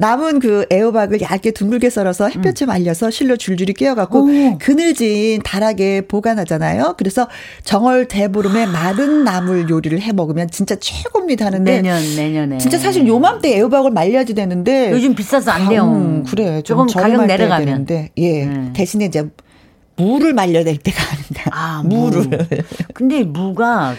[0.01, 4.59] 남은 그 애호박을 얇게 둥글게 썰어서 햇볕에 말려서 실로 줄줄이 끼워갖고 오.
[4.59, 6.95] 그늘진 다락에 보관하잖아요.
[6.97, 7.29] 그래서
[7.65, 13.55] 정월 대보름에 마른 나물 요리를 해 먹으면 진짜 최고입니다 하는데 내년 내년에 진짜 사실 요맘때
[13.59, 15.85] 애호박을 말려야지 되는데 요즘 비싸서 안 돼요.
[15.85, 17.67] 음, 그래 좀 조금 가격 내려가면.
[17.67, 18.73] 되는데 예 음.
[18.75, 19.29] 대신에 이제
[19.97, 21.51] 무를 말려야 될 때가 아닌가.
[21.53, 22.09] 아, 무.
[22.09, 22.47] 무를.
[22.95, 23.95] 근데 무가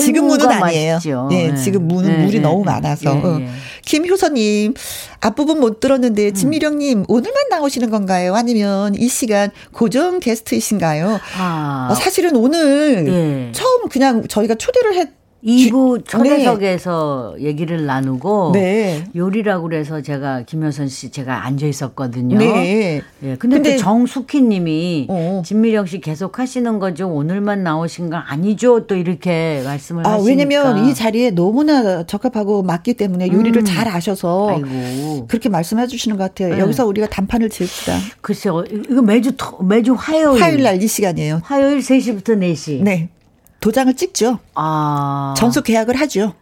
[0.00, 0.94] 지금 무는 아니에요.
[0.94, 1.28] 맛있죠.
[1.32, 1.56] 예, 예.
[1.56, 2.64] 지금 무는 예, 물이 예, 너무 예.
[2.64, 3.16] 많아서.
[3.16, 3.38] 예, 어.
[3.40, 3.48] 예.
[3.84, 4.74] 김효선님,
[5.20, 5.80] 앞부분 못 음.
[5.80, 8.34] 들었는데, 진미령님, 오늘만 나오시는 건가요?
[8.34, 11.18] 아니면 이 시간 고정 게스트이신가요?
[11.38, 13.52] 아, 어, 사실은 오늘 예.
[13.52, 15.08] 처음 그냥 저희가 초대를 했,
[15.44, 19.04] 2부 초대석에서 얘기를 나누고 네.
[19.16, 22.36] 요리라고 그래서 제가 김효선 씨 제가 앉아 있었거든요.
[22.38, 23.00] 네.
[23.22, 25.42] 예, 근데, 근데- 또 정숙희 님이 어.
[25.44, 27.08] 진미령 씨 계속 하시는 거죠.
[27.08, 28.86] 오늘만 나오신 거 아니죠.
[28.86, 30.28] 또 이렇게 말씀을 아, 하시니까.
[30.28, 33.64] 왜냐면 이 자리에 너무나 적합하고 맞기 때문에 요리를 음.
[33.64, 35.26] 잘 아셔서 아이고.
[35.28, 36.54] 그렇게 말씀해 주시는 것 같아요.
[36.54, 36.60] 네.
[36.60, 37.96] 여기서 우리가 단판을 지읍시다.
[38.20, 38.64] 글쎄요.
[38.70, 41.40] 이거 매주 토- 매주 화요일 화요일 날 이 시간이에요.
[41.44, 42.82] 화요일 3시부터 4시.
[42.82, 43.08] 네.
[43.60, 44.38] 도장을 찍죠.
[44.54, 45.34] 아.
[45.36, 46.34] 전속 계약을 하죠.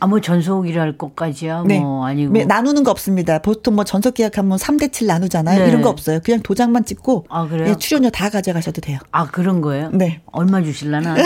[0.00, 1.80] 아, 뭐 전속이랄 것까지야 네.
[1.80, 2.32] 뭐 아니고.
[2.32, 3.38] 네, 나누는 거 없습니다.
[3.38, 5.60] 보통 뭐 전속 계약하면 3대 7 나누잖아요.
[5.60, 5.68] 네.
[5.68, 6.20] 이런 거 없어요.
[6.22, 7.68] 그냥 도장만 찍고 아, 그래요?
[7.70, 8.98] 예, 출연료 다 가져가셔도 돼요.
[9.12, 9.90] 아, 그런 거예요?
[9.92, 10.20] 네.
[10.32, 11.16] 얼마 주실라나?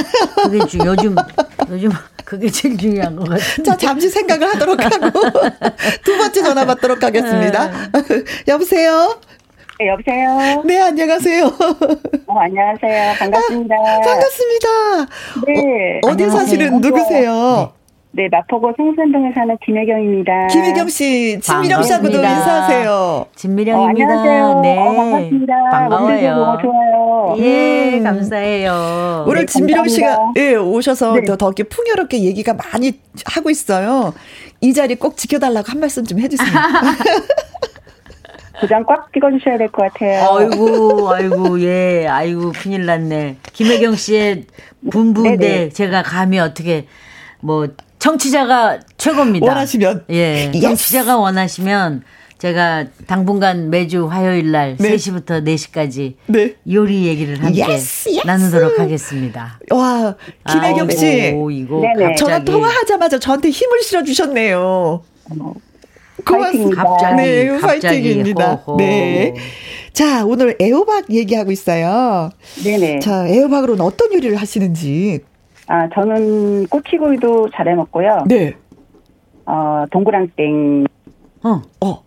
[0.45, 1.17] 그게 주, 요즘
[1.71, 1.91] 요즘
[2.25, 3.63] 그게 제일 중요한 것 같은데.
[3.65, 5.11] 자, 잠시 생각을 하도록 하고
[6.05, 7.71] 두 번째 전화 받도록 하겠습니다.
[8.47, 9.19] 여보세요?
[9.79, 10.63] 네, 여보세요.
[10.65, 11.45] 네, 안녕하세요.
[12.27, 13.15] 어, 안녕하세요.
[13.19, 13.75] 반갑습니다.
[14.05, 14.69] 반갑습니다.
[15.47, 16.01] 네.
[16.03, 16.31] 어, 디 안녕하세요.
[16.31, 17.73] 사시는 누구세요?
[18.11, 20.49] 네, 마포구 성산동에 사는 김혜경입니다.
[20.49, 22.17] 김혜경 씨, 진미령 씨하고도.
[22.19, 22.91] 인사하세요.
[22.91, 24.05] 어, 진미령입니다.
[24.05, 24.61] 안녕하세요.
[24.63, 24.79] 네.
[24.79, 25.55] 어, 반갑습니다.
[25.71, 26.35] 반가워요.
[26.35, 27.37] 너무 좋아요.
[27.39, 28.03] 예, 음.
[28.03, 29.25] 감사해요.
[29.29, 30.41] 오늘 네, 진미령 씨가 감사합니다.
[30.45, 31.23] 예, 오셔서 네.
[31.23, 34.13] 더, 더 이렇게 풍요롭게 얘기가 많이 하고 있어요.
[34.61, 36.49] 이 자리 꼭 지켜달라고 한 말씀 좀 해주세요.
[38.61, 40.37] 도장 꽉 찍어주셔야 될 것 같아요.
[40.37, 43.37] 아이고, 아이고, 예, 아이고, 큰일 났네.
[43.53, 44.45] 김혜경 씨의
[44.91, 45.69] 분부인데 네네.
[45.71, 46.87] 제가 감히 어떻게,
[47.41, 49.47] 뭐, 청취자가 최고입니다.
[49.47, 50.05] 원하시면.
[50.11, 50.51] 예.
[50.55, 50.61] yes.
[50.61, 52.03] 청취자가 원하시면
[52.39, 54.95] 제가 당분간 매주 화요일 날 네.
[54.95, 56.55] 3시부터 4시까지 네.
[56.71, 58.25] 요리 얘기를 함께 yes, yes.
[58.27, 59.59] 나누도록 하겠습니다.
[59.73, 60.15] 와,
[60.49, 61.07] 배경혜 씨.
[61.23, 62.15] 아이고, 이거 네네.
[62.15, 65.03] 전화 통화하자마자 저한테 힘을 실어 주셨네요.
[66.29, 66.83] 고맙습니다.
[66.85, 68.65] 갑자기, 네, 갑자기, 파이팅입니다.
[68.77, 69.35] 네.
[69.93, 72.31] 자, 오늘 애호박 얘기하고 있어요.
[72.63, 73.01] 네네.
[73.01, 75.21] 자, 애호박으로는 어떤 요리를 하시는지.
[75.67, 78.25] 아, 저는 꼬치구이도 잘해 먹고요.
[78.29, 78.55] 네.
[79.47, 80.87] 어, 동그랑땡.
[81.45, 82.03] 어, 어.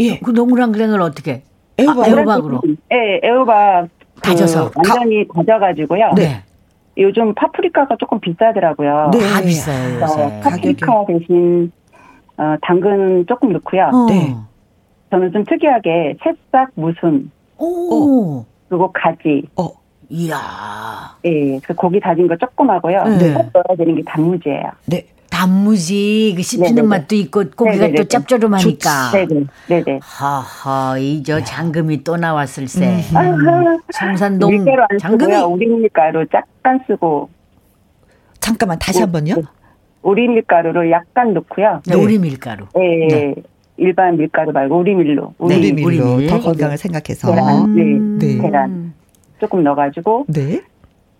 [0.00, 0.18] 예.
[0.18, 1.42] 그 동그랑땡을 어떻게?
[1.78, 2.04] 애호박.
[2.04, 2.60] 아, 애호박으로.
[2.90, 3.88] 네, 애호박.
[4.16, 4.70] 그 다져서.
[4.74, 6.12] 완전히 다져가지고요.
[6.16, 6.42] 네.
[6.98, 9.10] 요즘 파프리카가 조금 비싸더라고요.
[9.12, 9.18] 네.
[9.20, 10.40] 다 비싸요, 요새.
[10.42, 11.72] 파프리카 대신
[12.38, 13.90] 어, 당근 조금 넣고요.
[13.92, 14.06] 어.
[14.08, 14.34] 네.
[15.10, 18.44] 저는 좀 특이하게 새싹 무순 오.
[18.68, 19.68] 그리고 가지 어.
[20.08, 20.36] 이야.
[21.24, 23.04] 예, 그 고기 다진 거 조금 하고요.
[23.18, 23.32] 네.
[23.34, 24.70] 꼭 넣어야 되는 게 단무지예요.
[24.86, 25.06] 네.
[25.30, 26.88] 단무지 그 씹히는 네네네.
[26.88, 27.94] 맛도 있고 고기가 네네네.
[27.96, 29.10] 또 짭조름하니까.
[29.12, 29.98] 네네, 네네.
[30.02, 33.02] 하하 이 저 장금이 또 나왔을세.
[33.14, 35.32] 아하, 성산동 밀가루 안 장금이.
[35.32, 35.46] 쓰고요.
[35.48, 37.30] 우리 밀가루 약간 쓰고
[38.40, 39.36] 잠깐만, 다시 한 번요.
[40.02, 41.80] 우리 밀가루를 약간 넣고요.
[41.86, 42.02] 네, 네.
[42.02, 42.66] 우리 밀가루.
[42.78, 43.34] 예, 네.
[43.76, 46.28] 일반 밀가루 말고 우리 밀로 네, 우리 우리 밀로 밀.
[46.28, 47.30] 더 건강을 생각해서.
[47.30, 48.38] 계란, 네, 네.
[48.40, 48.92] 계란
[49.40, 50.60] 조금 넣어가지고 네.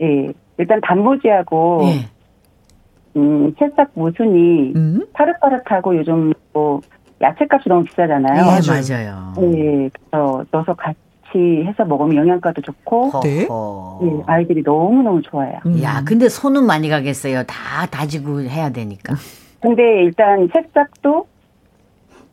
[0.03, 3.19] 예, 일단 단무지하고 예.
[3.19, 5.07] 음, 새싹 무순이 음.
[5.13, 6.81] 파릇파릇하고 요즘 뭐
[7.21, 8.41] 야채값이 너무 비싸잖아요.
[8.41, 8.83] 예, 맞아요.
[8.89, 9.35] 맞아요.
[9.57, 10.99] 예, 그래서 넣어서 같이
[11.39, 13.43] 해서 먹으면 영양가도 좋고, 네.
[13.43, 15.59] 예, 아이들이 너무너무 좋아해요.
[15.67, 15.83] 음.
[15.83, 17.45] 야, 근데 손은 많이 가겠어요.
[17.45, 19.15] 다 다지고 해야 되니까.
[19.61, 21.27] 근데 일단 새싹도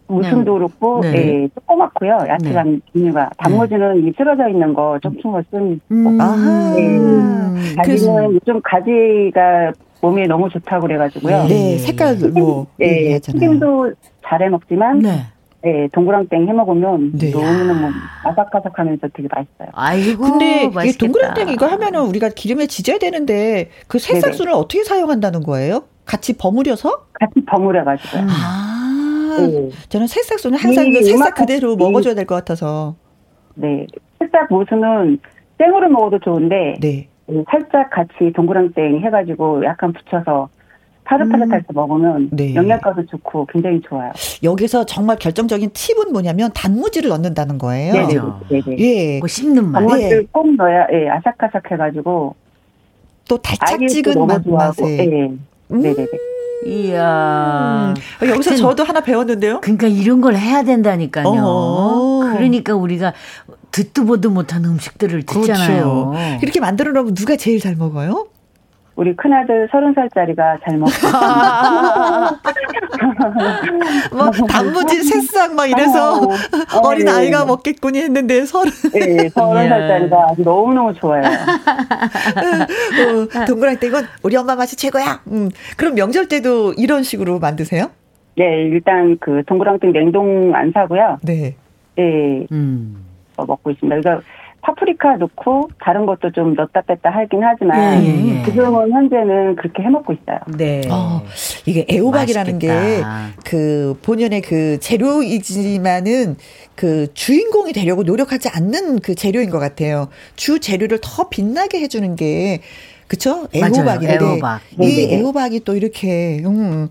[0.07, 1.43] 무순도 그렇고, 네.
[1.43, 2.19] 예, 조그맣고요.
[2.27, 3.29] 야채가 종류가.
[3.37, 6.19] 단무지는 이 쓰러져 있는 거 조금 거 쓴, 음.
[6.19, 6.75] 아하.
[6.75, 7.75] 음.
[7.77, 9.71] 가지는 요즘 가지가
[10.01, 11.43] 몸에 너무 좋다고 그래가지고요.
[11.47, 13.19] 네, 색깔 뭐 예.
[13.19, 13.91] 튀김도
[14.25, 15.01] 잘해 먹지만,
[15.61, 15.83] 네.
[15.83, 17.31] 예, 동그랑땡 해 먹으면 네.
[17.31, 17.89] 너무너무
[18.23, 19.69] 아삭아삭하면서 되게 맛있어요.
[19.73, 20.23] 아이고.
[20.23, 21.05] 근데 이 맛있겠다.
[21.05, 25.83] 동그랑땡 이거 하면은 우리가 기름에 지져야 되는데 그 새싹순을 어떻게 사용한다는 거예요?
[26.05, 27.05] 같이 버무려서?
[27.13, 28.21] 같이 버무려가지고요.
[28.29, 29.69] 아, 네.
[29.89, 32.95] 저는 새싹순을 항상 이그 새싹 그대로 이- 먹어줘야 될 것 같아서.
[33.55, 33.85] 네.
[34.17, 35.19] 살짝 무수는
[35.57, 37.07] 생으로 먹어도 좋은데 네.
[37.29, 40.47] 음, 살짝 같이 동그랑땡 해가지고 약간 붙여서
[41.09, 42.53] 파릇파릇할 때 먹으면 네.
[42.53, 44.11] 영양가도 좋고 굉장히 좋아요.
[44.43, 47.93] 여기서 정말 결정적인 팁은 뭐냐면 단무지를 넣는다는 거예요.
[47.93, 48.21] 네네.
[48.49, 48.77] 네네.
[48.77, 49.19] 예.
[49.19, 49.79] 뭐 씹는 맛.
[49.79, 52.35] 단무지를 꼭 넣어야 예, 아삭아삭해가지고
[53.27, 54.83] 또 달짝지근 맛 맛에.
[54.99, 55.31] 예.
[55.71, 56.07] 음, 네네네.
[56.67, 57.93] 이야.
[58.21, 58.27] 음.
[58.29, 59.61] 여기서 저도 하나 배웠는데요.
[59.61, 61.25] 그러니까 이런 걸 해야 된다니까요.
[61.27, 62.35] 어허.
[62.35, 63.13] 그러니까 우리가
[63.71, 66.11] 듣도 보도 못한 음식들을 듣잖아요.
[66.11, 66.39] 그렇죠.
[66.43, 68.27] 이렇게 만들어 놓으면 누가 제일 잘 먹어요?
[68.99, 70.91] 우리 큰아들 서른 살짜리가 잘 먹고.
[74.11, 77.11] 뭐, 단무지 새싹 막 이래서 어, 어, 어린 네.
[77.13, 78.69] 아이가 먹겠거니 했는데 서른.
[78.93, 81.23] 네, 서른 살짜리가 너무 너무 좋아요.
[81.23, 85.21] 어, 동그랑땡 이건 우리 엄마 맛이 최고야.
[85.27, 87.89] 음, 그럼 명절 때도 이런 식으로 만드세요?
[88.35, 91.19] 네, 일단 그 동그랑땡 냉동 안 사고요.
[91.23, 91.55] 네.
[91.95, 92.45] 네.
[92.51, 93.05] 음.
[93.37, 94.01] 먹고 있습니다.
[94.01, 94.21] 그러니까
[94.69, 98.43] 파프리카 넣고 다른 것도 좀 넣다 뺐다 하긴 하지만 예, 예.
[98.43, 100.39] 지금은 현재는 그렇게 해 먹고 있어요.
[100.57, 100.81] 네.
[100.89, 101.21] 어,
[101.65, 103.01] 이게 애호박이라는 게
[103.45, 106.35] 그 본연의 그 재료이지만은
[106.75, 110.07] 그 주인공이 되려고 노력하지 않는 그 재료인 것 같아요.
[110.35, 112.61] 주 재료를 더 빛나게 해주는 게
[113.07, 113.47] 그쵸?
[113.55, 114.61] 애호박인데 애호박.
[114.81, 116.89] 이 애호박이 또 이렇게 음.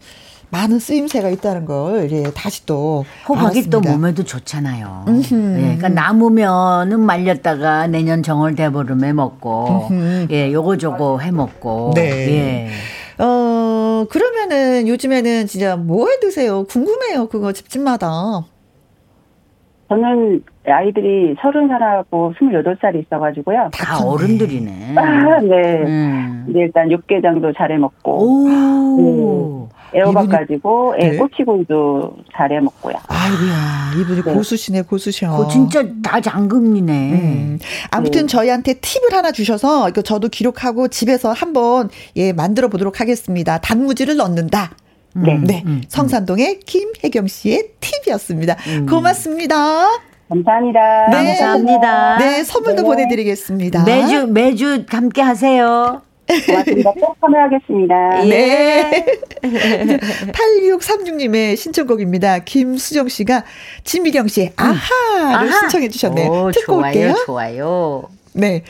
[0.51, 5.05] 많은 쓰임새가 있다는 걸 예, 다시 또 호박이 또 몸에도 좋잖아요.
[5.09, 10.29] 예, 그러니까 남으면은 말렸다가 내년 정월 대보름에 먹고 음흠.
[10.31, 12.03] 예, 요거 저거 해 먹고 네.
[12.31, 13.23] 예.
[13.23, 16.65] 어, 그러면은 요즘에는 진짜 뭐 해 드세요?
[16.65, 17.29] 궁금해요.
[17.29, 18.45] 그거 집집마다.
[19.89, 23.71] 저는 아이들이 서른 살하고 스물여덟 살이 있어가지고요.
[23.73, 24.95] 다 어른들이네.
[24.97, 25.83] 아, 네.
[25.85, 26.47] 음.
[26.55, 28.19] 일단 육개장도 잘해 먹고.
[28.19, 29.69] 오.
[29.93, 29.99] 네.
[29.99, 31.17] 애호박 이분이, 가지고 네.
[31.17, 32.95] 꼬치구이도 잘해 먹고요.
[33.09, 34.35] 아이고야, 이분이 네.
[34.35, 35.37] 고수시네, 고수셔.
[35.37, 36.93] 그 진짜 다 장금이네.
[36.93, 37.59] 음.
[37.91, 38.27] 아무튼 네.
[38.27, 43.59] 저희한테 팁을 하나 주셔서 이거 저도 기록하고 집에서 한번 예 만들어 보도록 하겠습니다.
[43.59, 44.73] 단무지를 넣는다.
[45.15, 45.39] 네.
[45.43, 45.63] 네.
[45.67, 45.83] 음, 음.
[45.89, 48.57] 성산동의 김혜경 씨의 팁이었습니다.
[48.69, 48.87] 음.
[48.87, 49.87] 고맙습니다.
[50.29, 51.09] 감사합니다.
[51.11, 51.37] 네.
[51.39, 52.19] 감사합니다.
[52.19, 52.87] 네, 선물도 네.
[52.87, 53.85] 보내드리겠습니다.
[53.85, 56.03] 매주, 매주 함께 하세요.
[56.47, 56.93] 고맙습니다.
[56.93, 58.25] 꼭 참여하겠습니다.
[58.25, 59.07] 네.
[60.33, 62.41] 8636님의 신청곡입니다.
[62.41, 63.45] 김수정 씨가
[63.85, 65.61] 진미령 씨의 아하를 아하.
[65.61, 66.31] 신청해 주셨네요.
[66.31, 67.15] 오, 듣고 좋아요, 올게요.
[67.25, 68.03] 좋아요.
[68.35, 68.63] 네.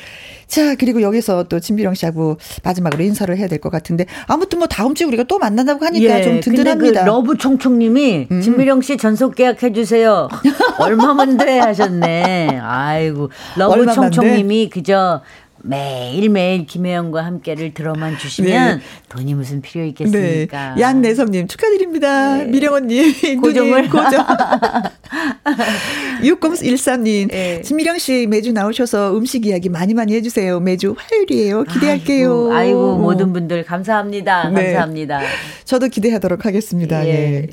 [0.48, 4.94] 자, 그리고 여기서 또 진미령 씨하고 마지막으로 인사를 해야 될 것 같은데 아무튼 뭐 다음
[4.94, 7.02] 주에 우리가 또 만난다고 하니까 예, 좀 든든합니다.
[7.04, 8.40] 그 러브 총총님이 음.
[8.40, 10.28] 진미령 씨 전속 계약해 주세요.
[10.78, 12.60] 얼마면 돼 하셨네.
[12.62, 15.22] 아이고 러브 총총님이 그저
[15.62, 18.84] 매일매일 김혜영과 함께를 들어만 주시면 네.
[19.08, 20.74] 돈이 무슨 필요 있겠습니까?
[20.74, 20.80] 네.
[20.80, 22.36] 양내섭님 축하드립니다.
[22.38, 22.44] 네.
[22.44, 24.26] 미령 언니 고정을 고정.
[26.22, 27.62] 6013님 네.
[27.62, 30.60] 진미령 씨 매주 나오셔서 음식 이야기 많이 많이 해주세요.
[30.60, 31.64] 매주 화요일이에요.
[31.64, 32.52] 기대할게요.
[32.52, 34.50] 아이고, 아이고 모든 분들 감사합니다.
[34.50, 34.64] 네.
[34.64, 35.20] 감사합니다.
[35.64, 37.06] 저도 기대하도록 하겠습니다.
[37.06, 37.46] 예.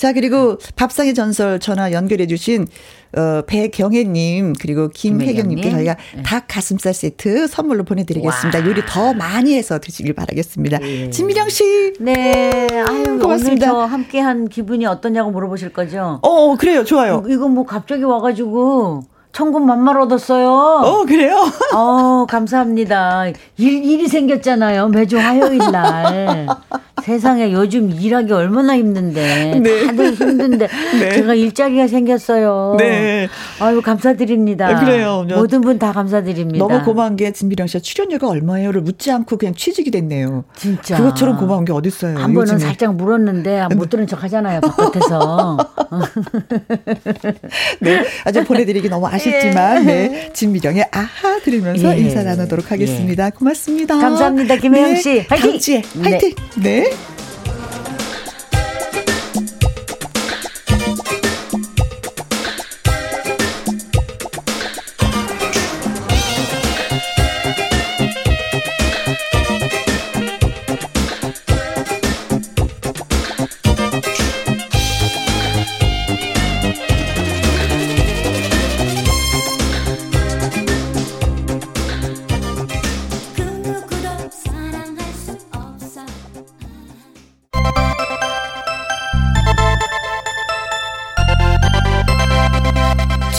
[0.00, 0.10] 예.
[0.10, 2.66] 자 그리고 밥상의 전설 전화 연결해 주신
[3.16, 6.22] 어, 배경혜님 그리고 김혜경님께 저희가 네.
[6.22, 8.60] 닭 가슴살 세트 선물로 보내드리겠습니다.
[8.60, 8.66] 와.
[8.66, 10.78] 요리 더 많이 해서 드시길 바라겠습니다.
[10.78, 11.10] 네.
[11.10, 11.92] 진미령 씨.
[12.00, 12.66] 네.
[12.88, 13.72] 아유, 고맙습니다.
[13.72, 16.20] 오늘 저 함께한 기분이 어떠냐고 물어보실 거죠?
[16.22, 16.84] 어, 그래요.
[16.84, 17.22] 좋아요.
[17.28, 20.48] 이거 뭐 갑자기 와가지고 천군 만말 얻었어요.
[20.50, 21.36] 어, 그래요?
[21.74, 23.26] 어, 감사합니다.
[23.58, 24.88] 일, 일이 생겼잖아요.
[24.88, 26.46] 매주 화요일 날.
[27.02, 29.60] 세상에 요즘 일하기 얼마나 힘든데.
[29.60, 29.86] 네.
[29.86, 30.68] 다들 힘든데.
[31.00, 31.10] 네.
[31.12, 32.74] 제가 일자리가 생겼어요.
[32.78, 33.26] 네.
[33.60, 34.68] 아유, 감사드립니다.
[34.68, 35.24] 네, 그래요.
[35.34, 36.58] 모든 분 다 감사드립니다.
[36.66, 40.44] 너무 고마운 게 진비령 씨가 출연료가 얼마예요를 묻지 않고 그냥 취직이 됐네요.
[40.56, 40.98] 진짜.
[40.98, 42.18] 그것처럼 고마운 게 어딨어요.
[42.18, 44.60] 한 번은 살짝 물었는데 못 들은 척 하잖아요.
[44.60, 45.56] 바깥에서.
[47.80, 48.04] 네.
[48.26, 50.08] 아주 보내드리기 너무 아쉽 지만, 예.
[50.08, 50.30] 네.
[50.32, 52.00] 진미령의 아하 들으면서 예.
[52.00, 53.26] 인사 나누도록 하겠습니다.
[53.26, 53.30] 예.
[53.30, 53.98] 고맙습니다.
[53.98, 54.56] 감사합니다.
[54.56, 55.08] 김혜영 씨.
[55.14, 55.26] 네.
[55.28, 55.50] 화이팅!
[55.50, 56.34] 다음 주에 화이팅!
[56.62, 56.90] 네.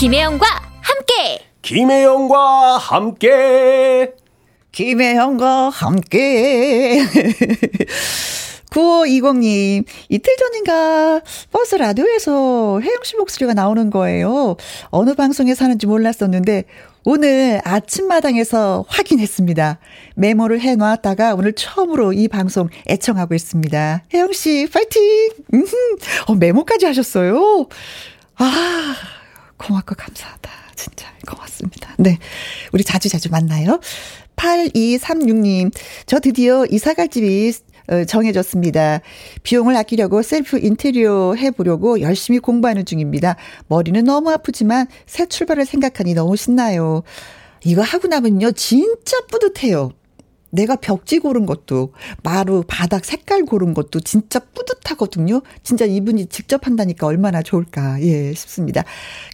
[0.02, 0.44] 김혜영과
[0.80, 1.46] 함께.
[1.62, 4.12] 김혜영과 함께.
[4.72, 6.98] 김혜영과 함께.
[8.72, 11.20] 9520님, 이틀 전인가
[11.52, 14.56] 버스 라디오에서 혜영 씨 목소리가 나오는 거예요.
[14.90, 16.64] 어느 방송에 사는지 몰랐었는데,
[17.04, 19.78] 오늘 아침마당에서 확인했습니다.
[20.16, 24.02] 메모를 해놨다가 오늘 처음으로 이 방송 애청하고 있습니다.
[24.12, 25.30] 혜영 씨, 파이팅!
[26.26, 27.68] 어, 메모까지 하셨어요?
[28.38, 28.96] 아,
[29.62, 30.50] 고맙고 감사하다.
[30.74, 31.94] 진짜 고맙습니다.
[31.98, 32.18] 네.
[32.72, 33.80] 우리 자주자주 만나요.
[34.36, 35.72] 8236님,
[36.06, 37.52] 저 드디어 이사갈 집이
[37.88, 39.00] 어, 정해졌습니다.
[39.42, 43.36] 비용을 아끼려고 셀프 인테리어 해보려고 열심히 공부하는 중입니다.
[43.68, 47.02] 머리는 너무 아프지만 새 출발을 생각하니 너무 신나요.
[47.64, 49.92] 이거 하고 나면요, 진짜 뿌듯해요.
[50.52, 55.42] 내가 벽지 고른 것도 마루 바닥 색깔 고른 것도 진짜 뿌듯하거든요.
[55.64, 58.84] 진짜 이분이 직접 한다니까 얼마나 좋을까 예 싶습니다.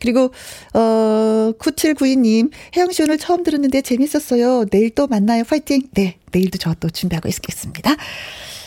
[0.01, 0.31] 그리고
[0.75, 4.65] 어 9792님 혜영 씨 오늘 처음 들었는데 재밌었어요.
[4.67, 5.45] 내일 또 만나요.
[5.45, 5.83] 파이팅.
[5.93, 7.97] 네 내일도 저 또 준비하고 있겠습니다.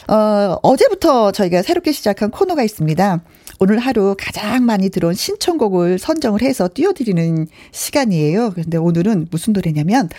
[0.07, 3.23] 어 어제부터 저희가 새롭게 시작한 코너가 있습니다.
[3.59, 8.51] 오늘 하루 가장 많이 들어온 신청곡을 선정을 해서 띄워드리는 시간이에요.
[8.51, 10.09] 그런데 오늘은 무슨 노래냐면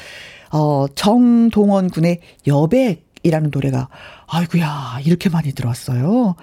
[0.53, 3.89] 어, 정동원 군의 여백 이라는 노래가
[4.27, 6.35] 아이구야 이렇게 많이 들어왔어요.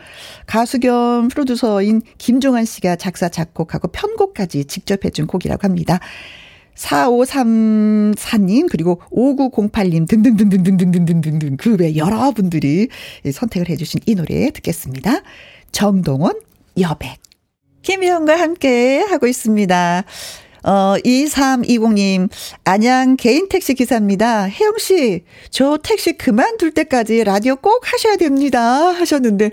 [0.46, 6.00] 가수 겸 프로듀서인 김종환 씨가 작사 작곡하고 편곡까지 직접 해준 곡이라고 합니다.
[6.76, 12.88] 4534님, 그리고 5908님 등등등등등등등등등 그 외 여러분들이
[13.30, 15.22] 선택을 해주신 이 노래 듣겠습니다.
[15.74, 16.40] 정동원
[16.80, 17.18] 여백.
[17.82, 20.04] 김희영과 함께 하고 있습니다.
[20.64, 22.30] 어, 2320님,
[22.64, 24.44] 안양 개인 택시 기사입니다.
[24.48, 28.62] 혜영씨, 저 택시 그만둘 때까지 라디오 꼭 하셔야 됩니다.
[28.92, 29.52] 하셨는데,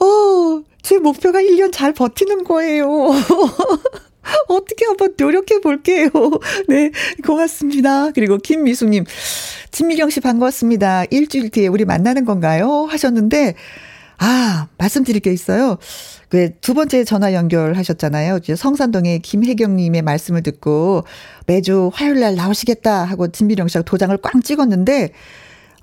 [0.00, 2.88] 어, 제 목표가 1년 잘 버티는 거예요.
[4.48, 6.08] 어떻게 한번 노력해 볼게요.
[6.68, 6.90] 네,
[7.24, 8.10] 고맙습니다.
[8.12, 9.04] 그리고 김미숙님,
[9.70, 11.04] 진미경 씨 반갑습니다.
[11.10, 12.86] 일주일 뒤에 우리 만나는 건가요?
[12.88, 13.54] 하셨는데,
[14.18, 15.78] 아, 말씀드릴 게 있어요.
[16.28, 18.40] 그 두 번째 전화 연결하셨잖아요.
[18.56, 21.04] 성산동의 김혜경님의 말씀을 듣고
[21.46, 25.12] 매주 화요일 날 나오시겠다 하고 진비령 씨가 도장을 꽝 찍었는데,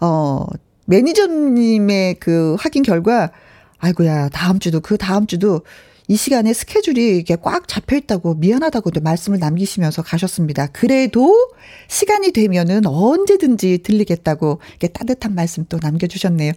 [0.02, 0.46] 어,
[0.86, 3.32] 매니저님의 그 확인 결과,
[3.80, 5.62] 아이고야, 다음 주도 그 다음 주도
[6.08, 10.68] 이 시간에 스케줄이 이게 꽉 잡혀 있다고 미안하다고 말씀을 남기시면서 가셨습니다.
[10.68, 11.34] 그래도
[11.88, 16.52] 시간이 되면은 언제든지 들리겠다고 이렇게 따뜻한 말씀 또 남겨주셨네요.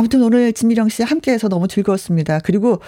[0.00, 2.38] 아무튼 오늘 진미령 씨 함께해서 너무 즐거웠습니다.
[2.38, 2.80] 그리고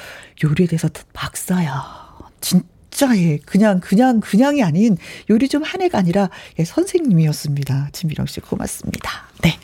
[0.43, 2.09] 요리에 대해서 박사야.
[2.41, 4.97] 진짜 예 그냥 그냥 그냥이 아닌
[5.29, 7.91] 요리 좀한 해가 아니라 예, 선생님이었습니다.
[7.93, 9.11] 진미령 씨 고맙습니다.
[9.43, 9.59] 네.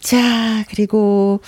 [0.00, 1.40] 자 그리고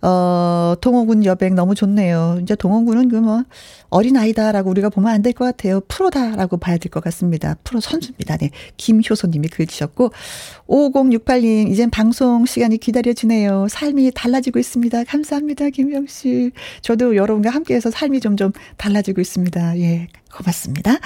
[0.00, 2.38] 어, 동호군 여백 너무 좋네요.
[2.42, 3.42] 이제 동호군은 그 뭐,
[3.90, 5.80] 어린아이다라고 우리가 보면 안 될 것 같아요.
[5.88, 7.56] 프로다라고 봐야 될 것 같습니다.
[7.64, 8.36] 프로 선수입니다.
[8.36, 8.50] 네.
[8.76, 10.12] 김효소 님이 글 주셨고,
[10.68, 13.66] 5068님, 이젠 방송 시간이 기다려지네요.
[13.68, 15.04] 삶이 달라지고 있습니다.
[15.04, 15.70] 감사합니다.
[15.70, 16.52] 김영 씨.
[16.82, 19.78] 저도 여러분과 함께해서 삶이 점점 달라지고 있습니다.
[19.80, 20.98] 예, 고맙습니다.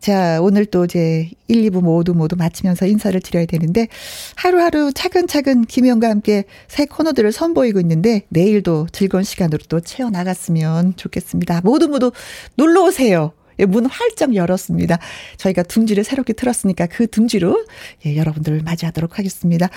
[0.00, 3.86] 자, 오늘 또 이제 1, 2부 모두 모두 마치면서 인사를 드려야 되는데
[4.34, 11.60] 하루하루 차근차근 김영과 함께 새 코너들을 선보이고 있는데 내일도 즐거운 시간으로 또 채워 나갔으면 좋겠습니다.
[11.64, 12.12] 모두 모두
[12.54, 13.32] 놀러 오세요.
[13.58, 14.98] 예, 문 활짝 열었습니다.
[15.36, 17.66] 저희가 둥지를 새롭게 틀었으니까 그 둥지로
[18.06, 19.68] 예, 여러분들을 맞이하도록 하겠습니다.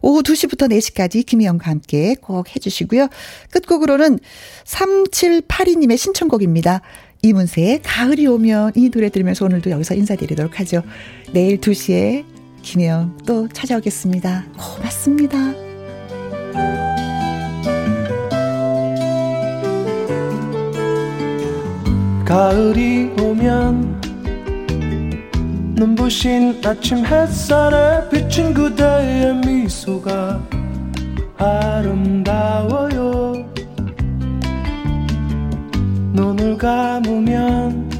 [0.00, 3.08] 오후 2시부터 4시까지 김혜영과 함께 꼭 해주시고요.
[3.50, 4.18] 끝곡으로는
[4.64, 6.80] 3782님의 신청곡입니다.
[7.22, 10.82] 이문세의 가을이 오면 이 노래 들으면서 오늘도 여기서 인사드리도록 하죠.
[11.32, 12.24] 내일 2시에
[12.62, 14.46] 김혜영 또 찾아오겠습니다.
[14.56, 15.66] 고맙습니다.
[22.24, 24.00] 가을이 오면
[25.76, 30.42] 눈부신 아침 햇살에 비친 그대의 미소가
[31.36, 33.16] 아름다워요
[36.16, 37.90] 눈을 감으면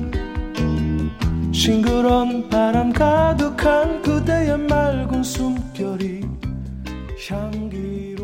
[1.52, 6.22] 싱그런 바람 가득한 그대의 맑은 숨결이
[7.28, 8.15] 향기로